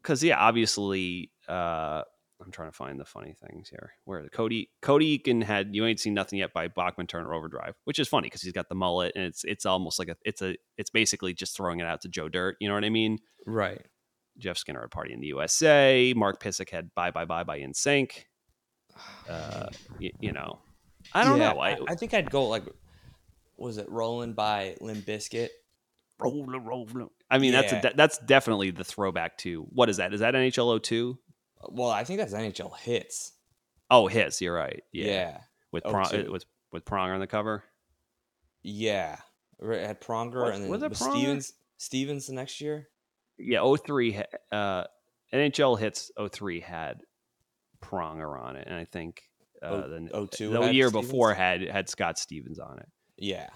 Because 0.01 0.23
yeah, 0.23 0.37
obviously, 0.37 1.31
uh, 1.47 2.03
I'm 2.41 2.51
trying 2.51 2.69
to 2.69 2.75
find 2.75 2.99
the 2.99 3.05
funny 3.05 3.33
things 3.33 3.69
here. 3.69 3.91
Where 4.05 4.23
the 4.23 4.29
Cody 4.29 4.69
Cody 4.81 5.19
Eakin 5.19 5.43
had 5.43 5.75
"You 5.75 5.85
Ain't 5.85 5.99
Seen 5.99 6.13
Nothing 6.13 6.39
Yet" 6.39 6.53
by 6.53 6.67
Bachman 6.69 7.07
Turner 7.07 7.33
Overdrive, 7.33 7.75
which 7.83 7.99
is 7.99 8.07
funny 8.07 8.27
because 8.27 8.41
he's 8.41 8.53
got 8.53 8.69
the 8.69 8.75
mullet 8.75 9.11
and 9.15 9.25
it's 9.25 9.43
it's 9.43 9.65
almost 9.65 9.99
like 9.99 10.07
a 10.07 10.15
it's 10.23 10.41
a 10.41 10.55
it's 10.77 10.89
basically 10.89 11.33
just 11.33 11.55
throwing 11.55 11.79
it 11.79 11.85
out 11.85 12.01
to 12.01 12.07
Joe 12.09 12.29
Dirt. 12.29 12.55
You 12.59 12.67
know 12.69 12.75
what 12.75 12.85
I 12.85 12.89
mean? 12.89 13.19
right. 13.45 13.85
Jeff 14.37 14.57
Skinner 14.57 14.79
had 14.79 14.91
"Party 14.91 15.11
in 15.13 15.19
the 15.19 15.27
USA." 15.27 16.13
Marc 16.15 16.41
Pysyk 16.41 16.69
had 16.69 16.95
"Bye 16.95 17.11
Bye 17.11 17.25
Bye" 17.25 17.43
by 17.43 17.59
NSYNC. 17.59 18.11
Uh, 19.29 19.67
y- 19.99 20.11
you 20.19 20.31
know, 20.31 20.59
I 21.13 21.23
don't 21.23 21.37
Yeah, 21.39 21.53
know. 21.53 21.59
I, 21.59 21.77
I, 21.87 21.95
think 21.95 22.13
I'd 22.13 22.29
go 22.29 22.47
like, 22.47 22.63
was 23.57 23.77
it 23.77 23.89
"Rolling" 23.89 24.33
by 24.33 24.75
Limp 24.81 25.05
Bizkit? 25.05 25.49
Roller, 26.19 26.59
roller. 26.59 27.07
I 27.31 27.37
mean, 27.37 27.51
that's 27.53 27.71
a 27.71 27.79
de- 27.81 27.93
that's 27.95 28.17
definitely 28.17 28.71
the 28.71 28.83
throwback 28.83 29.37
to 29.39 29.61
what 29.71 29.87
is 29.89 29.97
that? 29.97 30.13
Is 30.13 30.19
that 30.19 30.33
NHL 30.33 30.81
02? 30.83 31.17
Well, 31.67 31.89
I 31.89 32.03
think 32.03 32.19
that's 32.19 32.33
NHL 32.33 32.75
Hitz. 32.77 33.33
Oh, 33.91 34.07
Hitz. 34.07 34.41
You're 34.41 34.53
right. 34.55 34.83
Yeah. 34.93 35.05
Yeah, 35.07 35.37
with 35.71 35.83
02. 35.83 35.89
Prong, 35.91 36.31
with 36.31 36.45
with 36.71 36.85
Pronger 36.85 37.13
on 37.13 37.19
the 37.19 37.27
cover. 37.27 37.63
Yeah, 38.61 39.17
It 39.61 39.85
had 39.87 40.01
Pronger 40.01 40.43
Was- 40.45 40.55
and 40.55 40.63
then 40.65 40.71
was 40.71 40.83
it 40.83 40.89
was 40.89 40.99
Pronger? 40.99 41.11
Stevens 41.17 41.53
Stevens 41.77 42.27
the 42.27 42.33
next 42.33 42.61
year. 42.61 42.89
Yeah, 43.37 43.61
03. 43.85 44.21
Uh, 44.51 44.83
NHL 45.33 45.79
Hitz 45.79 46.11
03 46.31 46.59
had 46.59 47.01
Pronger 47.81 48.39
on 48.39 48.55
it, 48.57 48.67
and 48.67 48.75
I 48.75 48.85
think 48.85 49.23
uh, 49.63 49.67
Oh- 49.67 49.89
the 49.89 50.27
02 50.27 50.49
the 50.51 50.73
year 50.73 50.89
Stevens? 50.89 51.07
before 51.07 51.33
had 51.33 51.61
had 51.61 51.89
Scott 51.89 52.17
Stevens 52.19 52.59
on 52.59 52.79
it. 52.79 52.89
Yeah. 53.17 53.49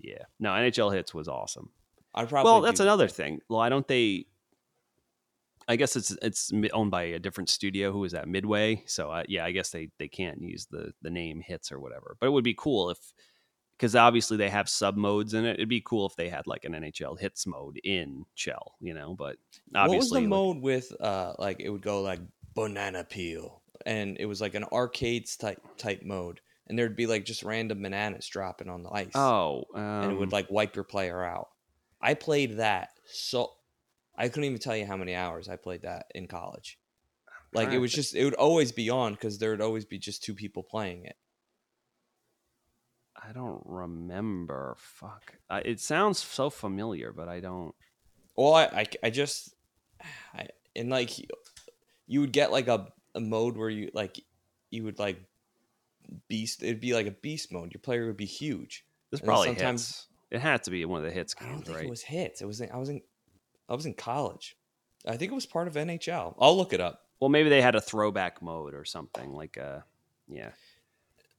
Yeah, 0.00 0.24
no, 0.38 0.50
NHL 0.50 0.92
Hitz 0.94 1.14
was 1.14 1.28
awesome. 1.28 1.70
I'd 2.14 2.28
probably 2.28 2.52
well, 2.52 2.60
that's 2.60 2.78
do- 2.78 2.82
another 2.84 3.08
thing. 3.08 3.40
Why 3.48 3.68
don't 3.70 3.86
they? 3.88 4.26
I 5.68 5.76
guess 5.76 5.96
it's 5.96 6.16
it's 6.22 6.52
owned 6.72 6.90
by 6.90 7.04
a 7.04 7.18
different 7.18 7.48
studio. 7.48 7.92
Who 7.92 8.04
is 8.04 8.12
that? 8.12 8.28
Midway. 8.28 8.84
So 8.86 9.10
uh, 9.10 9.22
yeah, 9.28 9.44
I 9.44 9.52
guess 9.52 9.70
they 9.70 9.88
they 9.98 10.08
can't 10.08 10.40
use 10.42 10.66
the 10.70 10.92
the 11.02 11.10
name 11.10 11.40
Hitz 11.40 11.72
or 11.72 11.80
whatever. 11.80 12.16
But 12.20 12.26
it 12.26 12.30
would 12.30 12.44
be 12.44 12.54
cool 12.56 12.90
if 12.90 12.98
because 13.76 13.96
obviously 13.96 14.36
they 14.36 14.50
have 14.50 14.68
sub 14.68 14.96
modes 14.96 15.34
in 15.34 15.44
it. 15.44 15.54
It'd 15.54 15.68
be 15.68 15.80
cool 15.84 16.06
if 16.06 16.14
they 16.16 16.28
had 16.28 16.46
like 16.46 16.64
an 16.64 16.72
NHL 16.72 17.18
Hitz 17.18 17.46
mode 17.46 17.78
in 17.82 18.24
Chell, 18.34 18.74
you 18.80 18.94
know. 18.94 19.14
But 19.18 19.36
What 19.70 19.88
was 19.88 19.90
obviously, 19.90 20.20
the 20.20 20.22
like- 20.26 20.28
mode 20.30 20.62
with 20.62 20.92
uh 21.00 21.34
like 21.38 21.60
it 21.60 21.70
would 21.70 21.82
go 21.82 22.02
like 22.02 22.20
banana 22.54 23.02
peel 23.04 23.62
and 23.84 24.16
it 24.20 24.26
was 24.26 24.40
like 24.40 24.54
an 24.54 24.64
arcades 24.72 25.36
type 25.36 25.60
type 25.76 26.02
mode 26.04 26.40
and 26.68 26.78
there'd 26.78 26.94
be 26.96 27.06
like 27.06 27.24
just 27.24 27.42
random 27.42 27.82
bananas 27.82 28.26
dropping 28.28 28.68
on 28.70 28.82
the 28.84 28.90
ice. 28.90 29.10
oh, 29.14 29.64
and 29.74 30.12
it 30.12 30.14
would 30.14 30.28
um, 30.28 30.30
like 30.30 30.50
wipe 30.50 30.74
your 30.76 30.84
player 30.84 31.22
out. 31.24 31.48
I 32.00 32.14
played 32.14 32.58
that 32.58 32.90
so 33.06 33.50
I 34.16 34.28
couldn't 34.28 34.44
even 34.44 34.58
tell 34.58 34.76
you 34.76 34.86
how 34.86 34.96
many 34.96 35.14
hours 35.14 35.48
I 35.48 35.56
played 35.56 35.82
that 35.82 36.06
in 36.14 36.26
college. 36.26 36.78
Like 37.52 37.70
it 37.70 37.78
was 37.78 37.92
just 37.92 38.14
it 38.16 38.24
would 38.24 38.34
always 38.34 38.72
be 38.72 38.90
on 38.90 39.12
because 39.12 39.38
there 39.38 39.50
would 39.50 39.60
always 39.60 39.84
be 39.84 39.98
just 39.98 40.24
two 40.24 40.34
people 40.34 40.64
playing 40.64 41.04
it. 41.04 41.16
I 43.16 43.32
don't 43.32 43.62
remember. 43.64 44.76
Fuck, 44.78 45.34
uh, 45.48 45.60
it 45.64 45.80
sounds 45.80 46.18
so 46.18 46.50
familiar, 46.50 47.12
but 47.12 47.28
I 47.28 47.38
don't. 47.40 47.74
Well, 48.36 48.54
I 48.54 48.64
I, 48.64 48.86
I 49.04 49.10
just 49.10 49.54
I 50.34 50.48
and 50.74 50.90
like 50.90 51.16
you 52.06 52.20
would 52.20 52.32
get 52.32 52.50
like 52.50 52.66
a, 52.68 52.88
a 53.14 53.20
mode 53.20 53.56
where 53.56 53.70
you 53.70 53.90
like 53.94 54.20
you 54.70 54.82
would 54.84 54.98
like 54.98 55.22
beast 56.28 56.62
it'd 56.62 56.80
be 56.80 56.92
like 56.92 57.06
a 57.06 57.12
beast 57.12 57.52
mode. 57.52 57.72
Your 57.72 57.80
player 57.80 58.06
would 58.06 58.16
be 58.16 58.26
huge. 58.26 58.84
This 59.10 59.20
And 59.20 59.28
probably 59.28 59.48
sometimes- 59.48 59.86
Hitz. 59.86 60.06
It 60.30 60.40
had 60.40 60.64
to 60.64 60.72
be 60.72 60.84
one 60.84 60.98
of 60.98 61.04
the 61.06 61.12
Hitz 61.12 61.36
I 61.40 61.44
don't 61.44 61.62
think 61.64 61.76
right? 61.76 61.86
it 61.86 61.90
was 61.90 62.02
Hitz. 62.02 62.42
It 62.42 62.46
was 62.46 62.60
I 62.60 62.76
was 62.76 62.88
in 62.88 63.00
I 63.68 63.74
was 63.74 63.86
in 63.86 63.94
college. 63.94 64.56
I 65.06 65.16
think 65.16 65.32
it 65.32 65.34
was 65.34 65.46
part 65.46 65.68
of 65.68 65.74
NHL. 65.74 66.34
I'll 66.38 66.56
look 66.56 66.72
it 66.72 66.80
up. 66.80 67.00
Well, 67.20 67.28
maybe 67.30 67.48
they 67.48 67.62
had 67.62 67.74
a 67.74 67.80
throwback 67.80 68.42
mode 68.42 68.74
or 68.74 68.84
something 68.84 69.32
like 69.32 69.56
uh 69.58 69.80
yeah. 70.28 70.50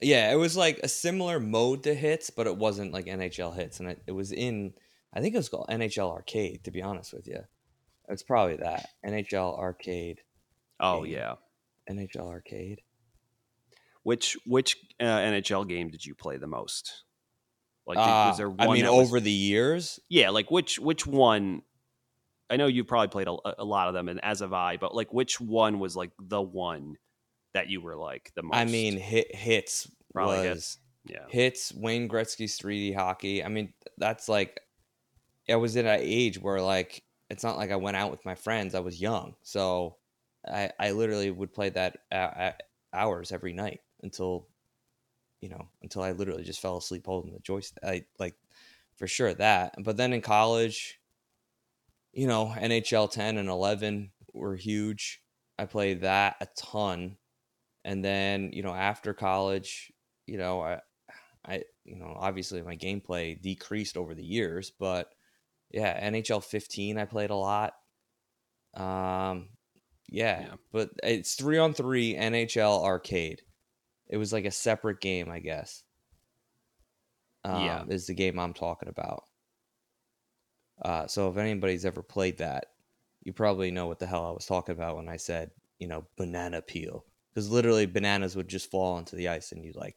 Yeah, 0.02 0.32
it 0.32 0.36
was 0.36 0.58
like 0.58 0.80
a 0.84 0.88
similar 0.88 1.40
mode 1.40 1.84
to 1.84 1.94
Hitz, 1.96 2.30
but 2.30 2.48
it 2.48 2.58
wasn't 2.58 2.92
like 2.94 3.06
NHL 3.06 3.56
Hitz, 3.56 3.80
and 3.80 3.90
it, 3.90 4.02
it 4.08 4.12
was 4.12 4.32
in. 4.32 4.74
I 5.14 5.22
think 5.22 5.34
it 5.34 5.38
was 5.38 5.48
called 5.50 5.68
NHL 5.70 6.12
Arcade. 6.12 6.64
To 6.66 6.72
be 6.72 6.82
honest 6.82 7.14
with 7.14 7.28
you, 7.28 7.40
it's 8.10 8.22
probably 8.24 8.58
that 8.58 8.90
NHL 9.06 9.58
Arcade. 9.58 10.22
Oh 10.80 11.04
Game. 11.04 11.14
yeah. 11.14 11.36
NHL 11.90 12.28
Arcade. 12.28 12.82
Which 14.04 14.38
which 14.46 14.78
uh, 15.00 15.04
NHL 15.06 15.68
game 15.68 15.90
did 15.90 16.06
you 16.06 16.14
play 16.14 16.38
the 16.38 16.48
most? 16.48 17.04
Like 17.88 17.98
Uh, 17.98 18.28
was 18.30 18.38
there 18.38 18.50
one 18.50 18.68
I 18.68 18.74
mean, 18.74 18.84
that 18.84 18.94
was- 18.94 19.08
over 19.08 19.20
the 19.20 19.32
years, 19.32 20.00
Yeah, 20.10 20.30
like 20.32 20.52
which 20.52 20.78
which 20.80 21.08
one 21.08 21.62
I 22.50 22.58
know 22.58 22.68
you've 22.68 22.88
probably 22.88 23.08
played 23.08 23.28
a, 23.28 23.62
a 23.62 23.66
lot 23.66 23.88
of 23.88 23.94
them 23.94 24.10
and 24.10 24.24
as 24.24 24.40
have 24.40 24.54
I, 24.54 24.78
but 24.78 24.94
like 24.94 25.14
which 25.14 25.40
one 25.40 25.80
was 25.80 25.96
like 25.96 26.12
the 26.20 26.42
one 26.42 26.98
that 27.54 27.70
you 27.70 27.82
were 27.82 27.96
like 27.96 28.32
the 28.36 28.44
most 28.44 28.56
I 28.56 28.66
mean, 28.66 28.98
hit 28.98 29.34
Hitz 29.34 29.90
probably 30.14 30.38
was 30.38 30.46
Hitz. 30.46 30.78
Yeah. 31.08 31.26
Hitz 31.30 31.74
Wayne 31.74 32.10
Gretzky's 32.10 32.58
3D 32.60 32.96
hockey. 32.96 33.44
I 33.44 33.48
mean, 33.48 33.74
that's 33.98 34.28
like 34.28 34.60
I 35.50 35.56
was 35.56 35.76
in 35.76 35.86
an 35.86 36.00
age 36.02 36.40
where 36.40 36.62
like 36.62 37.04
it's 37.30 37.44
not 37.44 37.58
like 37.58 37.72
I 37.72 37.76
went 37.76 37.98
out 37.98 38.12
with 38.12 38.26
my 38.26 38.36
friends. 38.36 38.76
I 38.76 38.80
was 38.80 39.02
young, 39.02 39.36
so 39.42 39.98
I 40.48 40.72
I 40.80 40.92
literally 40.92 41.32
would 41.32 41.54
play 41.54 41.70
that 41.70 41.98
uh, 42.12 42.52
hours 42.94 43.32
every 43.32 43.54
night 43.54 43.82
until 44.04 44.48
you 45.42 45.50
know 45.50 45.68
until 45.82 46.02
I 46.02 46.12
literally 46.12 46.44
just 46.44 46.62
fell 46.62 46.78
asleep 46.78 47.06
holding 47.06 47.34
the 47.34 47.40
joystick. 47.40 47.84
I 47.84 48.06
like 48.20 48.36
for 48.98 49.08
sure 49.08 49.34
that. 49.36 49.76
But 49.84 49.98
then 49.98 50.14
in 50.14 50.22
college, 50.22 51.00
you 52.16 52.28
know, 52.28 52.54
NHL 52.58 53.10
10 53.10 53.38
and 53.38 53.50
11 53.50 54.14
were 54.34 54.58
huge. 54.58 55.24
I 55.60 55.68
played 55.68 56.02
that 56.02 56.38
a 56.42 56.48
ton. 56.58 57.18
And 57.86 58.04
then, 58.06 58.52
you 58.54 58.64
know, 58.64 58.74
after 58.76 59.14
college, 59.14 59.92
you 60.28 60.38
know, 60.38 60.62
I 60.62 60.82
I 61.46 61.64
you 61.86 61.98
know, 61.98 62.14
obviously 62.18 62.62
my 62.64 62.78
gameplay 62.78 63.42
decreased 63.42 63.98
over 63.98 64.16
the 64.16 64.26
years, 64.26 64.72
but 64.72 65.14
yeah, 65.72 66.00
NHL 66.02 66.42
15 66.42 66.98
I 67.00 67.06
played 67.06 67.32
a 67.32 67.36
lot. 67.36 67.74
Um 68.74 69.50
yeah, 70.10 70.48
Yeah. 70.48 70.56
but 70.72 70.92
it's 71.04 71.36
3 71.36 71.58
on 71.58 71.74
3 71.74 72.16
NHL 72.16 72.84
arcade. 72.84 73.44
It 74.08 74.18
was 74.18 74.34
like 74.34 74.46
a 74.46 74.52
separate 74.52 75.02
game, 75.02 75.30
I 75.32 75.40
guess. 75.40 75.84
Um, 77.44 77.86
Yeah. 77.86 77.86
is 77.92 78.08
the 78.08 78.14
game 78.14 78.40
I'm 78.40 78.54
talking 78.54 78.90
about. 78.90 79.26
Uh, 80.82 81.08
so 81.08 81.30
if 81.30 81.38
anybody's 81.38 81.86
ever 81.86 82.02
played 82.04 82.38
that, 82.40 82.66
you 83.24 83.34
probably 83.34 83.72
know 83.72 83.88
what 83.88 84.00
the 84.00 84.08
hell 84.08 84.26
I 84.28 84.32
was 84.32 84.46
talking 84.46 84.76
about 84.76 84.98
when 84.98 85.10
I 85.10 85.18
said, 85.18 85.52
you 85.80 85.88
know, 85.88 86.06
banana 86.18 86.62
peel. 86.62 87.06
Because 87.34 87.50
literally 87.50 87.86
bananas 87.86 88.36
would 88.36 88.48
just 88.48 88.72
fall 88.72 88.94
onto 88.96 89.16
the 89.18 89.28
ice 89.30 89.52
and 89.52 89.64
you'd 89.66 89.76
like 89.76 89.96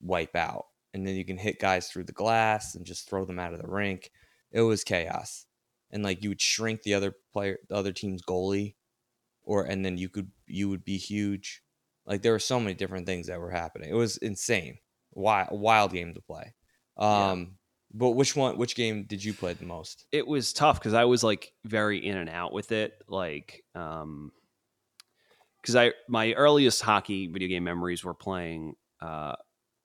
wipe 0.00 0.36
out. 0.36 0.66
and 0.96 1.06
then 1.06 1.14
you 1.14 1.24
can 1.26 1.36
hit 1.36 1.58
guys 1.60 1.88
through 1.88 2.04
the 2.04 2.12
glass 2.12 2.74
and 2.74 2.86
just 2.86 3.08
throw 3.08 3.24
them 3.26 3.38
out 3.38 3.52
of 3.52 3.60
the 3.60 3.68
rink. 3.68 4.10
It 4.50 4.62
was 4.62 4.82
chaos, 4.82 5.44
and 5.90 6.02
like 6.02 6.22
you 6.22 6.30
would 6.30 6.40
shrink 6.40 6.82
the 6.82 6.94
other 6.94 7.14
player, 7.34 7.58
the 7.68 7.74
other 7.76 7.92
team's 7.92 8.22
goalie, 8.22 8.76
or 9.44 9.64
and 9.64 9.84
then 9.84 9.98
you 9.98 10.08
could 10.08 10.30
you 10.46 10.70
would 10.70 10.84
be 10.84 10.96
huge. 10.96 11.62
Like 12.06 12.22
there 12.22 12.32
were 12.32 12.38
so 12.38 12.58
many 12.58 12.74
different 12.74 13.06
things 13.06 13.26
that 13.26 13.40
were 13.40 13.50
happening. 13.50 13.90
It 13.90 13.94
was 13.94 14.16
insane, 14.18 14.78
wild, 15.12 15.48
wild 15.60 15.92
game 15.92 16.14
to 16.14 16.22
play. 16.22 16.54
Um, 16.96 17.58
but 17.92 18.10
which 18.10 18.34
one? 18.36 18.56
Which 18.58 18.74
game 18.76 19.04
did 19.08 19.22
you 19.24 19.32
play 19.34 19.52
the 19.54 19.64
most? 19.66 20.06
it 20.12 20.26
was 20.26 20.52
tough 20.52 20.78
because 20.78 20.94
I 20.94 21.04
was 21.04 21.22
like 21.24 21.52
very 21.64 22.04
in 22.04 22.16
and 22.16 22.28
out 22.28 22.52
with 22.52 22.72
it. 22.72 22.92
Like, 23.08 23.64
um, 23.74 24.32
because 25.62 25.76
I 25.76 25.92
my 26.08 26.32
earliest 26.34 26.82
hockey 26.82 27.26
video 27.26 27.48
game 27.48 27.64
memories 27.64 28.04
were 28.04 28.14
playing, 28.14 28.74
uh, 29.00 29.34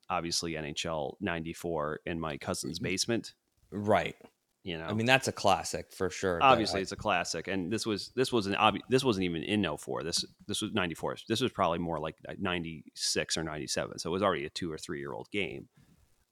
obviously 0.09 0.53
NHL 0.53 1.15
'94 1.21 2.01
in 2.05 2.19
my 2.19 2.37
cousin's 2.37 2.79
basement. 2.79 3.33
Right. 3.71 4.15
You 4.63 4.77
know, 4.77 4.85
I 4.85 4.93
mean, 4.93 5.07
that's 5.07 5.27
a 5.27 5.31
classic 5.31 5.91
for 5.91 6.11
sure. 6.11 6.37
obviously 6.39 6.79
I- 6.79 6.81
it's 6.83 6.91
a 6.91 6.95
classic, 6.95 7.47
and 7.47 7.73
this 7.73 7.83
was 7.87 8.11
this 8.15 8.31
was 8.31 8.45
an 8.45 8.53
obvi- 8.53 8.81
this 8.89 9.03
wasn't 9.03 9.23
even 9.23 9.41
in 9.41 9.65
04. 9.77 10.03
This 10.03 10.23
this 10.47 10.61
was 10.61 10.71
'94. 10.71 11.15
This 11.27 11.41
was 11.41 11.51
probably 11.51 11.79
more 11.79 11.99
like 11.99 12.15
'96 12.37 13.37
or 13.37 13.43
'97. 13.43 13.97
So 13.97 14.09
it 14.11 14.13
was 14.13 14.21
already 14.21 14.45
a 14.45 14.51
two 14.51 14.71
or 14.71 14.77
three 14.77 14.99
year 14.99 15.13
old 15.13 15.31
game. 15.31 15.67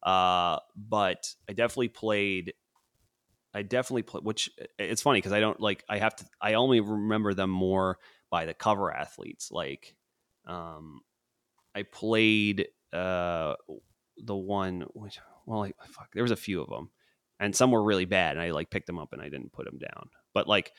Uh, 0.04 0.60
but 0.76 1.34
I 1.50 1.54
definitely 1.54 1.90
played. 1.90 2.54
I 3.54 3.64
definitely 3.64 4.04
played. 4.04 4.24
Which 4.24 4.50
it's 4.78 5.02
funny 5.02 5.20
because 5.20 5.34
I 5.34 5.40
don't 5.40 5.60
like. 5.60 5.84
I 5.90 5.98
have 6.00 6.16
to. 6.18 6.26
I 6.42 6.54
only 6.54 6.80
remember 6.80 7.34
them 7.34 7.50
more 7.50 7.98
by 8.30 8.46
the 8.46 8.54
cover 8.54 8.92
athletes. 8.92 9.52
Like, 9.52 9.96
um, 10.48 11.02
I 11.76 11.84
played 11.84 12.68
uh 12.94 13.56
the 14.18 14.36
one 14.36 14.86
which 14.94 15.20
well, 15.46 15.68
fuck, 15.90 16.10
there 16.14 16.24
was 16.24 16.32
a 16.32 16.36
few 16.36 16.62
of 16.62 16.70
them, 16.70 16.90
and 17.40 17.56
some 17.56 17.72
were 17.72 17.84
really 17.84 18.06
bad, 18.06 18.38
and 18.38 18.42
I 18.42 18.52
like 18.52 18.70
picked 18.70 18.88
them 18.88 19.00
up 19.00 19.14
and 19.14 19.22
I 19.22 19.30
didn't 19.30 19.54
put 19.54 19.66
them 19.66 19.80
down. 19.80 20.10
But 20.34 20.48
like 20.48 20.72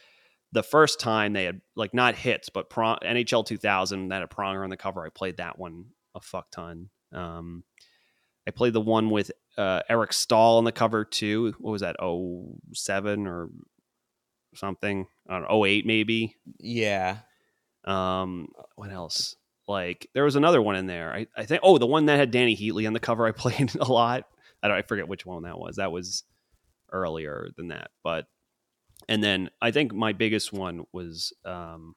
the 0.52 0.62
first 0.62 1.00
time 1.00 1.32
they 1.32 1.44
had 1.44 1.60
like 1.76 1.94
not 1.94 2.14
hits, 2.14 2.48
but 2.48 2.70
prong, 2.70 2.98
NHL 3.02 3.46
2000 3.46 4.08
that 4.08 4.20
had 4.20 4.30
Pronger 4.30 4.64
on 4.64 4.70
the 4.70 4.76
cover. 4.76 5.04
I 5.04 5.10
played 5.10 5.36
that 5.36 5.58
one 5.58 5.86
a 6.14 6.20
fuck 6.20 6.50
ton. 6.50 6.90
Um, 7.12 7.64
I 8.46 8.50
played 8.50 8.72
the 8.72 8.80
one 8.80 9.10
with 9.10 9.30
uh, 9.56 9.80
Eric 9.88 10.12
Staal 10.12 10.58
on 10.58 10.64
the 10.64 10.72
cover 10.72 11.04
too. 11.04 11.54
What 11.58 11.72
was 11.72 11.82
that? 11.82 11.96
07 12.72 13.26
or 13.26 13.50
something? 14.54 15.06
I 15.28 15.38
don't 15.38 15.48
know, 15.48 15.64
08 15.64 15.86
maybe. 15.86 16.36
yeah. 16.58 17.18
Um, 17.84 18.48
what 18.76 18.90
else? 18.90 19.36
Like 19.66 20.08
there 20.14 20.24
was 20.24 20.36
another 20.36 20.60
one 20.60 20.76
in 20.76 20.86
there. 20.86 21.12
I, 21.12 21.26
I 21.36 21.44
think 21.46 21.60
oh 21.62 21.78
the 21.78 21.86
one 21.86 22.06
that 22.06 22.18
had 22.18 22.32
Dany 22.32 22.58
Heatley 22.58 22.86
on 22.86 22.92
the 22.92 23.00
cover 23.00 23.26
I 23.26 23.32
played 23.32 23.74
a 23.76 23.84
lot. 23.90 24.26
I 24.62 24.68
don't 24.68 24.76
I 24.76 24.82
forget 24.82 25.08
which 25.08 25.24
one 25.24 25.44
that 25.44 25.58
was. 25.58 25.76
That 25.76 25.92
was 25.92 26.24
earlier 26.92 27.48
than 27.56 27.68
that. 27.68 27.90
But 28.02 28.26
and 29.08 29.22
then 29.22 29.50
I 29.62 29.70
think 29.70 29.94
my 29.94 30.12
biggest 30.12 30.52
one 30.52 30.84
was 30.92 31.32
um 31.44 31.94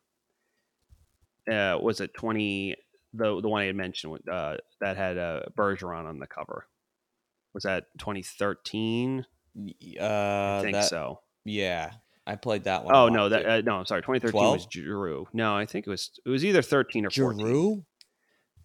uh 1.52 1.78
was 1.82 2.00
it 2.00 2.14
20 2.14 2.76
the 3.14 3.41
the 3.41 3.47
one 3.49 3.61
I 3.61 3.66
had 3.66 3.76
mentioned 3.76 4.20
uh 4.30 4.57
that 4.82 4.97
had 4.97 5.18
uh 5.18 5.41
Bergeron 5.55 6.05
on 6.05 6.20
the 6.20 6.28
cover. 6.28 6.68
Was 7.53 7.64
that 7.64 7.86
2013? 7.99 9.26
Y- 9.55 9.74
I 9.99 10.03
Uh, 10.03 10.61
think 10.61 10.74
that- 10.74 10.86
so. 10.86 11.20
Yeah, 11.45 11.91
I 12.26 12.36
played 12.36 12.64
that 12.64 12.86
one. 12.86 12.95
Oh 12.95 13.09
no, 13.09 13.30
that 13.30 13.45
uh, 13.45 13.61
no, 13.61 13.76
I'm 13.76 13.86
sorry. 13.86 14.01
2013 14.01 14.41
was 14.51 14.66
12? 14.66 14.72
Giroux. 14.72 15.28
No, 15.34 15.55
I 15.55 15.66
think 15.66 15.86
it 15.86 15.89
was 15.89 16.20
it 16.26 16.30
was 16.30 16.45
either 16.45 16.61
13 16.61 17.05
or 17.05 17.09
14. 17.09 17.39
Giroux. 17.45 17.86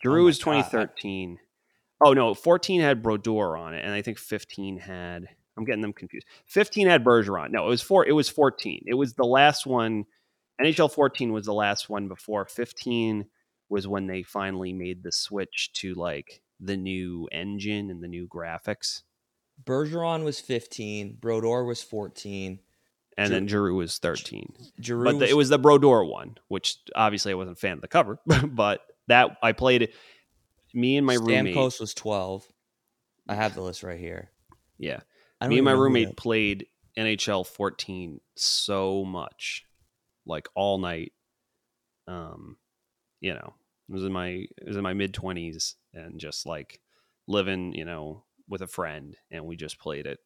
Giroux 0.03 0.23
my 0.23 0.25
was 0.27 0.39
God, 0.39 0.63
2013. 0.63 1.39
Oh 2.05 2.13
no, 2.13 2.35
14 2.35 2.81
had 2.81 3.03
Brodeur 3.03 3.57
on 3.57 3.75
it, 3.75 3.85
and 3.85 3.93
I 3.93 4.03
think 4.03 4.19
15 4.19 4.79
had. 4.79 5.29
I'm 5.57 5.65
getting 5.65 5.83
them 5.83 5.93
confused. 5.93 6.25
15 6.47 6.87
had 6.87 7.03
Bergeron. 7.03 7.51
No, 7.51 7.67
it 7.67 7.69
was 7.69 7.83
four. 7.83 8.07
It 8.07 8.13
was 8.13 8.29
14. 8.29 8.85
It 8.87 8.95
was 8.95 9.15
the 9.15 9.25
last 9.27 9.67
one. 9.67 10.05
NHL 10.63 10.93
14 10.93 11.33
was 11.33 11.47
the 11.47 11.53
last 11.53 11.91
one 11.91 12.07
before 12.07 12.45
15 12.47 13.27
was 13.69 13.87
when 13.87 14.07
they 14.07 14.23
finally 14.23 14.73
made 14.73 15.03
the 15.03 15.13
switch 15.13 15.71
to 15.75 15.95
like 15.95 16.43
the 16.61 16.77
new 16.77 17.29
engine 17.33 17.91
and 17.91 18.03
the 18.03 18.09
new 18.09 18.27
graphics, 18.27 19.03
Bergeron 19.65 20.25
was 20.25 20.41
15. 20.41 21.19
Brodeur 21.21 21.65
was 21.65 21.83
14. 21.83 22.61
and 23.17 23.29
Gi- 23.29 23.33
then 23.35 23.49
Giroux 23.49 23.75
was 23.75 23.99
13. 23.99 24.55
Giroux. 24.81 25.05
but 25.05 25.19
the, 25.19 25.29
it 25.29 25.37
was 25.37 25.49
the 25.49 25.59
Brodeur 25.59 26.05
one, 26.05 26.39
which 26.49 26.79
obviously 26.95 27.33
I 27.33 27.35
wasn't 27.35 27.57
a 27.59 27.61
fan 27.61 27.73
of 27.75 27.81
the 27.81 27.89
cover, 27.89 28.19
but 28.47 28.83
that 29.09 29.37
I 29.43 29.53
played 29.53 29.83
it. 29.83 29.95
Me 30.75 30.97
and 30.97 31.07
my 31.07 31.15
roommate, 31.15 31.57
Stamkos 31.57 31.81
was 31.81 31.95
12. 31.95 32.47
I 33.29 33.35
have 33.35 33.55
the 33.55 33.63
list 33.63 33.83
right 33.83 33.99
here. 33.99 34.31
yeah, 34.79 35.01
me 35.47 35.57
and 35.59 35.65
my 35.65 35.73
roommate 35.73 36.17
played 36.17 36.67
NHL 36.97 37.47
14 37.47 38.21
so 38.37 39.05
much, 39.05 39.65
like 40.27 40.49
all 40.55 40.79
night. 40.79 41.13
Um, 42.07 42.57
you 43.21 43.35
know, 43.35 43.55
it 43.89 43.93
was 43.93 44.05
in 44.05 44.13
my 44.13 44.29
it 44.29 44.67
was 44.67 44.77
in 44.77 44.83
my 44.83 44.95
mid 44.95 45.13
20s 45.13 45.75
and 45.95 46.19
just 46.19 46.47
like 46.47 46.81
living, 47.27 47.75
you 47.75 47.85
know, 47.85 48.25
with 48.49 48.63
a 48.63 48.67
friend, 48.67 49.17
and 49.31 49.45
we 49.45 49.57
just 49.57 49.79
played 49.79 50.07
it 50.07 50.21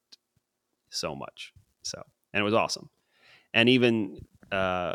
so 0.91 1.15
much. 1.15 1.53
So, 1.83 2.03
and 2.33 2.41
it 2.41 2.45
was 2.45 2.55
awesome. 2.55 2.91
And 3.55 3.69
even 3.69 4.25
uh, 4.51 4.95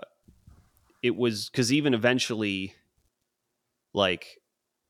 it 1.04 1.16
was 1.16 1.50
because 1.50 1.72
even 1.74 1.93
eventually, 1.93 2.74
like 3.93 4.39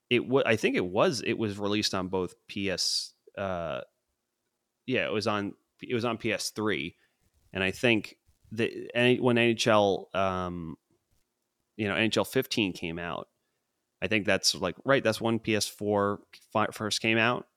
it 0.10 0.28
was, 0.28 0.44
I 0.46 0.56
think 0.56 0.76
it 0.76 0.86
was 0.86 1.22
it 1.26 1.38
was 1.38 1.58
released 1.58 1.94
on 1.94 2.08
both 2.08 2.36
PS. 2.48 3.14
Uh, 3.38 3.82
yeah, 4.86 5.06
it 5.06 5.12
was 5.12 5.28
on 5.28 5.54
it 5.82 5.94
was 5.94 6.06
on 6.06 6.18
PS3, 6.18 6.96
and 7.54 7.64
I 7.64 7.72
think 7.72 8.18
any, 8.94 9.20
when 9.20 9.36
NHL, 9.36 10.16
um, 10.16 10.78
you 11.78 11.88
know, 11.88 11.96
NHL 11.96 12.28
15 12.28 12.74
came 12.74 13.00
out, 13.00 13.28
I 14.02 14.08
think 14.08 14.26
that's 14.26 14.54
like 14.56 14.76
right. 14.86 15.04
That's 15.04 15.22
when 15.22 15.40
PS4 15.40 16.18
first 16.74 17.02
came 17.02 17.18
out, 17.18 17.48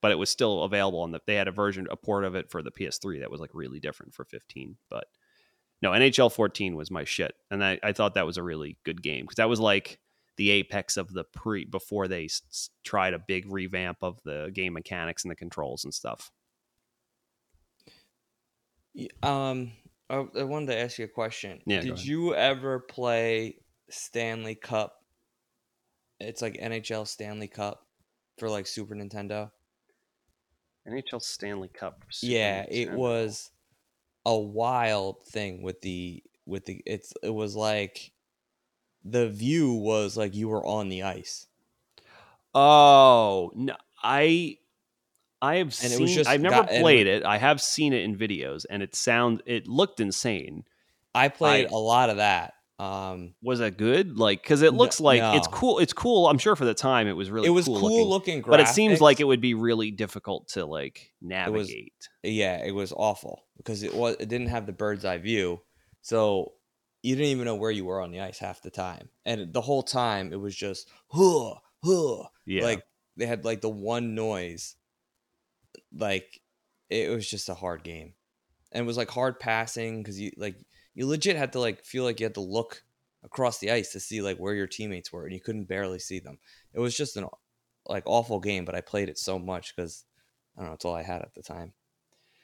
but 0.00 0.12
it 0.12 0.18
was 0.18 0.30
still 0.30 0.62
available 0.62 1.00
on 1.00 1.10
the. 1.12 1.20
They 1.26 1.34
had 1.34 1.48
a 1.48 1.52
version, 1.52 1.86
a 1.90 1.96
port 1.96 2.24
of 2.24 2.34
it 2.34 2.50
for 2.50 2.62
the 2.62 2.70
PS3 2.70 3.20
that 3.20 3.30
was 3.30 3.40
like 3.40 3.50
really 3.52 3.80
different 3.80 4.14
for 4.14 4.24
15. 4.24 4.76
But 4.88 5.04
no, 5.82 5.90
NHL 5.90 6.32
14 6.32 6.76
was 6.76 6.90
my 6.90 7.04
shit, 7.04 7.34
and 7.50 7.62
I, 7.62 7.78
I 7.82 7.92
thought 7.92 8.14
that 8.14 8.26
was 8.26 8.38
a 8.38 8.42
really 8.42 8.78
good 8.84 9.02
game 9.02 9.24
because 9.24 9.36
that 9.36 9.48
was 9.48 9.60
like 9.60 9.98
the 10.36 10.50
apex 10.50 10.96
of 10.96 11.12
the 11.12 11.24
pre 11.24 11.64
before 11.64 12.08
they 12.08 12.24
s- 12.24 12.70
tried 12.82 13.14
a 13.14 13.18
big 13.18 13.50
revamp 13.50 13.98
of 14.02 14.18
the 14.24 14.50
game 14.54 14.72
mechanics 14.72 15.24
and 15.24 15.30
the 15.30 15.36
controls 15.36 15.84
and 15.84 15.92
stuff. 15.92 16.30
Um, 19.22 19.72
I, 20.10 20.24
I 20.38 20.42
wanted 20.42 20.66
to 20.66 20.78
ask 20.78 20.98
you 20.98 21.06
a 21.06 21.08
question. 21.08 21.60
Yeah, 21.66 21.80
Did 21.80 22.04
you 22.04 22.34
ever 22.34 22.80
play 22.80 23.58
Stanley 23.88 24.54
Cup? 24.54 25.02
It's 26.20 26.42
like 26.42 26.54
NHL 26.54 27.06
Stanley 27.06 27.48
Cup 27.48 27.86
for 28.38 28.48
like 28.48 28.66
Super 28.66 28.94
Nintendo. 28.94 29.50
NHL 30.86 31.22
Stanley 31.22 31.68
Cup. 31.68 32.04
yeah, 32.22 32.66
it 32.68 32.92
was 32.92 33.50
a 34.26 34.38
wild 34.38 35.24
thing 35.24 35.62
with 35.62 35.80
the 35.80 36.22
with 36.46 36.66
the 36.66 36.82
it's 36.86 37.12
it 37.22 37.32
was 37.32 37.56
like 37.56 38.12
the 39.04 39.28
view 39.28 39.72
was 39.72 40.16
like 40.16 40.34
you 40.34 40.48
were 40.48 40.64
on 40.64 40.88
the 40.88 41.02
ice. 41.02 41.46
Oh 42.54 43.50
no, 43.54 43.76
I 44.02 44.58
I 45.44 45.56
have 45.56 45.66
And 45.82 45.92
it 45.92 45.96
seen. 45.96 46.02
was 46.02 46.14
just 46.14 46.28
I've 46.30 46.40
never 46.40 46.62
got- 46.62 46.68
played 46.68 47.06
it. 47.06 47.24
I 47.24 47.38
have 47.38 47.60
seen 47.60 47.92
it 47.92 48.02
in 48.02 48.16
videos, 48.16 48.64
and 48.70 48.82
it 48.82 48.94
sound 48.94 49.42
it 49.46 49.66
looked 49.68 50.00
insane. 50.00 50.64
I 51.14 51.28
played 51.28 51.66
I- 51.66 51.70
a 51.70 51.76
lot 51.78 52.10
of 52.10 52.16
that. 52.16 52.54
Um 52.80 53.34
Was 53.40 53.60
it 53.60 53.76
good? 53.76 54.18
Like, 54.18 54.42
because 54.42 54.62
it 54.62 54.72
No- 54.72 54.78
looks 54.78 55.00
like 55.00 55.22
it's 55.38 55.46
cool. 55.46 55.78
It's 55.78 55.92
cool. 55.92 56.26
I'm 56.26 56.38
sure 56.38 56.56
for 56.56 56.64
the 56.64 56.74
time 56.74 57.06
it 57.06 57.12
was 57.12 57.30
really. 57.30 57.46
it 57.46 57.50
was 57.50 57.66
cool, 57.66 57.78
cool, 57.78 58.08
looking, 58.08 58.38
looking, 58.38 58.50
but 58.50 58.58
it 58.58 58.66
seems 58.68 59.00
like 59.00 59.20
it 59.20 59.24
would 59.24 59.40
be 59.40 59.54
really 59.54 59.92
difficult 59.92 60.48
to 60.54 60.64
like 60.66 61.12
was- 61.22 61.28
navigate. 61.28 61.92
yeah, 62.24 62.64
it 62.64 62.72
was 62.72 62.92
awful 62.96 63.44
because 63.58 63.84
it 63.84 63.94
was 63.94 64.16
it 64.18 64.28
didn't 64.28 64.48
have 64.48 64.66
the 64.66 64.72
bird's 64.72 65.04
eye 65.04 65.18
view, 65.18 65.60
so 66.02 66.54
you 67.02 67.14
didn't 67.14 67.30
even 67.30 67.44
know 67.44 67.54
where 67.54 67.70
you 67.70 67.84
were 67.84 68.00
on 68.00 68.10
the 68.10 68.20
ice 68.20 68.38
half 68.40 68.60
the 68.62 68.70
time, 68.70 69.08
and 69.24 69.52
the 69.52 69.60
whole 69.60 69.82
time 69.84 70.32
it 70.32 70.40
was 70.40 70.56
just 70.56 70.88
huh 71.12 71.54
huh. 71.84 72.24
yeah, 72.44 72.64
Like 72.64 72.82
they 73.16 73.26
had 73.26 73.44
like 73.44 73.60
the 73.60 73.68
one 73.70 74.16
noise, 74.16 74.74
like 75.96 76.40
it 76.90 77.10
was 77.10 77.28
just 77.28 77.48
a 77.48 77.54
hard 77.54 77.82
game, 77.82 78.14
and 78.72 78.82
it 78.82 78.86
was 78.86 78.96
like 78.96 79.10
hard 79.10 79.40
passing 79.40 80.02
because 80.02 80.20
you 80.20 80.32
like 80.36 80.56
you 80.94 81.06
legit 81.06 81.36
had 81.36 81.52
to 81.52 81.60
like 81.60 81.84
feel 81.84 82.04
like 82.04 82.20
you 82.20 82.26
had 82.26 82.34
to 82.34 82.40
look 82.40 82.82
across 83.24 83.58
the 83.58 83.70
ice 83.70 83.92
to 83.92 84.00
see 84.00 84.20
like 84.20 84.38
where 84.38 84.54
your 84.54 84.66
teammates 84.66 85.12
were, 85.12 85.24
and 85.24 85.32
you 85.32 85.40
couldn't 85.40 85.68
barely 85.68 85.98
see 85.98 86.20
them. 86.20 86.38
It 86.72 86.80
was 86.80 86.96
just 86.96 87.16
an 87.16 87.26
like 87.86 88.04
awful 88.06 88.40
game, 88.40 88.64
but 88.64 88.74
I 88.74 88.80
played 88.80 89.08
it 89.08 89.18
so 89.18 89.38
much 89.38 89.74
because 89.74 90.04
I 90.56 90.60
don't 90.60 90.68
know, 90.68 90.74
it's 90.74 90.84
all 90.84 90.94
I 90.94 91.02
had 91.02 91.22
at 91.22 91.34
the 91.34 91.42
time. 91.42 91.72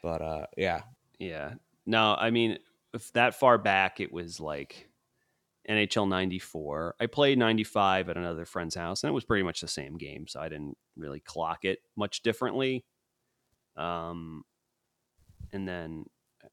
But 0.02 0.22
uh, 0.22 0.46
yeah, 0.56 0.82
yeah. 1.18 1.54
No, 1.86 2.14
I 2.18 2.30
mean, 2.30 2.58
if 2.94 3.12
that 3.12 3.34
far 3.34 3.58
back, 3.58 4.00
it 4.00 4.12
was 4.12 4.40
like 4.40 4.88
NHL 5.68 6.08
94. 6.08 6.96
I 7.00 7.06
played 7.06 7.38
95 7.38 8.08
at 8.08 8.16
another 8.16 8.44
friend's 8.44 8.74
house, 8.74 9.02
and 9.02 9.10
it 9.10 9.14
was 9.14 9.24
pretty 9.24 9.42
much 9.42 9.60
the 9.60 9.68
same 9.68 9.96
game, 9.96 10.26
so 10.26 10.40
I 10.40 10.48
didn't 10.48 10.76
really 10.96 11.20
clock 11.20 11.64
it 11.64 11.80
much 11.96 12.22
differently. 12.22 12.84
Um, 13.76 14.44
and 15.52 15.66
then, 15.66 16.04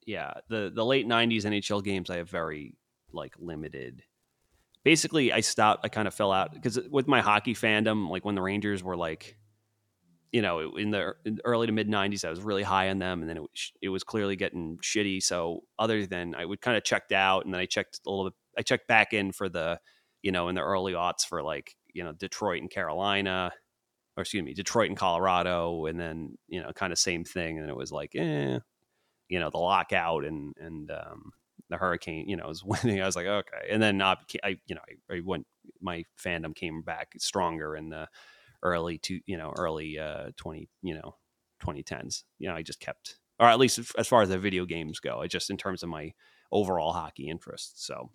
yeah, 0.05 0.34
the 0.49 0.72
the 0.74 0.86
late 0.86 1.07
90s 1.07 1.43
NHL 1.45 1.84
games 1.84 2.09
I 2.09 2.18
have 2.18 2.30
very 2.30 2.76
like 3.11 3.34
limited. 3.39 4.03
Basically, 4.84 5.34
I 5.34 5.41
stopped. 5.41 5.86
I 5.86 5.89
kind 5.89 6.07
of 6.07 6.13
fell 6.13 6.32
out 6.32 6.53
because 6.53 6.80
with 6.89 7.07
my 7.07 7.22
hockey 7.22 7.53
fandom, 7.53 8.09
like 8.09 8.24
when 8.26 8.36
the 8.36 8.41
Rangers 8.41 8.84
were 8.84 8.95
like, 8.95 9.38
you 10.32 10.41
know, 10.41 10.76
in 10.78 10.91
the 10.91 11.13
early 11.43 11.68
to 11.68 11.74
mid 11.74 11.89
90s, 11.89 12.26
I 12.26 12.30
was 12.30 12.41
really 12.41 12.63
high 12.63 12.89
on 12.89 12.99
them, 12.99 13.22
and 13.22 13.30
then 13.30 13.38
it 13.38 13.43
it 13.82 13.89
was 13.89 14.03
clearly 14.03 14.36
getting 14.36 14.78
shitty. 14.78 15.22
So, 15.24 15.63
other 15.78 16.05
than 16.05 16.36
I 16.36 16.45
would 16.45 16.61
kind 16.61 16.78
of 16.78 16.84
checked 16.84 17.11
out, 17.11 17.45
and 17.45 17.53
then 17.53 17.59
I 17.61 17.65
checked 17.65 17.99
a 18.05 18.09
little 18.09 18.26
bit 18.26 18.34
I 18.57 18.61
checked 18.61 18.88
back 18.88 19.13
in 19.13 19.32
for 19.32 19.49
the, 19.49 19.80
you 20.22 20.32
know, 20.32 20.49
in 20.49 20.55
the 20.55 20.61
early 20.61 20.93
aughts 20.93 21.26
for 21.26 21.43
like, 21.43 21.76
you 21.93 22.03
know, 22.03 22.11
Detroit 22.11 22.61
and 22.61 22.70
Carolina, 22.72 23.51
or 24.18 24.22
excuse 24.22 24.43
me, 24.43 24.53
Detroit 24.53 24.89
and 24.89 24.97
Colorado, 24.97 25.86
and 25.86 25.99
then, 25.99 26.38
you 26.47 26.61
know, 26.61 26.72
kind 26.74 26.91
of 26.91 26.97
same 26.97 27.24
thing. 27.24 27.59
And 27.59 27.70
it 27.70 27.76
was 27.76 27.91
like, 27.91 28.15
eh, 28.15 28.57
you 29.30 29.39
know, 29.39 29.51
the 29.51 29.59
lockout 29.59 30.26
and, 30.26 30.55
and, 30.59 30.89
um, 30.89 31.32
the 31.70 31.78
hurricane, 31.78 32.28
you 32.28 32.36
know, 32.36 32.47
was 32.47 32.63
winning. 32.65 32.99
I 32.99 33.05
was 33.05 33.15
like, 33.15 33.28
okay. 33.28 33.68
And 33.70 33.82
then, 33.82 34.01
uh, 34.01 34.15
I, 34.43 34.57
you 34.65 34.74
know, 34.76 34.82
I, 35.11 35.18
I 35.18 35.22
went, 35.24 35.45
my 35.82 36.03
fandom 36.22 36.55
came 36.55 36.82
back 36.82 37.11
stronger 37.20 37.76
in 37.76 37.89
the 37.89 38.07
early 38.63 38.97
to, 38.99 39.20
you 39.28 39.38
know, 39.38 39.53
early, 39.55 39.99
uh, 39.99 40.32
20, 40.38 40.68
you 40.82 40.95
know, 40.95 41.15
2010s. 41.63 42.24
You 42.39 42.49
know, 42.49 42.55
I 42.55 42.63
just 42.63 42.80
kept, 42.80 43.18
or 43.39 43.47
at 43.47 43.59
least 43.59 43.80
as 43.97 44.07
far 44.07 44.24
as 44.24 44.30
the 44.30 44.39
video 44.39 44.65
games 44.65 44.99
go, 44.99 45.22
I 45.22 45.28
just 45.28 45.51
in 45.51 45.57
terms 45.57 45.84
of 45.84 45.89
my 45.89 46.13
overall 46.51 46.91
hockey 46.91 47.30
interest. 47.30 47.86
So, 47.86 48.09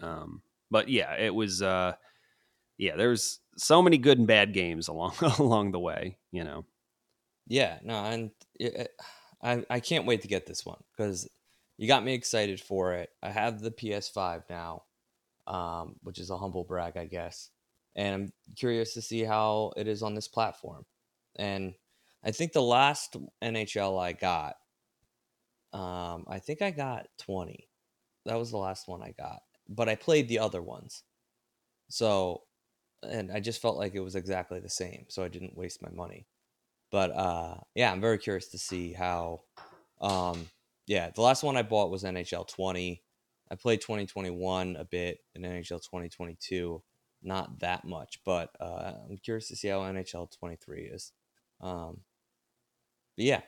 um, 0.00 0.42
but 0.70 0.88
yeah, 0.88 1.14
it 1.16 1.34
was 1.34 1.60
uh, 1.60 1.92
yeah, 2.82 2.96
there's 2.96 3.40
so 3.56 3.82
many 3.82 3.98
good 3.98 4.18
and 4.18 4.26
bad 4.26 4.52
games 4.52 4.88
along 4.88 5.14
along 5.38 5.72
the 5.72 5.78
way, 5.78 6.18
you 6.30 6.44
know. 6.44 6.64
Yeah, 7.46 7.78
no, 7.82 8.04
and 8.04 8.30
it, 8.58 8.90
I 9.42 9.64
I 9.68 9.80
can't 9.80 10.06
wait 10.06 10.22
to 10.22 10.28
get 10.28 10.46
this 10.46 10.64
one 10.64 10.82
because 10.96 11.28
you 11.78 11.88
got 11.88 12.04
me 12.04 12.14
excited 12.14 12.60
for 12.60 12.94
it. 12.94 13.10
I 13.22 13.30
have 13.30 13.60
the 13.60 13.70
PS5 13.70 14.44
now, 14.50 14.84
um, 15.46 15.96
which 16.02 16.18
is 16.18 16.30
a 16.30 16.38
humble 16.38 16.64
brag, 16.64 16.96
I 16.96 17.06
guess, 17.06 17.50
and 17.96 18.14
I'm 18.14 18.32
curious 18.56 18.94
to 18.94 19.02
see 19.02 19.24
how 19.24 19.72
it 19.76 19.88
is 19.88 20.02
on 20.02 20.14
this 20.14 20.28
platform. 20.28 20.84
And 21.36 21.74
I 22.24 22.30
think 22.30 22.52
the 22.52 22.62
last 22.62 23.16
NHL 23.42 24.00
I 24.00 24.12
got, 24.12 24.56
um, 25.72 26.26
I 26.28 26.38
think 26.38 26.62
I 26.62 26.70
got 26.70 27.06
20. 27.18 27.68
That 28.26 28.38
was 28.38 28.50
the 28.50 28.58
last 28.58 28.86
one 28.86 29.02
I 29.02 29.12
got 29.18 29.40
but 29.68 29.88
I 29.88 29.94
played 29.94 30.28
the 30.28 30.38
other 30.38 30.62
ones. 30.62 31.02
So, 31.88 32.42
and 33.02 33.30
I 33.32 33.40
just 33.40 33.60
felt 33.60 33.76
like 33.76 33.94
it 33.94 34.00
was 34.00 34.14
exactly 34.14 34.60
the 34.60 34.68
same, 34.68 35.06
so 35.08 35.22
I 35.22 35.28
didn't 35.28 35.56
waste 35.56 35.82
my 35.82 35.90
money. 35.90 36.26
But 36.90 37.10
uh, 37.10 37.56
yeah, 37.74 37.90
I'm 37.90 38.00
very 38.00 38.18
curious 38.18 38.48
to 38.48 38.58
see 38.58 38.92
how. 38.92 39.42
Um, 40.00 40.48
yeah, 40.86 41.10
the 41.14 41.22
last 41.22 41.42
one 41.42 41.56
I 41.56 41.62
bought 41.62 41.90
was 41.90 42.02
NHL 42.02 42.48
20. 42.48 43.02
I 43.50 43.54
played 43.54 43.80
2021 43.80 44.76
a 44.76 44.84
bit 44.84 45.18
in 45.34 45.42
NHL 45.42 45.80
2022, 45.80 46.82
not 47.22 47.60
that 47.60 47.84
much, 47.84 48.18
but 48.24 48.50
uh, 48.60 48.94
I'm 49.08 49.18
curious 49.18 49.48
to 49.48 49.56
see 49.56 49.68
how 49.68 49.80
NHL 49.80 50.36
23 50.38 50.82
is. 50.82 51.12
Um, 51.60 52.00
but 53.16 53.24
yeah, 53.26 53.40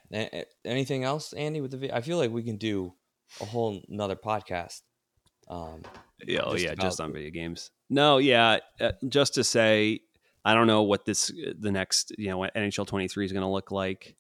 anything 0.65 1.05
else, 1.05 1.33
Andy? 1.33 1.61
With 1.61 1.81
the, 1.81 1.95
I 1.95 2.03
feel 2.03 2.19
like 2.19 2.31
we 2.31 2.43
can 2.43 2.57
do 2.57 2.95
a 3.41 3.45
whole 3.47 3.83
another 3.89 4.17
podcast 4.17 4.83
um, 5.49 5.83
yeah, 6.27 6.43
oh 6.45 6.57
yeah, 6.57 6.75
just 6.75 7.01
on 7.01 7.13
video 7.13 7.31
games. 7.31 7.71
No, 7.95 8.19
yeah, 8.19 8.59
uh, 8.81 8.91
just 9.09 9.35
to 9.35 9.45
say, 9.45 10.01
I 10.45 10.55
don't 10.55 10.67
know 10.67 10.83
what 10.83 11.05
this 11.05 11.31
uh, 11.31 11.53
the 11.57 11.71
next 11.71 12.13
you 12.19 12.29
know 12.29 12.41
NHL 12.41 12.89
23 12.89 13.25
is 13.25 13.33
going 13.33 13.43
to 13.43 13.49
look 13.49 13.71
like. 13.71 14.17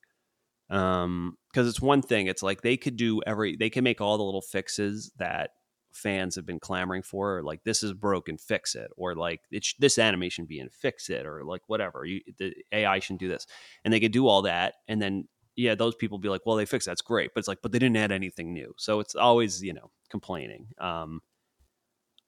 Um, 0.71 1.37
because 1.53 1.69
it's 1.69 1.81
one 1.81 2.01
thing. 2.01 2.29
It's 2.29 2.43
like 2.43 2.63
they 2.63 2.77
could 2.77 2.97
do 2.97 3.21
every 3.27 3.57
they 3.57 3.71
can 3.71 3.83
make 3.83 4.01
all 4.01 4.17
the 4.17 4.23
little 4.23 4.41
fixes 4.43 5.11
that 5.19 5.51
fans 5.93 6.37
have 6.37 6.47
been 6.47 6.61
clamoring 6.61 7.03
for. 7.03 7.43
like 7.43 7.65
this 7.65 7.83
is 7.83 7.93
broken, 7.93 8.39
fix 8.39 8.77
it, 8.77 8.93
or 8.97 9.17
like 9.17 9.41
it's 9.51 9.75
this 9.81 9.99
animation 9.99 10.47
being 10.47 10.69
fix 10.71 11.11
it, 11.11 11.27
or 11.27 11.43
like 11.45 11.63
whatever. 11.67 12.05
You 12.05 12.21
the 12.39 12.55
AI 12.71 13.01
shouldn't 13.01 13.21
do 13.21 13.29
this, 13.29 13.45
and 13.85 13.93
they 13.93 13.99
could 13.99 14.13
do 14.13 14.29
all 14.29 14.43
that, 14.43 14.75
and 14.87 15.03
then 15.03 15.27
yeah, 15.57 15.75
those 15.75 15.97
people 15.97 16.19
be 16.19 16.29
like, 16.29 16.43
well, 16.47 16.57
they 16.57 16.65
fixed 16.65 16.87
that's 16.87 17.03
great, 17.03 17.33
but 17.35 17.41
it's 17.41 17.49
like, 17.49 17.59
but 17.61 17.73
they 17.73 17.81
didn't 17.81 17.97
add 17.97 18.13
anything 18.13 18.53
new. 18.53 18.73
So 18.79 19.01
it's 19.01 19.17
always 19.17 19.65
you 19.65 19.73
know 19.73 19.91
complaining. 20.11 20.69
Um, 20.79 21.23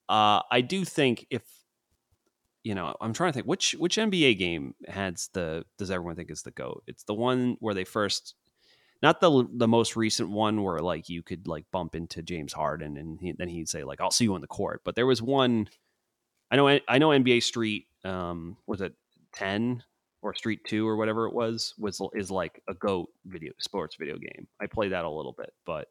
uh, 0.09 0.43
I 0.51 0.61
do 0.61 0.85
think 0.85 1.27
if 1.31 1.43
you 2.67 2.75
know, 2.75 2.97
I'm 3.01 3.13
trying 3.13 3.31
to 3.31 3.35
think 3.35 3.47
which 3.47 3.77
which 3.79 3.97
NBA 3.97 4.39
game 4.39 4.75
has 4.89 5.31
the 5.33 5.65
does 5.79 5.89
everyone 5.89 6.17
think 6.17 6.33
is 6.33 6.43
the 6.43 6.51
goat? 6.51 6.83
It's 6.89 7.05
the 7.05 7.15
one 7.15 7.57
where 7.61 7.75
they 7.75 7.85
first, 7.85 8.35
not 9.05 9.21
the 9.21 9.47
the 9.53 9.69
most 9.69 9.95
recent 9.95 10.31
one 10.31 10.61
where 10.65 10.81
like 10.81 11.09
you 11.09 11.23
could 11.23 11.47
like 11.47 11.65
bump 11.71 11.95
into 11.95 12.23
James 12.23 12.53
Harden 12.53 12.97
and 12.97 13.21
he, 13.21 13.31
then 13.39 13.49
he'd 13.49 13.69
say 13.69 13.85
like 13.85 14.01
I'll 14.01 14.11
see 14.11 14.25
you 14.25 14.35
on 14.35 14.41
the 14.41 14.49
court. 14.49 14.81
But 14.85 14.97
there 14.97 15.07
was 15.07 15.23
one, 15.23 15.69
I 16.51 16.57
know 16.57 16.67
I 16.67 16.99
know 16.99 17.11
NBA 17.11 17.45
Street 17.45 17.87
um 18.05 18.57
was 18.67 18.81
it 18.81 18.95
ten 19.33 19.85
or 20.21 20.35
Street 20.35 20.65
Two 20.67 20.89
or 20.89 20.97
whatever 20.97 21.29
it 21.29 21.35
was 21.35 21.73
was 21.79 22.01
is 22.15 22.33
like 22.33 22.61
a 22.69 22.75
goat 22.75 23.11
video 23.27 23.53
sports 23.61 23.95
video 23.95 24.19
game. 24.19 24.49
I 24.61 24.67
played 24.67 24.91
that 24.91 25.05
a 25.05 25.09
little 25.09 25.37
bit, 25.39 25.53
but 25.65 25.87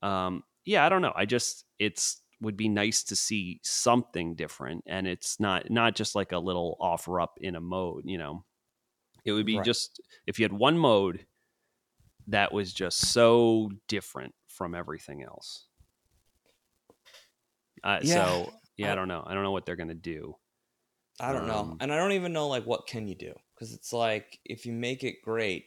um 0.00 0.44
yeah, 0.64 0.86
I 0.86 0.88
don't 0.88 1.02
know. 1.02 1.12
I 1.16 1.26
just 1.26 1.64
it's 1.80 2.21
would 2.42 2.56
be 2.56 2.68
nice 2.68 3.04
to 3.04 3.16
see 3.16 3.60
something 3.62 4.34
different 4.34 4.84
and 4.86 5.06
it's 5.06 5.40
not 5.40 5.70
not 5.70 5.94
just 5.94 6.14
like 6.14 6.32
a 6.32 6.38
little 6.38 6.76
offer 6.80 7.20
up 7.20 7.38
in 7.40 7.56
a 7.56 7.60
mode 7.60 8.02
you 8.04 8.18
know? 8.18 8.44
It 9.24 9.32
would 9.32 9.46
be 9.46 9.56
right. 9.56 9.64
just 9.64 10.00
if 10.26 10.38
you 10.38 10.44
had 10.44 10.52
one 10.52 10.76
mode 10.76 11.26
that 12.28 12.52
was 12.52 12.72
just 12.72 13.12
so 13.12 13.70
different 13.88 14.34
from 14.48 14.74
everything 14.74 15.22
else. 15.22 15.66
Uh, 17.84 18.00
yeah. 18.02 18.14
so 18.14 18.52
yeah 18.76 18.88
I, 18.88 18.92
I, 18.92 18.94
don't 18.94 19.08
know. 19.08 19.22
I 19.26 19.34
don't 19.34 19.42
know 19.42 19.52
what 19.52 19.64
they're 19.64 19.76
gonna 19.76 19.94
do. 19.94 20.34
I 21.20 21.32
don't 21.32 21.42
um, 21.42 21.48
know 21.48 21.76
and 21.80 21.92
i 21.92 21.96
don't 21.96 22.12
even 22.12 22.32
know 22.32 22.48
like 22.48 22.64
what 22.64 22.86
can 22.86 23.06
you 23.06 23.14
do? 23.14 23.32
Because 23.54 23.72
it's 23.72 23.92
like 23.92 24.38
if 24.44 24.66
you 24.66 24.72
make 24.72 25.04
it 25.04 25.22
great 25.22 25.66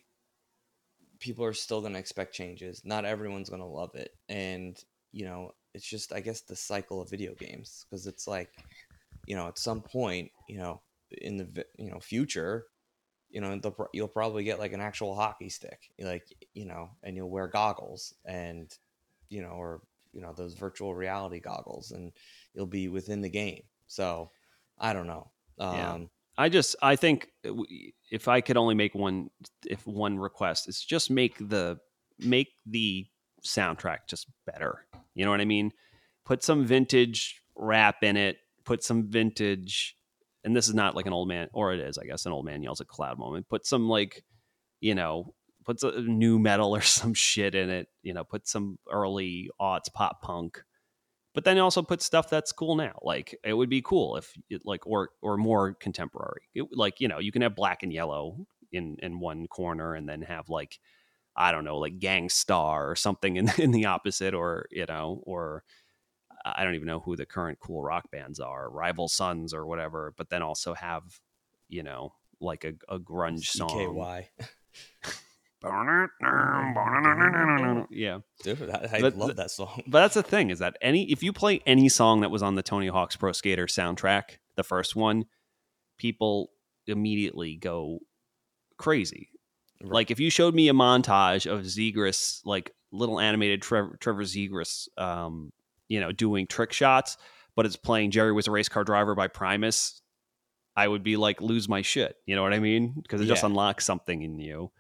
people 1.20 1.46
are 1.46 1.54
still 1.54 1.82
gonna 1.82 2.00
expect 2.00 2.34
changes. 2.34 2.82
Not 2.84 3.06
everyone's 3.06 3.50
gonna 3.50 3.68
love 3.68 3.96
it 3.96 4.12
and 4.28 4.78
you 5.12 5.26
know 5.26 5.52
it's 5.76 5.88
just 5.88 6.14
I 6.14 6.22
guess 6.22 6.42
the 6.42 6.56
cycle 6.56 7.02
of 7.02 7.10
video 7.10 7.36
games 7.36 7.86
because 7.86 8.08
it's 8.08 8.28
like 8.28 8.50
you 9.28 9.36
know 9.36 9.48
at 9.48 9.60
some 9.60 9.82
point 9.82 10.32
you 10.48 10.58
know 10.58 10.82
in 11.22 11.38
the 11.38 11.66
you 11.78 11.92
know 11.92 12.00
future 12.00 12.66
you 13.30 13.42
know 13.42 13.60
you'll 13.94 14.08
probably 14.08 14.44
get 14.44 14.60
like 14.60 14.72
an 14.72 14.82
actual 14.82 15.14
hockey 15.14 15.50
stick 15.50 15.80
like 16.00 16.24
you 16.54 16.66
know 16.66 16.90
and 17.04 17.16
you'll 17.16 17.30
wear 17.30 17.48
goggles 17.48 18.14
and 18.26 18.78
you 19.30 19.42
know 19.42 19.50
or 19.50 19.82
you 20.14 20.22
know 20.22 20.34
those 20.34 20.54
virtual 20.54 20.96
reality 20.96 21.40
goggles 21.40 21.92
and 21.92 22.14
you'll 22.54 22.66
be 22.66 22.88
within 22.88 23.22
the 23.22 23.30
game 23.30 23.62
so 23.88 24.32
i 24.80 24.94
don't 24.94 25.08
know 25.08 25.30
um, 25.60 25.76
yeah. 25.76 25.98
i 26.38 26.48
just 26.48 26.76
i 26.82 26.96
think 26.96 27.28
uh, 27.46 27.54
if 28.10 28.28
i 28.28 28.40
could 28.40 28.58
only 28.58 28.76
make 28.76 28.96
one 28.96 29.30
if 29.66 29.86
one 29.86 30.18
request 30.18 30.70
it's 30.70 30.84
just 30.84 31.12
make 31.12 31.38
the 31.50 31.78
make 32.20 32.54
the 32.66 33.06
soundtrack 33.46 34.00
just 34.08 34.28
better 34.46 34.86
you 35.16 35.26
know 35.26 35.32
what 35.32 35.42
I 35.42 35.46
mean? 35.46 35.72
Put 36.26 36.44
some 36.44 36.66
vintage 36.66 37.42
rap 37.56 38.04
in 38.04 38.18
it. 38.18 38.38
Put 38.66 38.84
some 38.84 39.10
vintage, 39.10 39.96
and 40.44 40.56
this 40.56 40.68
is 40.68 40.74
not 40.74 40.96
like 40.96 41.06
an 41.06 41.14
old 41.14 41.28
man, 41.28 41.50
or 41.54 41.74
it 41.74 41.80
is, 41.80 41.98
I 41.98 42.06
guess, 42.06 42.26
an 42.26 42.32
old 42.32 42.46
man 42.46 42.64
yells 42.64 42.82
at 42.82 42.88
cloud 42.88 43.20
moment. 43.20 43.48
Put 43.48 43.66
some 43.66 43.88
like, 43.88 44.24
you 44.82 44.96
know, 44.96 45.36
put 45.66 45.80
some 45.80 46.18
nu 46.18 46.40
metal 46.40 46.76
or 46.76 46.82
some 46.82 47.14
shit 47.14 47.56
in 47.56 47.70
it. 47.70 47.88
You 48.04 48.14
know, 48.14 48.24
put 48.24 48.48
some 48.48 48.78
early 48.92 49.50
aughts 49.62 49.92
pop 49.94 50.22
punk. 50.22 50.64
But 51.34 51.44
then 51.44 51.60
also 51.60 51.82
put 51.82 52.02
stuff 52.02 52.30
that's 52.30 52.54
cool 52.54 52.76
now. 52.76 52.98
Like 53.02 53.38
it 53.44 53.54
would 53.54 53.70
be 53.70 53.82
cool 53.82 54.16
if 54.16 54.34
it, 54.50 54.62
like 54.64 54.88
or 54.88 55.10
or 55.22 55.38
more 55.38 55.74
contemporary. 55.74 56.44
It, 56.54 56.66
like 56.72 57.02
you 57.02 57.08
know, 57.08 57.20
you 57.20 57.32
can 57.32 57.42
have 57.42 57.56
black 57.56 57.84
and 57.84 57.92
yellow 57.92 58.48
in 58.72 58.98
in 59.04 59.20
one 59.20 59.48
corner, 59.48 59.94
and 59.96 60.08
then 60.08 60.22
have 60.22 60.50
like 60.50 60.80
I 61.36 61.52
don't 61.52 61.66
know, 61.66 61.78
like 61.78 62.00
Gang 62.00 62.30
Starr 62.30 62.90
or 62.90 62.96
something 62.96 63.36
in, 63.36 63.52
in 63.58 63.72
the 63.72 63.86
opposite, 63.86 64.34
or, 64.34 64.68
you 64.72 64.86
know, 64.88 65.22
or 65.24 65.64
I 66.46 66.64
don't 66.64 66.76
even 66.76 66.88
know 66.88 67.00
who 67.00 67.16
the 67.16 67.26
current 67.26 67.60
cool 67.60 67.82
rock 67.82 68.12
bands 68.12 68.40
are, 68.40 68.70
Rival 68.70 69.08
Sons 69.08 69.54
or 69.54 69.66
whatever, 69.66 70.14
but 70.18 70.30
then 70.30 70.42
also 70.42 70.74
have, 70.74 71.04
you 71.68 71.84
know, 71.84 72.14
like 72.40 72.64
a, 72.64 72.74
a 72.94 73.00
grunge 73.00 73.46
song. 73.46 73.70
yeah, 77.90 78.20
dude, 78.44 78.70
I, 78.70 78.90
I 78.94 79.02
but, 79.02 79.18
love 79.18 79.36
that 79.38 79.50
song. 79.50 79.82
But 79.88 80.02
that's 80.02 80.14
the 80.14 80.22
thing 80.24 80.52
is 80.52 80.60
that 80.60 80.78
any 80.82 81.12
if 81.12 81.24
you 81.24 81.34
play 81.34 81.62
any 81.66 81.90
song 81.90 82.22
that 82.22 82.30
was 82.30 82.44
on 82.44 82.56
the 82.56 82.62
Tony 82.62 82.88
Hawk's 82.88 83.16
Pro 83.16 83.32
Skater 83.32 83.66
soundtrack, 83.66 84.38
the 84.56 84.64
first 84.64 84.96
one, 84.96 85.26
people 85.98 86.52
immediately 86.86 87.56
go 87.56 88.00
crazy. 88.78 89.30
Right. 89.82 89.92
Like 89.92 90.12
if 90.12 90.20
you 90.20 90.30
showed 90.30 90.56
me 90.56 90.70
a 90.70 90.74
montage 90.74 91.52
of 91.52 91.62
Zegras, 91.62 92.42
like 92.46 92.72
little 92.92 93.20
animated 93.20 93.62
Trevor, 93.62 93.98
Trevor 94.00 94.24
Zegras, 94.24 94.88
um, 94.98 95.52
you 95.88 96.00
know, 96.00 96.12
doing 96.12 96.48
trick 96.48 96.74
shots, 96.74 97.18
but 97.56 97.66
it's 97.66 97.76
playing 97.76 98.12
Jerry 98.12 98.32
was 98.32 98.48
a 98.48 98.52
race 98.52 98.70
car 98.70 98.84
driver 98.84 99.16
by 99.16 99.28
Primus, 99.28 100.02
I 100.76 100.88
would 100.88 101.04
be 101.04 101.18
like 101.18 101.42
lose 101.42 101.70
my 101.70 101.82
shit. 101.82 102.16
You 102.26 102.36
know 102.36 102.44
what 102.44 102.54
I 102.54 102.60
mean? 102.60 102.94
Because 103.02 103.22
it 103.22 103.26
just 103.26 103.44
unlocks 103.44 103.86
something 103.86 104.22
in 104.22 104.40
you, 104.40 104.72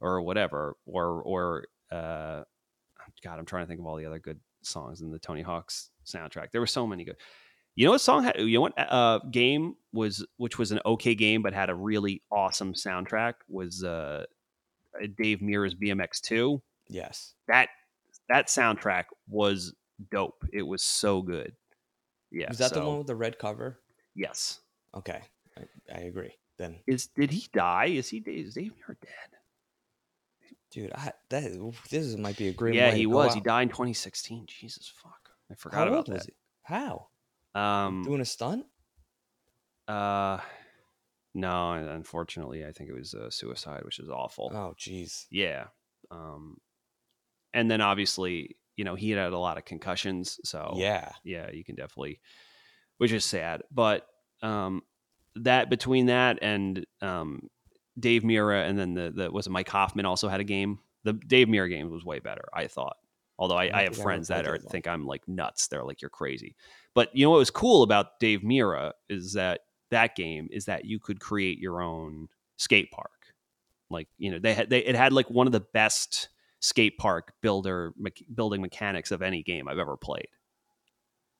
or 0.00 0.22
whatever, 0.22 0.76
or 0.86 1.22
or 1.22 1.66
uh, 1.90 2.42
God, 3.22 3.38
I'm 3.38 3.44
trying 3.44 3.64
to 3.64 3.68
think 3.68 3.80
of 3.80 3.86
all 3.86 3.96
the 3.96 4.06
other 4.06 4.18
good 4.18 4.40
songs 4.62 5.02
in 5.02 5.10
the 5.10 5.18
Tony 5.18 5.42
Hawk's 5.42 5.90
soundtrack. 6.06 6.52
There 6.52 6.60
were 6.60 6.66
so 6.66 6.86
many 6.86 7.04
good. 7.04 7.16
You 7.76 7.84
know 7.84 7.92
what 7.92 8.00
song? 8.00 8.24
Had, 8.24 8.40
you 8.40 8.54
know 8.54 8.62
what 8.62 8.74
uh, 8.78 9.20
game 9.30 9.76
was, 9.92 10.26
which 10.38 10.58
was 10.58 10.72
an 10.72 10.80
okay 10.84 11.14
game, 11.14 11.42
but 11.42 11.52
had 11.52 11.70
a 11.70 11.74
really 11.74 12.22
awesome 12.32 12.72
soundtrack. 12.72 13.34
Was 13.48 13.84
uh, 13.84 14.24
Dave 15.16 15.40
Mirra's 15.40 15.74
BMX 15.74 16.20
Two. 16.20 16.62
Yes. 16.88 17.34
That 17.48 17.68
that 18.28 18.48
soundtrack 18.48 19.04
was 19.28 19.74
dope. 20.10 20.44
It 20.52 20.62
was 20.62 20.82
so 20.82 21.22
good. 21.22 21.52
Yeah. 22.30 22.48
Was 22.48 22.58
that 22.58 22.72
the 22.72 22.84
one 22.84 22.98
with 22.98 23.06
the 23.06 23.16
red 23.16 23.38
cover? 23.38 23.78
Yes. 24.14 24.60
Okay. 24.94 25.20
I, 25.56 25.62
I 25.94 25.98
agree. 26.00 26.32
Then, 26.58 26.76
Is 26.86 27.08
did 27.08 27.30
he 27.30 27.46
die? 27.52 27.86
Is 27.86 28.08
he 28.08 28.18
is 28.26 28.54
Dave 28.54 28.72
Mirra 28.72 28.96
dead? 29.00 29.36
dude, 30.70 30.92
I, 30.94 31.12
that 31.30 31.72
this 31.90 32.04
is, 32.04 32.16
might 32.16 32.36
be 32.36 32.48
a 32.48 32.52
great. 32.52 32.74
yeah, 32.74 32.92
he 32.92 33.06
was. 33.06 33.34
He 33.34 33.40
died 33.40 33.62
in 33.62 33.68
2016. 33.68 34.46
Jesus 34.46 34.92
fuck. 35.02 35.30
I 35.50 35.54
forgot 35.54 35.88
How 35.88 35.94
about 35.94 36.06
that. 36.06 36.26
How? 36.62 37.08
Um. 37.56 38.02
Doing 38.04 38.20
a 38.20 38.24
stunt? 38.24 38.66
Uh. 39.88 40.38
No, 41.34 41.72
unfortunately, 41.72 42.64
I 42.64 42.72
think 42.72 42.88
it 42.88 42.94
was 42.94 43.12
a 43.12 43.30
suicide, 43.30 43.84
which 43.84 43.98
is 43.98 44.08
awful. 44.08 44.50
Oh, 44.54 44.74
jeez. 44.78 45.26
Yeah. 45.30 45.66
Um. 46.10 46.58
And 47.52 47.70
then 47.70 47.80
obviously, 47.80 48.56
you 48.76 48.84
know, 48.84 48.94
he 48.94 49.10
had 49.10 49.18
had 49.18 49.32
a 49.32 49.38
lot 49.38 49.56
of 49.58 49.64
concussions, 49.64 50.38
so 50.44 50.74
Yeah. 50.76 51.10
yeah, 51.24 51.50
you 51.50 51.64
can 51.64 51.74
definitely, 51.74 52.20
which 52.98 53.12
is 53.12 53.24
sad. 53.24 53.62
But 53.70 54.06
um, 54.42 54.82
that 55.36 55.70
between 55.70 56.06
that 56.06 56.38
and 56.42 56.86
um, 57.00 57.48
Dave 57.98 58.22
Mirra, 58.22 58.68
and 58.68 58.78
then 58.78 58.94
the 58.94 59.10
the 59.14 59.30
was 59.30 59.46
it 59.46 59.50
Mike 59.50 59.68
Hoffman 59.68 60.04
also 60.06 60.28
had 60.28 60.40
a 60.40 60.44
game. 60.44 60.78
The 61.04 61.14
Dave 61.14 61.48
Mirra 61.48 61.68
game 61.70 61.90
was 61.90 62.04
way 62.04 62.18
better, 62.18 62.44
I 62.52 62.66
thought. 62.66 62.96
Although 63.38 63.56
I, 63.56 63.64
I 63.64 63.80
I 63.80 63.82
have 63.82 63.94
think 63.94 63.98
I 63.98 64.00
ever 64.00 64.02
friends 64.02 64.28
that 64.28 64.46
are 64.46 64.58
think 64.58 64.86
I'm 64.86 65.06
like 65.06 65.26
nuts. 65.28 65.68
They're 65.68 65.84
like 65.84 66.00
you're 66.00 66.10
crazy. 66.10 66.56
But 66.94 67.14
you 67.14 67.24
know 67.26 67.30
what 67.30 67.38
was 67.38 67.50
cool 67.50 67.82
about 67.82 68.18
Dave 68.20 68.40
Mirra 68.40 68.92
is 69.08 69.34
that 69.34 69.60
that 69.90 70.16
game 70.16 70.48
is 70.50 70.64
that 70.66 70.84
you 70.84 70.98
could 70.98 71.20
create 71.20 71.58
your 71.58 71.82
own 71.82 72.28
skate 72.56 72.90
park. 72.90 73.10
Like 73.90 74.08
you 74.18 74.30
know 74.30 74.38
they 74.38 74.54
had 74.54 74.70
they 74.70 74.78
it 74.78 74.96
had 74.96 75.12
like 75.12 75.30
one 75.30 75.46
of 75.46 75.52
the 75.52 75.64
best 75.72 76.30
skate 76.60 76.96
park 76.98 77.32
builder 77.42 77.92
mech- 77.96 78.24
building 78.34 78.60
mechanics 78.60 79.10
of 79.10 79.22
any 79.22 79.42
game 79.42 79.68
I've 79.68 79.78
ever 79.78 79.96
played. 79.96 80.28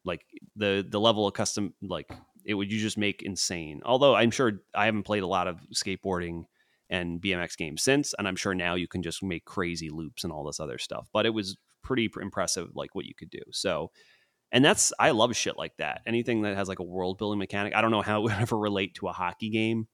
Like 0.05 0.25
the 0.55 0.87
the 0.89 1.01
level 1.01 1.27
of 1.27 1.35
custom 1.35 1.75
like 1.83 2.11
it 2.45 2.55
would 2.55 2.71
you 2.71 2.79
just 2.79 2.99
make 2.99 3.23
insane. 3.23 3.81
Although 3.85 4.15
I'm 4.15 4.31
sure 4.31 4.61
I 4.75 4.85
haven't 4.85 5.03
played 5.03 5.25
a 5.25 5.27
lot 5.27 5.49
of 5.49 5.59
skateboarding 5.75 6.45
and 6.89 7.21
BMX 7.21 7.57
games 7.57 7.83
since, 7.83 8.15
and 8.17 8.29
I'm 8.29 8.37
sure 8.37 8.55
now 8.55 8.77
you 8.77 8.87
can 8.87 9.03
just 9.03 9.23
make 9.23 9.45
crazy 9.45 9.91
loops 9.91 10.23
and 10.23 10.33
all 10.33 10.45
this 10.45 10.61
other 10.61 10.79
stuff. 10.79 11.09
But 11.13 11.27
it 11.27 11.31
was 11.31 11.57
pretty 11.87 12.11
impressive, 12.21 12.71
like 12.75 12.97
what 12.97 13.05
you 13.05 13.15
could 13.15 13.31
do. 13.31 13.39
So, 13.53 13.93
and 14.51 14.65
that's 14.65 14.93
I 14.99 15.13
love 15.13 15.37
shit 15.37 15.57
like 15.57 15.77
that. 15.77 16.03
Anything 16.05 16.43
that 16.43 16.57
has 16.57 16.69
like 16.69 16.81
a 16.81 16.85
world 16.85 17.17
building 17.17 17.39
mechanic. 17.39 17.77
I 17.77 17.81
don't 17.81 17.93
know 17.93 18.03
how 18.03 18.19
it 18.19 18.23
would 18.25 18.33
ever 18.41 18.59
relate 18.59 18.95
to 18.97 19.07
a 19.07 19.13
hockey 19.13 19.51
game. 19.51 19.87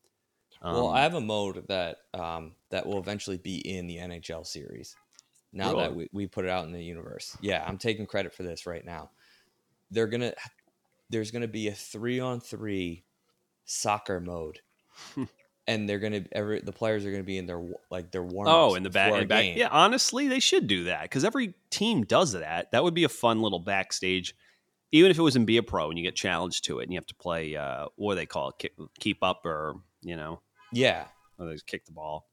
well, 0.62 0.88
Um, 0.88 0.95
I 0.95 1.03
have 1.03 1.14
a 1.14 1.20
mode 1.20 1.68
that 1.68 1.99
um 2.14 2.55
that 2.70 2.86
will 2.86 2.99
eventually 2.99 3.36
be 3.36 3.57
in 3.59 3.86
the 3.86 3.99
NHL 3.99 4.47
series. 4.47 4.97
Now 5.53 5.74
that 5.76 5.95
we, 5.95 6.09
we 6.12 6.26
put 6.26 6.47
it 6.47 6.51
out 6.51 6.64
in 6.64 6.72
the 6.72 6.82
universe. 6.82 7.36
Yeah, 7.43 7.62
I'm 7.66 7.76
taking 7.76 8.07
credit 8.07 8.32
for 8.32 8.43
this 8.43 8.66
right 8.66 8.84
now. 8.84 9.11
They're 9.90 10.07
gonna 10.07 10.32
there's 11.11 11.30
gonna 11.30 11.47
be 11.47 11.68
a 11.68 11.72
three 11.72 12.20
on 12.20 12.40
three 12.40 13.05
soccer 13.66 14.18
mode. 14.18 14.61
And 15.66 15.88
they're 15.88 15.98
gonna 15.98 16.24
every 16.32 16.60
the 16.60 16.72
players 16.72 17.04
are 17.04 17.10
gonna 17.10 17.22
be 17.22 17.38
in 17.38 17.46
their 17.46 17.62
like 17.90 18.10
their 18.10 18.22
warm 18.22 18.48
up 18.48 18.54
Oh, 18.54 18.74
in 18.74 18.82
the 18.82 18.90
back, 18.90 19.12
in 19.14 19.28
back. 19.28 19.56
Yeah, 19.56 19.68
honestly, 19.70 20.28
they 20.28 20.40
should 20.40 20.66
do 20.66 20.84
that 20.84 21.02
because 21.02 21.24
every 21.24 21.54
team 21.70 22.04
does 22.04 22.32
that. 22.32 22.72
That 22.72 22.84
would 22.84 22.94
be 22.94 23.04
a 23.04 23.08
fun 23.08 23.40
little 23.40 23.60
backstage, 23.60 24.34
even 24.90 25.10
if 25.10 25.18
it 25.18 25.22
was 25.22 25.36
in 25.36 25.44
Be 25.44 25.56
a 25.56 25.62
Pro 25.62 25.88
and 25.88 25.98
you 25.98 26.04
get 26.04 26.16
challenged 26.16 26.64
to 26.64 26.80
it 26.80 26.84
and 26.84 26.92
you 26.92 26.98
have 26.98 27.06
to 27.06 27.14
play. 27.14 27.56
Uh, 27.56 27.86
what 27.96 28.14
do 28.14 28.16
they 28.16 28.26
call 28.26 28.50
it? 28.50 28.54
Kick, 28.58 28.72
keep 28.98 29.22
up 29.22 29.44
or 29.46 29.76
you 30.02 30.16
know, 30.16 30.40
yeah. 30.72 31.04
or 31.38 31.46
they 31.46 31.56
kick 31.66 31.84
the 31.84 31.92
ball. 31.92 32.26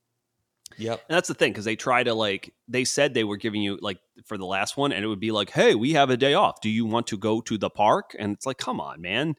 Yep. 0.77 1.03
And 1.09 1.15
that's 1.15 1.27
the 1.27 1.33
thing 1.33 1.51
because 1.51 1.65
they 1.65 1.75
try 1.75 2.03
to 2.03 2.13
like 2.13 2.53
they 2.67 2.83
said 2.85 3.13
they 3.13 3.23
were 3.23 3.37
giving 3.37 3.61
you 3.61 3.77
like 3.81 3.99
for 4.25 4.37
the 4.37 4.45
last 4.45 4.77
one, 4.77 4.91
and 4.91 5.03
it 5.03 5.07
would 5.07 5.19
be 5.19 5.31
like, 5.31 5.49
"Hey, 5.49 5.75
we 5.75 5.93
have 5.93 6.09
a 6.09 6.17
day 6.17 6.33
off. 6.33 6.61
Do 6.61 6.69
you 6.69 6.85
want 6.85 7.07
to 7.07 7.17
go 7.17 7.41
to 7.41 7.57
the 7.57 7.69
park?" 7.69 8.15
And 8.17 8.33
it's 8.33 8.45
like, 8.45 8.57
come 8.57 8.79
on, 8.79 9.01
man, 9.01 9.35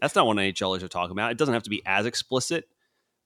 that's 0.00 0.14
not 0.14 0.26
what 0.26 0.36
NHLers 0.36 0.82
are 0.82 0.88
talking 0.88 1.12
about. 1.12 1.30
It 1.32 1.38
doesn't 1.38 1.54
have 1.54 1.62
to 1.64 1.70
be 1.70 1.82
as 1.86 2.06
explicit, 2.06 2.64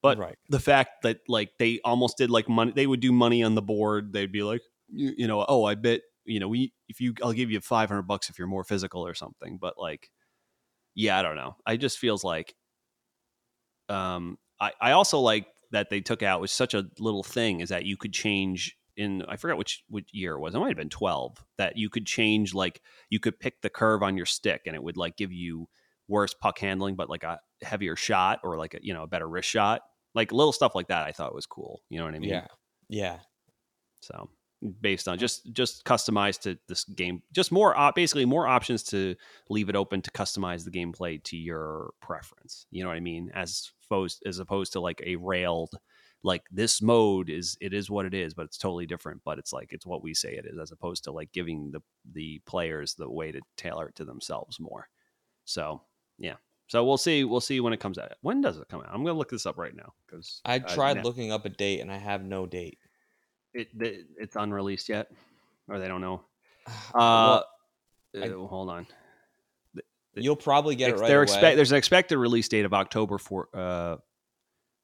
but 0.06 0.18
right. 0.18 0.36
the 0.48 0.60
fact 0.60 1.02
that 1.02 1.18
like 1.26 1.50
they 1.58 1.80
almost 1.84 2.16
did 2.16 2.30
like 2.30 2.48
money, 2.48 2.72
they 2.74 2.86
would 2.86 3.00
do 3.00 3.10
money 3.10 3.42
on 3.42 3.56
the 3.56 3.62
board. 3.62 4.12
They'd 4.12 4.30
be 4.30 4.44
like, 4.44 4.62
you, 4.88 5.14
you 5.16 5.26
know, 5.26 5.44
oh, 5.48 5.64
I 5.64 5.74
bet 5.74 6.02
you 6.24 6.38
know 6.38 6.48
we 6.48 6.72
if 6.88 7.00
you 7.00 7.14
I'll 7.24 7.32
give 7.32 7.50
you 7.50 7.60
five 7.60 7.88
hundred 7.88 8.02
bucks 8.02 8.30
if 8.30 8.38
you're 8.38 8.46
more 8.46 8.62
physical 8.62 9.04
or 9.04 9.14
something. 9.14 9.58
But 9.60 9.74
like, 9.78 10.10
yeah, 10.94 11.18
I 11.18 11.22
don't 11.22 11.34
know. 11.34 11.56
I 11.66 11.76
just 11.76 11.98
feels 11.98 12.22
like, 12.22 12.54
um, 13.88 14.38
I 14.60 14.72
I 14.80 14.92
also 14.92 15.18
like 15.18 15.46
that 15.72 15.90
they 15.90 16.00
took 16.00 16.22
out 16.22 16.40
was 16.40 16.52
such 16.52 16.74
a 16.74 16.86
little 17.00 17.24
thing 17.24 17.60
is 17.60 17.70
that 17.70 17.84
you 17.84 17.96
could 17.96 18.12
change 18.12 18.76
in 18.96 19.22
I 19.28 19.36
forget 19.36 19.56
which 19.56 19.82
which 19.88 20.08
year 20.12 20.34
it 20.34 20.40
was. 20.40 20.54
It 20.54 20.60
might 20.60 20.68
have 20.68 20.76
been 20.76 20.88
twelve 20.88 21.42
that 21.58 21.76
you 21.76 21.90
could 21.90 22.06
change 22.06 22.54
like 22.54 22.80
you 23.10 23.18
could 23.18 23.40
pick 23.40 23.60
the 23.60 23.70
curve 23.70 24.04
on 24.04 24.16
your 24.16 24.26
stick 24.26 24.62
and 24.66 24.76
it 24.76 24.82
would 24.82 24.96
like 24.96 25.16
give 25.16 25.32
you 25.32 25.68
worse 26.08 26.34
puck 26.34 26.60
handling 26.60 26.94
but 26.94 27.10
like 27.10 27.24
a 27.24 27.40
heavier 27.62 27.96
shot 27.96 28.38
or 28.44 28.56
like 28.56 28.74
a 28.74 28.78
you 28.80 28.94
know 28.94 29.02
a 29.02 29.06
better 29.08 29.28
wrist 29.28 29.48
shot. 29.48 29.82
Like 30.16 30.32
little 30.32 30.52
stuff 30.52 30.74
like 30.74 30.88
that 30.88 31.06
I 31.06 31.12
thought 31.12 31.34
was 31.34 31.46
cool. 31.46 31.82
You 31.88 31.98
know 31.98 32.06
what 32.06 32.14
I 32.14 32.18
mean? 32.18 32.30
Yeah. 32.30 32.46
Yeah. 32.88 33.18
So 34.00 34.30
based 34.80 35.06
on 35.06 35.18
just 35.18 35.52
just 35.52 35.84
customized 35.84 36.40
to 36.40 36.58
this 36.68 36.84
game, 36.84 37.22
just 37.32 37.52
more 37.52 37.76
op- 37.76 37.94
basically 37.94 38.24
more 38.24 38.46
options 38.46 38.82
to 38.84 39.14
leave 39.50 39.68
it 39.68 39.76
open 39.76 40.02
to 40.02 40.10
customize 40.10 40.64
the 40.64 40.70
gameplay 40.70 41.22
to 41.24 41.36
your 41.36 41.90
preference. 42.00 42.66
You 42.70 42.82
know 42.82 42.88
what 42.88 42.96
I 42.96 43.00
mean? 43.00 43.30
As 43.34 43.70
opposed 43.88 44.22
as 44.26 44.38
opposed 44.38 44.72
to 44.72 44.80
like 44.80 45.02
a 45.04 45.16
railed 45.16 45.74
like 46.22 46.42
this 46.50 46.82
mode 46.82 47.28
is 47.28 47.56
it 47.60 47.74
is 47.74 47.90
what 47.90 48.06
it 48.06 48.14
is, 48.14 48.34
but 48.34 48.46
it's 48.46 48.58
totally 48.58 48.86
different. 48.86 49.20
But 49.24 49.38
it's 49.38 49.52
like 49.52 49.72
it's 49.72 49.86
what 49.86 50.02
we 50.02 50.14
say 50.14 50.34
it 50.34 50.46
is, 50.46 50.58
as 50.58 50.72
opposed 50.72 51.04
to 51.04 51.12
like 51.12 51.30
giving 51.32 51.70
the 51.70 51.80
the 52.12 52.40
players 52.46 52.94
the 52.94 53.10
way 53.10 53.32
to 53.32 53.40
tailor 53.56 53.88
it 53.88 53.96
to 53.96 54.04
themselves 54.04 54.58
more. 54.58 54.88
So 55.44 55.82
yeah. 56.18 56.36
So 56.68 56.84
we'll 56.84 56.96
see. 56.98 57.22
We'll 57.24 57.40
see 57.40 57.60
when 57.60 57.72
it 57.72 57.80
comes 57.80 57.96
out. 57.98 58.12
When 58.22 58.40
does 58.40 58.56
it 58.58 58.68
come 58.68 58.80
out? 58.80 58.88
I'm 58.92 59.04
gonna 59.04 59.16
look 59.18 59.30
this 59.30 59.46
up 59.46 59.56
right 59.56 59.74
now 59.74 59.92
because 60.06 60.40
I 60.44 60.58
tried 60.58 61.04
looking 61.04 61.30
up 61.32 61.44
a 61.44 61.48
date 61.48 61.80
and 61.80 61.92
I 61.92 61.96
have 61.98 62.24
no 62.24 62.46
date. 62.46 62.78
it, 63.54 63.68
it 63.80 64.06
it's 64.18 64.34
unreleased 64.36 64.88
yet, 64.88 65.10
or 65.68 65.78
they 65.78 65.88
don't 65.88 66.00
know. 66.00 66.22
Uh, 66.66 66.72
Well, 66.94 67.44
I- 68.16 68.28
uh, 68.28 68.46
hold 68.46 68.70
on. 68.70 68.86
you'll 70.14 70.34
probably 70.36 70.74
get 70.74 70.90
it 70.90 70.98
right 70.98 71.10
away. 71.12 71.22
expect 71.22 71.56
there's 71.56 71.70
an 71.72 71.78
expected 71.78 72.16
release 72.18 72.48
date 72.48 72.64
of 72.64 72.72
October 72.74 73.18
for. 73.18 73.48
Uh, 73.54 73.96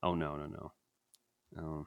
oh 0.02 0.14
no 0.14 0.36
no 0.36 0.46
no. 0.46 0.72
Oh, 1.58 1.86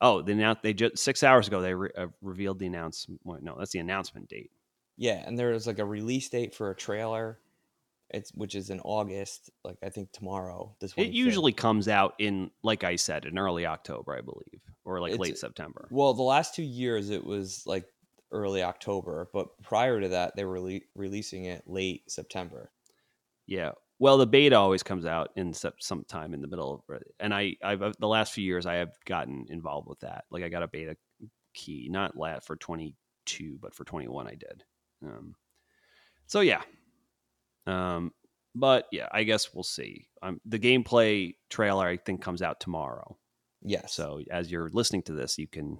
oh 0.00 0.22
they 0.22 0.32
announced 0.32 0.62
they 0.62 0.72
just 0.74 0.98
six 0.98 1.22
hours 1.22 1.48
ago 1.48 1.60
they 1.62 1.74
re- 1.74 1.90
uh, 1.96 2.06
revealed 2.22 2.58
the 2.60 2.66
announcement. 2.66 3.20
No, 3.24 3.56
that's 3.58 3.72
the 3.72 3.78
announcement 3.80 4.28
date. 4.28 4.50
Yeah, 4.96 5.22
and 5.26 5.36
there's 5.38 5.66
like 5.66 5.80
a 5.80 5.84
release 5.84 6.28
date 6.28 6.54
for 6.54 6.70
a 6.70 6.76
trailer. 6.76 7.40
It's 8.14 8.30
which 8.34 8.54
is 8.54 8.70
in 8.70 8.80
August, 8.80 9.50
like 9.64 9.76
I 9.82 9.88
think 9.88 10.12
tomorrow. 10.12 10.74
This 10.80 10.94
It 10.96 11.08
usually 11.10 11.52
comes 11.52 11.88
out 11.88 12.14
in, 12.18 12.50
like 12.62 12.84
I 12.84 12.96
said, 12.96 13.24
in 13.24 13.38
early 13.38 13.66
October, 13.66 14.16
I 14.16 14.20
believe, 14.20 14.60
or 14.84 15.00
like 15.00 15.12
It's- 15.12 15.20
late 15.20 15.38
September. 15.38 15.88
Well, 15.90 16.14
the 16.14 16.22
last 16.22 16.54
two 16.54 16.62
years 16.62 17.10
it 17.10 17.24
was 17.24 17.66
like 17.66 17.84
early 18.30 18.62
October, 18.62 19.28
but 19.32 19.48
prior 19.62 20.00
to 20.00 20.08
that 20.08 20.34
they 20.36 20.44
were 20.44 20.58
rele- 20.58 20.84
releasing 20.94 21.44
it 21.44 21.62
late 21.66 22.10
September. 22.10 22.70
Yeah. 23.46 23.72
Well, 24.00 24.18
the 24.18 24.26
beta 24.26 24.56
always 24.56 24.82
comes 24.82 25.06
out 25.06 25.30
in 25.36 25.52
sep- 25.52 25.80
sometime 25.80 26.34
in 26.34 26.40
the 26.42 26.48
middle, 26.48 26.84
of, 26.88 27.00
and 27.20 27.32
I, 27.32 27.56
I've 27.62 27.82
uh, 27.82 27.92
the 27.98 28.08
last 28.08 28.32
few 28.32 28.44
years 28.44 28.66
I 28.66 28.74
have 28.74 28.92
gotten 29.04 29.46
involved 29.50 29.88
with 29.88 30.00
that. 30.00 30.24
Like 30.30 30.42
I 30.42 30.48
got 30.48 30.62
a 30.64 30.68
beta 30.68 30.96
key, 31.52 31.88
not 31.90 32.16
lat 32.16 32.44
for 32.44 32.56
twenty 32.56 32.96
two, 33.24 33.56
but 33.62 33.74
for 33.74 33.84
twenty 33.84 34.08
one 34.08 34.26
I 34.26 34.34
did. 34.34 34.64
Um, 35.04 35.36
so 36.26 36.40
yeah. 36.40 36.62
Um, 37.66 38.12
but 38.54 38.86
yeah, 38.92 39.08
I 39.10 39.24
guess 39.24 39.52
we'll 39.52 39.64
see. 39.64 40.08
Um, 40.22 40.40
the 40.44 40.58
gameplay 40.58 41.34
trailer 41.50 41.86
I 41.86 41.96
think 41.96 42.22
comes 42.22 42.42
out 42.42 42.60
tomorrow. 42.60 43.16
Yes. 43.62 43.94
So 43.94 44.20
as 44.30 44.50
you're 44.50 44.70
listening 44.72 45.02
to 45.04 45.12
this, 45.12 45.38
you 45.38 45.48
can, 45.48 45.78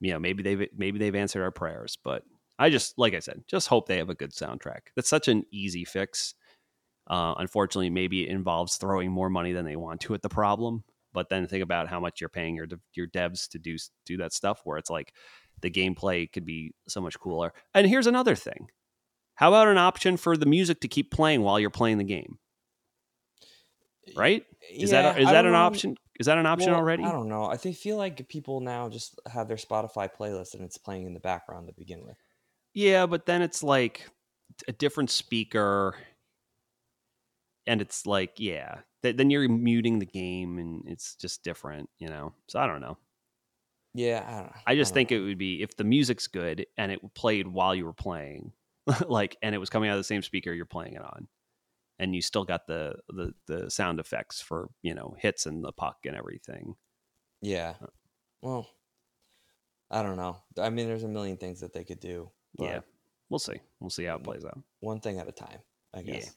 you 0.00 0.12
know, 0.12 0.18
maybe 0.18 0.42
they've 0.42 0.68
maybe 0.76 0.98
they've 0.98 1.14
answered 1.14 1.42
our 1.42 1.50
prayers, 1.50 1.98
but 2.02 2.22
I 2.58 2.70
just 2.70 2.98
like 2.98 3.14
I 3.14 3.18
said, 3.18 3.42
just 3.46 3.68
hope 3.68 3.86
they 3.86 3.98
have 3.98 4.10
a 4.10 4.14
good 4.14 4.32
soundtrack. 4.32 4.92
That's 4.96 5.08
such 5.08 5.28
an 5.28 5.44
easy 5.52 5.84
fix. 5.84 6.34
Uh, 7.08 7.34
unfortunately, 7.38 7.90
maybe 7.90 8.24
it 8.24 8.30
involves 8.30 8.76
throwing 8.76 9.10
more 9.10 9.30
money 9.30 9.52
than 9.52 9.64
they 9.64 9.76
want 9.76 10.00
to 10.02 10.14
at 10.14 10.22
the 10.22 10.28
problem. 10.28 10.84
But 11.12 11.30
then 11.30 11.46
think 11.46 11.62
about 11.62 11.88
how 11.88 12.00
much 12.00 12.20
you're 12.20 12.28
paying 12.28 12.54
your 12.54 12.66
your 12.94 13.06
devs 13.06 13.48
to 13.50 13.58
do 13.58 13.76
do 14.06 14.18
that 14.18 14.32
stuff. 14.32 14.60
Where 14.64 14.78
it's 14.78 14.90
like 14.90 15.12
the 15.60 15.70
gameplay 15.70 16.30
could 16.30 16.44
be 16.44 16.72
so 16.86 17.00
much 17.00 17.18
cooler. 17.18 17.52
And 17.74 17.86
here's 17.86 18.06
another 18.06 18.34
thing: 18.34 18.68
How 19.38 19.50
about 19.50 19.68
an 19.68 19.78
option 19.78 20.16
for 20.16 20.36
the 20.36 20.46
music 20.46 20.80
to 20.80 20.88
keep 20.88 21.12
playing 21.12 21.42
while 21.42 21.60
you're 21.60 21.70
playing 21.70 21.98
the 21.98 22.04
game? 22.04 22.38
Right? 24.16 24.44
Is 24.68 24.90
Yeah, 24.90 25.02
that 25.02 25.20
is 25.20 25.28
that 25.28 25.44
an 25.46 25.52
know. 25.52 25.58
option? 25.58 25.96
Is 26.18 26.26
that 26.26 26.38
an 26.38 26.46
option 26.46 26.70
Well, 26.70 26.80
already? 26.80 27.04
I 27.04 27.12
don't 27.12 27.28
know. 27.28 27.44
I 27.44 27.56
think 27.56 27.76
feel 27.76 27.96
like 27.96 28.26
people 28.28 28.60
now 28.60 28.88
just 28.88 29.20
have 29.30 29.46
their 29.46 29.56
Spotify 29.56 30.10
playlist 30.12 30.54
and 30.54 30.64
it's 30.64 30.76
playing 30.76 31.06
in 31.06 31.14
the 31.14 31.20
background 31.20 31.68
to 31.68 31.72
begin 31.72 32.04
with. 32.04 32.16
Yeah, 32.74 33.06
but 33.06 33.26
then 33.26 33.42
it's 33.42 33.62
like 33.62 34.08
a 34.66 34.72
different 34.72 35.10
speaker, 35.10 35.94
and 37.66 37.80
it's 37.80 38.06
like, 38.06 38.40
yeah, 38.40 38.80
th- 39.02 39.16
then 39.16 39.30
you're 39.30 39.48
muting 39.48 39.98
the 39.98 40.06
game, 40.06 40.58
and 40.58 40.82
it's 40.88 41.14
just 41.14 41.44
different, 41.44 41.88
you 41.98 42.08
know. 42.08 42.34
So 42.48 42.58
I 42.58 42.66
don't 42.66 42.80
know. 42.80 42.98
Yeah, 43.94 44.24
I 44.26 44.40
don't. 44.42 44.52
I 44.66 44.74
just 44.76 44.90
don't 44.90 44.94
think 44.94 45.10
know. 45.10 45.16
it 45.16 45.20
would 45.20 45.38
be 45.38 45.62
if 45.62 45.76
the 45.76 45.84
music's 45.84 46.26
good 46.26 46.66
and 46.76 46.92
it 46.92 47.14
played 47.14 47.46
while 47.48 47.74
you 47.74 47.84
were 47.84 47.92
playing, 47.94 48.52
like, 49.08 49.36
and 49.42 49.54
it 49.54 49.58
was 49.58 49.70
coming 49.70 49.90
out 49.90 49.94
of 49.94 50.00
the 50.00 50.04
same 50.04 50.22
speaker 50.22 50.52
you're 50.52 50.64
playing 50.66 50.94
it 50.94 51.02
on, 51.02 51.28
and 51.98 52.14
you 52.14 52.22
still 52.22 52.44
got 52.44 52.66
the 52.66 52.96
the 53.08 53.34
the 53.46 53.70
sound 53.70 54.00
effects 54.00 54.40
for 54.40 54.70
you 54.82 54.94
know 54.94 55.14
hits 55.18 55.46
and 55.46 55.62
the 55.64 55.72
puck 55.72 55.98
and 56.06 56.16
everything. 56.16 56.74
Yeah. 57.42 57.74
Well, 58.42 58.68
I 59.90 60.02
don't 60.02 60.16
know. 60.16 60.38
I 60.60 60.70
mean, 60.70 60.86
there's 60.86 61.04
a 61.04 61.08
million 61.08 61.36
things 61.36 61.60
that 61.60 61.72
they 61.72 61.84
could 61.84 62.00
do. 62.00 62.30
Yeah, 62.58 62.80
we'll 63.30 63.38
see. 63.38 63.60
We'll 63.80 63.90
see 63.90 64.04
how 64.04 64.16
it 64.16 64.24
plays 64.24 64.44
out. 64.44 64.60
One 64.80 65.00
thing 65.00 65.18
at 65.18 65.28
a 65.28 65.32
time, 65.32 65.58
I 65.94 66.00
Yeah. 66.00 66.14
guess. 66.14 66.34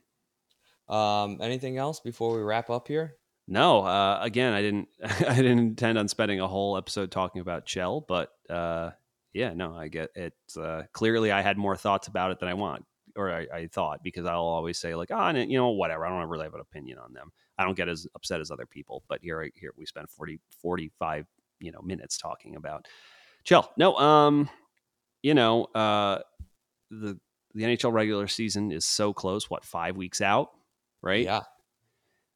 Um, 0.89 1.39
anything 1.41 1.77
else 1.77 1.99
before 1.99 2.35
we 2.35 2.41
wrap 2.41 2.69
up 2.69 2.87
here? 2.87 3.15
No, 3.47 3.81
uh, 3.83 4.19
again, 4.21 4.53
I 4.53 4.61
didn't. 4.61 4.87
I 5.03 5.35
didn't 5.35 5.59
intend 5.59 5.97
on 5.97 6.07
spending 6.07 6.39
a 6.39 6.47
whole 6.47 6.77
episode 6.77 7.11
talking 7.11 7.41
about 7.41 7.65
Chell, 7.65 8.01
but 8.01 8.31
uh, 8.49 8.91
yeah, 9.33 9.53
no, 9.53 9.75
I 9.75 9.87
get 9.87 10.09
it. 10.15 10.33
Uh, 10.59 10.83
clearly, 10.93 11.31
I 11.31 11.41
had 11.41 11.57
more 11.57 11.75
thoughts 11.75 12.07
about 12.07 12.31
it 12.31 12.39
than 12.39 12.49
I 12.49 12.53
want, 12.53 12.85
or 13.15 13.31
I, 13.31 13.47
I 13.53 13.67
thought, 13.67 14.03
because 14.03 14.25
I'll 14.25 14.39
always 14.41 14.77
say 14.77 14.95
like, 14.95 15.09
oh, 15.11 15.29
you 15.29 15.57
know, 15.57 15.69
whatever. 15.69 16.05
I 16.05 16.09
don't 16.09 16.29
really 16.29 16.43
have 16.45 16.53
an 16.53 16.61
opinion 16.61 16.97
on 16.99 17.13
them. 17.13 17.31
I 17.57 17.63
don't 17.63 17.75
get 17.77 17.87
as 17.89 18.07
upset 18.15 18.41
as 18.41 18.49
other 18.51 18.65
people. 18.65 19.03
But 19.07 19.19
here, 19.21 19.41
I- 19.43 19.51
here 19.59 19.71
we 19.77 19.85
spend 19.85 20.09
40, 20.09 20.39
45, 20.61 21.25
you 21.59 21.71
know, 21.71 21.81
minutes 21.81 22.17
talking 22.17 22.55
about 22.55 22.87
Chell. 23.43 23.71
No, 23.77 23.95
um, 23.97 24.49
you 25.23 25.33
know, 25.33 25.65
uh, 25.75 26.19
the 26.89 27.19
the 27.53 27.63
NHL 27.63 27.91
regular 27.91 28.27
season 28.27 28.71
is 28.71 28.85
so 28.85 29.13
close. 29.13 29.49
What 29.49 29.65
five 29.65 29.97
weeks 29.97 30.21
out, 30.21 30.51
right? 31.01 31.25
Yeah, 31.25 31.41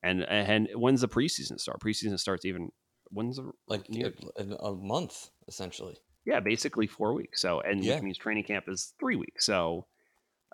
And 0.03 0.23
and 0.23 0.67
when's 0.75 1.01
the 1.01 1.07
preseason 1.07 1.59
start? 1.59 1.79
Preseason 1.79 2.19
starts 2.19 2.45
even 2.45 2.71
when's 3.11 3.37
the 3.37 3.51
like 3.67 3.85
Yeah. 3.89 4.09
a, 4.37 4.43
a 4.65 4.75
month 4.75 5.29
essentially. 5.47 5.97
Yeah, 6.25 6.39
basically 6.39 6.87
four 6.87 7.13
weeks. 7.13 7.41
So 7.41 7.61
and 7.61 7.83
Yeah. 7.83 7.95
which 7.95 8.03
means 8.03 8.17
training 8.17 8.43
camp 8.45 8.65
is 8.67 8.93
three 8.99 9.15
weeks. 9.15 9.45
So 9.45 9.85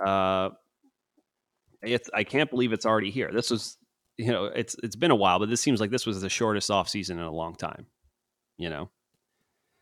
uh 0.03 0.49
it's 1.81 2.09
I 2.13 2.23
can't 2.23 2.49
believe 2.49 2.73
it's 2.73 2.85
already 2.85 3.11
here. 3.11 3.31
This 3.33 3.49
was 3.49 3.77
you 4.17 4.31
know, 4.31 4.45
it's 4.45 4.75
it's 4.83 4.95
been 4.95 5.11
a 5.11 5.15
while, 5.15 5.39
but 5.39 5.49
this 5.49 5.61
seems 5.61 5.79
like 5.79 5.89
this 5.89 6.05
was 6.05 6.21
the 6.21 6.29
shortest 6.29 6.69
off 6.69 6.87
season 6.89 7.17
in 7.17 7.23
a 7.23 7.31
long 7.31 7.55
time. 7.55 7.87
You 8.57 8.69
know? 8.69 8.89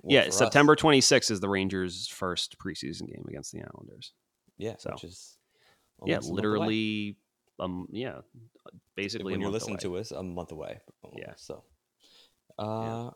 Well, 0.01 0.13
yeah, 0.13 0.29
September 0.29 0.75
twenty 0.77 1.01
sixth 1.01 1.29
is 1.29 1.41
the 1.41 1.49
Rangers' 1.49 2.07
first 2.07 2.57
preseason 2.57 3.07
game 3.07 3.25
against 3.27 3.51
the 3.51 3.61
Islanders. 3.63 4.13
Yeah, 4.57 4.75
so. 4.77 4.91
which 4.91 5.03
is 5.03 5.37
yeah, 6.05 6.15
almost 6.15 6.29
a 6.29 6.33
month 6.33 6.45
away. 6.45 6.49
literally 6.49 7.17
um 7.59 7.87
yeah, 7.91 8.19
basically 8.95 9.33
when 9.33 9.41
you're 9.41 9.49
listening 9.49 9.75
away. 9.75 9.81
to 9.81 9.97
us 9.97 10.11
a 10.11 10.23
month 10.23 10.53
away. 10.53 10.79
Yeah. 11.17 11.33
So, 11.35 11.63
uh, 12.57 12.63
yeah. 12.63 13.09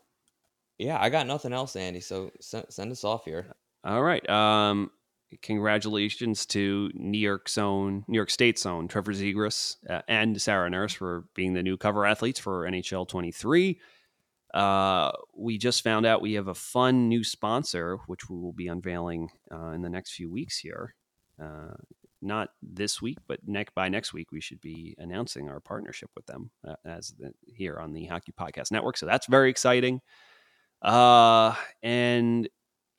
I 1.00 1.08
got 1.10 1.26
nothing 1.26 1.52
else, 1.52 1.76
Andy. 1.76 2.00
So 2.00 2.30
send, 2.40 2.66
send 2.70 2.92
us 2.92 3.04
off 3.04 3.24
here. 3.24 3.54
All 3.84 4.02
right. 4.02 4.28
Um, 4.28 4.90
congratulations 5.42 6.46
to 6.46 6.90
New 6.94 7.18
York's 7.18 7.58
own, 7.58 8.04
New 8.08 8.16
York 8.16 8.30
State's 8.30 8.66
own 8.66 8.88
Trevor 8.88 9.12
Zegras 9.12 9.76
uh, 9.88 10.02
and 10.08 10.40
Sarah 10.40 10.70
Nurse 10.70 10.94
for 10.94 11.24
being 11.34 11.54
the 11.54 11.62
new 11.62 11.76
cover 11.76 12.06
athletes 12.06 12.40
for 12.40 12.64
NHL 12.64 13.06
23. 13.06 13.80
Uh, 14.52 15.10
we 15.36 15.58
just 15.58 15.82
found 15.82 16.06
out 16.06 16.22
we 16.22 16.34
have 16.34 16.48
a 16.48 16.54
fun 16.54 17.08
new 17.08 17.24
sponsor, 17.24 17.98
which 18.06 18.30
we 18.30 18.36
will 18.36 18.52
be 18.52 18.68
unveiling 18.68 19.30
uh, 19.52 19.70
in 19.70 19.82
the 19.82 19.90
next 19.90 20.12
few 20.12 20.30
weeks 20.30 20.58
here. 20.58 20.94
Uh, 21.42 21.74
not 22.22 22.50
this 22.62 23.02
week, 23.02 23.18
but 23.26 23.40
next 23.46 23.74
by 23.74 23.88
next 23.88 24.14
week, 24.14 24.32
we 24.32 24.40
should 24.40 24.60
be 24.60 24.94
announcing 24.98 25.48
our 25.48 25.60
partnership 25.60 26.08
with 26.14 26.24
them 26.26 26.50
uh, 26.66 26.76
as 26.84 27.14
the, 27.18 27.32
here 27.46 27.78
on 27.78 27.92
the 27.92 28.06
Hockey 28.06 28.32
Podcast 28.32 28.70
Network. 28.70 28.96
So 28.96 29.06
that's 29.06 29.26
very 29.26 29.50
exciting. 29.50 30.00
Uh, 30.84 31.54
and 31.82 32.48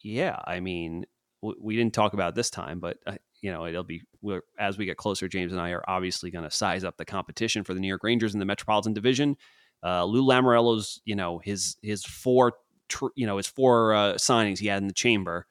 yeah, 0.04 0.40
I 0.46 0.60
mean, 0.60 1.06
we 1.42 1.76
didn't 1.76 1.94
talk 1.94 2.14
about 2.14 2.34
this 2.36 2.50
time, 2.50 2.80
but 2.80 2.98
uh, 3.06 3.16
you 3.42 3.52
know, 3.52 3.68
it'll 3.68 3.84
be 3.84 4.02
as 4.58 4.78
we 4.78 4.86
get 4.86 4.98
closer. 4.98 5.28
James 5.28 5.52
and 5.52 5.62
I 5.62 5.70
are 5.70 5.84
obviously 5.88 6.32
going 6.32 6.46
to 6.46 6.52
size 6.52 6.84
up 6.84 6.98
the 6.98 7.06
competition 7.06 7.64
for 7.64 7.74
the 7.74 7.80
New 7.80 7.88
York 7.88 8.04
Rangers 8.04 8.34
in 8.34 8.40
the 8.40 8.46
Metropolitan 8.46 8.94
Division. 8.94 9.38
Uh, 9.84 10.04
Lou 10.06 10.24
Lamoriello's, 10.24 11.00
you 11.06 11.16
know, 11.16 11.40
his 11.44 11.78
his 11.84 12.04
four, 12.04 12.54
tr- 12.90 13.14
you 13.16 13.28
know, 13.28 13.38
his 13.38 13.48
four 13.48 13.94
uh, 13.94 14.14
signings 14.14 14.58
he 14.58 14.68
had 14.68 14.82
in 14.82 14.88
the 14.88 14.94
chamber 14.94 15.46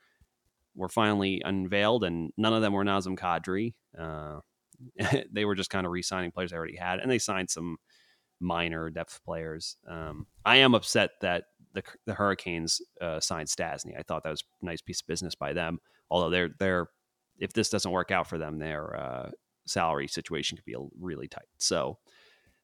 were 0.74 0.88
finally 0.88 1.40
unveiled, 1.44 2.02
and 2.02 2.32
none 2.36 2.52
of 2.52 2.62
them 2.62 2.72
were 2.72 2.84
Nazem 2.84 3.16
Kadri. 3.16 3.74
Uh, 3.96 4.40
they 5.30 5.44
were 5.44 5.54
just 5.54 5.70
kind 5.70 5.86
of 5.86 5.92
re-signing 5.92 6.32
players 6.32 6.50
they 6.50 6.56
already 6.56 6.76
had, 6.76 6.98
and 6.98 7.08
they 7.08 7.20
signed 7.20 7.48
some 7.48 7.76
minor 8.40 8.90
depth 8.90 9.20
players. 9.24 9.76
Um, 9.88 10.26
I 10.44 10.56
am 10.56 10.74
upset 10.74 11.10
that 11.20 11.44
the 11.74 11.82
the 12.06 12.14
Hurricanes 12.14 12.80
uh, 13.00 13.20
signed 13.20 13.48
Stastny. 13.48 13.98
I 13.98 14.02
thought 14.02 14.22
that 14.24 14.30
was 14.30 14.44
a 14.62 14.64
nice 14.64 14.80
piece 14.80 15.00
of 15.00 15.06
business 15.06 15.34
by 15.34 15.52
them. 15.52 15.80
Although 16.10 16.30
they're 16.30 16.50
they're 16.58 16.88
if 17.38 17.52
this 17.52 17.68
doesn't 17.68 17.90
work 17.90 18.10
out 18.10 18.26
for 18.26 18.38
them, 18.38 18.58
their 18.58 18.96
uh, 18.96 19.30
salary 19.66 20.08
situation 20.08 20.56
could 20.56 20.64
be 20.64 20.76
really 20.98 21.28
tight. 21.28 21.48
So, 21.58 21.98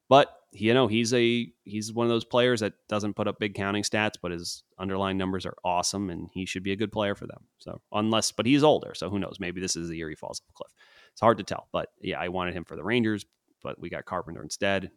but 0.08 0.32
you 0.52 0.74
know 0.74 0.86
he's 0.86 1.12
a 1.12 1.52
he's 1.64 1.92
one 1.92 2.06
of 2.06 2.10
those 2.10 2.24
players 2.24 2.60
that 2.60 2.74
doesn't 2.88 3.14
put 3.14 3.28
up 3.28 3.38
big 3.38 3.54
counting 3.54 3.82
stats, 3.82 4.14
but 4.20 4.32
his 4.32 4.62
underlying 4.78 5.18
numbers 5.18 5.46
are 5.46 5.56
awesome, 5.64 6.10
and 6.10 6.28
he 6.32 6.46
should 6.46 6.62
be 6.62 6.72
a 6.72 6.76
good 6.76 6.92
player 6.92 7.14
for 7.14 7.26
them. 7.26 7.44
So 7.58 7.80
unless, 7.92 8.32
but 8.32 8.46
he's 8.46 8.64
older, 8.64 8.94
so 8.94 9.10
who 9.10 9.18
knows? 9.18 9.36
Maybe 9.40 9.60
this 9.60 9.76
is 9.76 9.88
the 9.88 9.96
year 9.96 10.08
he 10.08 10.14
falls 10.14 10.40
off 10.40 10.50
a 10.50 10.52
cliff. 10.52 10.72
It's 11.12 11.20
hard 11.20 11.38
to 11.38 11.44
tell. 11.44 11.68
But 11.72 11.88
yeah, 12.00 12.18
I 12.20 12.28
wanted 12.28 12.54
him 12.54 12.64
for 12.64 12.76
the 12.76 12.84
Rangers, 12.84 13.24
but 13.62 13.80
we 13.80 13.90
got 13.90 14.04
Carpenter 14.04 14.42
instead 14.42 14.90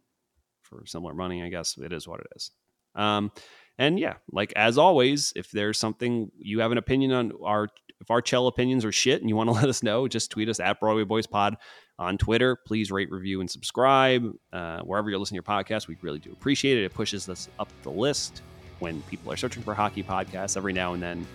for 0.61 0.85
similar 0.85 1.13
money. 1.13 1.43
I 1.43 1.49
guess 1.49 1.77
it 1.77 1.91
is 1.93 2.07
what 2.07 2.21
it 2.21 2.27
is. 2.35 2.51
Um, 2.95 3.31
and 3.77 3.99
yeah, 3.99 4.15
like 4.31 4.53
as 4.55 4.77
always, 4.77 5.33
if 5.35 5.51
there's 5.51 5.79
something 5.79 6.31
you 6.37 6.59
have 6.59 6.71
an 6.71 6.77
opinion 6.77 7.11
on 7.11 7.33
our 7.43 7.67
if 7.99 8.11
our 8.11 8.21
Chell 8.21 8.47
opinions 8.47 8.83
are 8.85 8.91
shit 8.91 9.21
and 9.21 9.29
you 9.29 9.35
want 9.35 9.49
to 9.49 9.53
let 9.59 9.69
us 9.69 9.81
know, 9.81 10.07
just 10.07 10.29
tweet 10.29 10.49
us 10.49 10.59
at 10.59 10.79
Broadway 10.79 11.03
Boys 11.03 11.25
Pod 11.25 11.57
on 11.97 12.17
Twitter. 12.17 12.55
Please 12.55 12.91
rate, 12.91 13.11
review, 13.11 13.39
and 13.39 13.49
subscribe 13.49 14.31
uh, 14.51 14.81
wherever 14.81 15.09
you're 15.09 15.19
listening 15.19 15.41
to 15.41 15.49
your 15.49 15.63
podcast. 15.63 15.87
We 15.87 15.97
really 16.01 16.19
do 16.19 16.31
appreciate 16.31 16.77
it. 16.77 16.83
It 16.83 16.93
pushes 16.93 17.27
us 17.29 17.49
up 17.59 17.69
the 17.81 17.89
list 17.89 18.41
when 18.79 19.01
people 19.03 19.31
are 19.31 19.37
searching 19.37 19.63
for 19.63 19.73
hockey 19.73 20.03
podcasts. 20.03 20.57
Every 20.57 20.73
now 20.73 20.93
and 20.93 21.01
then, 21.01 21.25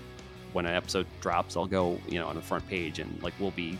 when 0.53 0.67
an 0.67 0.75
episode 0.75 1.07
drops, 1.21 1.57
I'll 1.57 1.67
go 1.67 1.99
you 2.09 2.19
know 2.19 2.29
on 2.29 2.37
the 2.37 2.43
front 2.43 2.67
page 2.69 2.99
and 2.99 3.21
like 3.23 3.35
we'll 3.41 3.51
be 3.51 3.79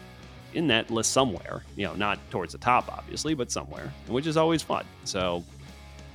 in 0.55 0.67
that 0.69 0.91
list 0.91 1.13
somewhere. 1.13 1.63
You 1.77 1.87
know, 1.87 1.95
not 1.95 2.19
towards 2.31 2.53
the 2.53 2.59
top, 2.59 2.91
obviously, 2.91 3.35
but 3.35 3.51
somewhere, 3.53 3.93
which 4.07 4.27
is 4.27 4.37
always 4.37 4.63
fun. 4.63 4.85
So 5.05 5.45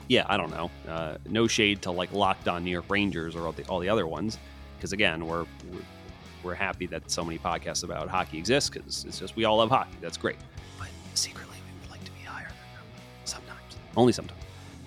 yeah, 0.08 0.26
I 0.28 0.38
don't 0.38 0.52
know. 0.52 0.72
Uh, 0.88 1.18
no 1.28 1.48
shade 1.48 1.82
to 1.84 1.92
like 1.92 2.12
Locked 2.12 2.48
On 2.48 2.64
New 2.64 2.72
York 2.72 2.86
Rangers 2.90 3.36
or 3.36 3.46
all 3.46 3.54
the, 3.54 3.64
all 3.66 3.80
the 3.80 3.90
other 3.90 4.08
ones, 4.08 4.38
because 4.78 4.94
again, 4.94 5.26
we're, 5.26 5.46
we're 5.72 5.82
we're 6.44 6.54
happy 6.54 6.86
that 6.88 7.10
so 7.10 7.24
many 7.24 7.40
podcasts 7.40 7.84
about 7.84 8.10
hockey 8.10 8.38
exist 8.38 8.74
because 8.74 9.06
it's 9.06 9.20
just 9.20 9.36
we 9.36 9.46
all 9.46 9.58
love 9.58 9.70
hockey. 9.70 9.96
That's 10.02 10.18
great. 10.18 10.36
But 10.78 10.90
secretly, 11.14 11.56
we 11.66 11.82
would 11.82 11.90
like 11.90 12.04
to 12.04 12.12
be 12.12 12.20
higher 12.20 12.48
than 12.48 12.80
them 12.80 12.86
sometimes, 13.24 13.78
only 13.96 14.12
sometimes. 14.12 14.42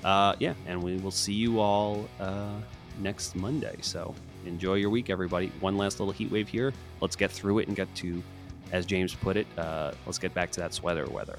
Uh, 0.05 0.35
yeah, 0.39 0.55
and 0.67 0.83
we 0.83 0.99
will 0.99 1.11
see 1.11 1.33
you 1.33 1.59
all 1.59 2.07
uh, 2.21 2.53
next 3.01 3.35
Monday. 3.35 3.77
So 3.81 4.15
enjoy 4.45 4.75
your 4.75 4.91
week, 4.91 5.11
everybody. 5.11 5.51
One 5.61 5.77
last 5.77 5.99
little 5.99 6.13
heat 6.13 6.31
wave 6.31 6.49
here. 6.49 6.73
Let's 7.01 7.17
get 7.17 7.31
through 7.31 7.61
it 7.61 7.69
and 7.69 7.77
get 7.77 7.93
to, 7.97 8.23
as 8.73 8.87
James 8.87 9.15
put 9.15 9.37
it, 9.37 9.47
uh, 9.57 9.93
let's 10.05 10.19
get 10.19 10.35
back 10.35 10.51
to 10.53 10.61
that 10.61 10.75
sweater 10.75 11.07
weather. 11.07 11.39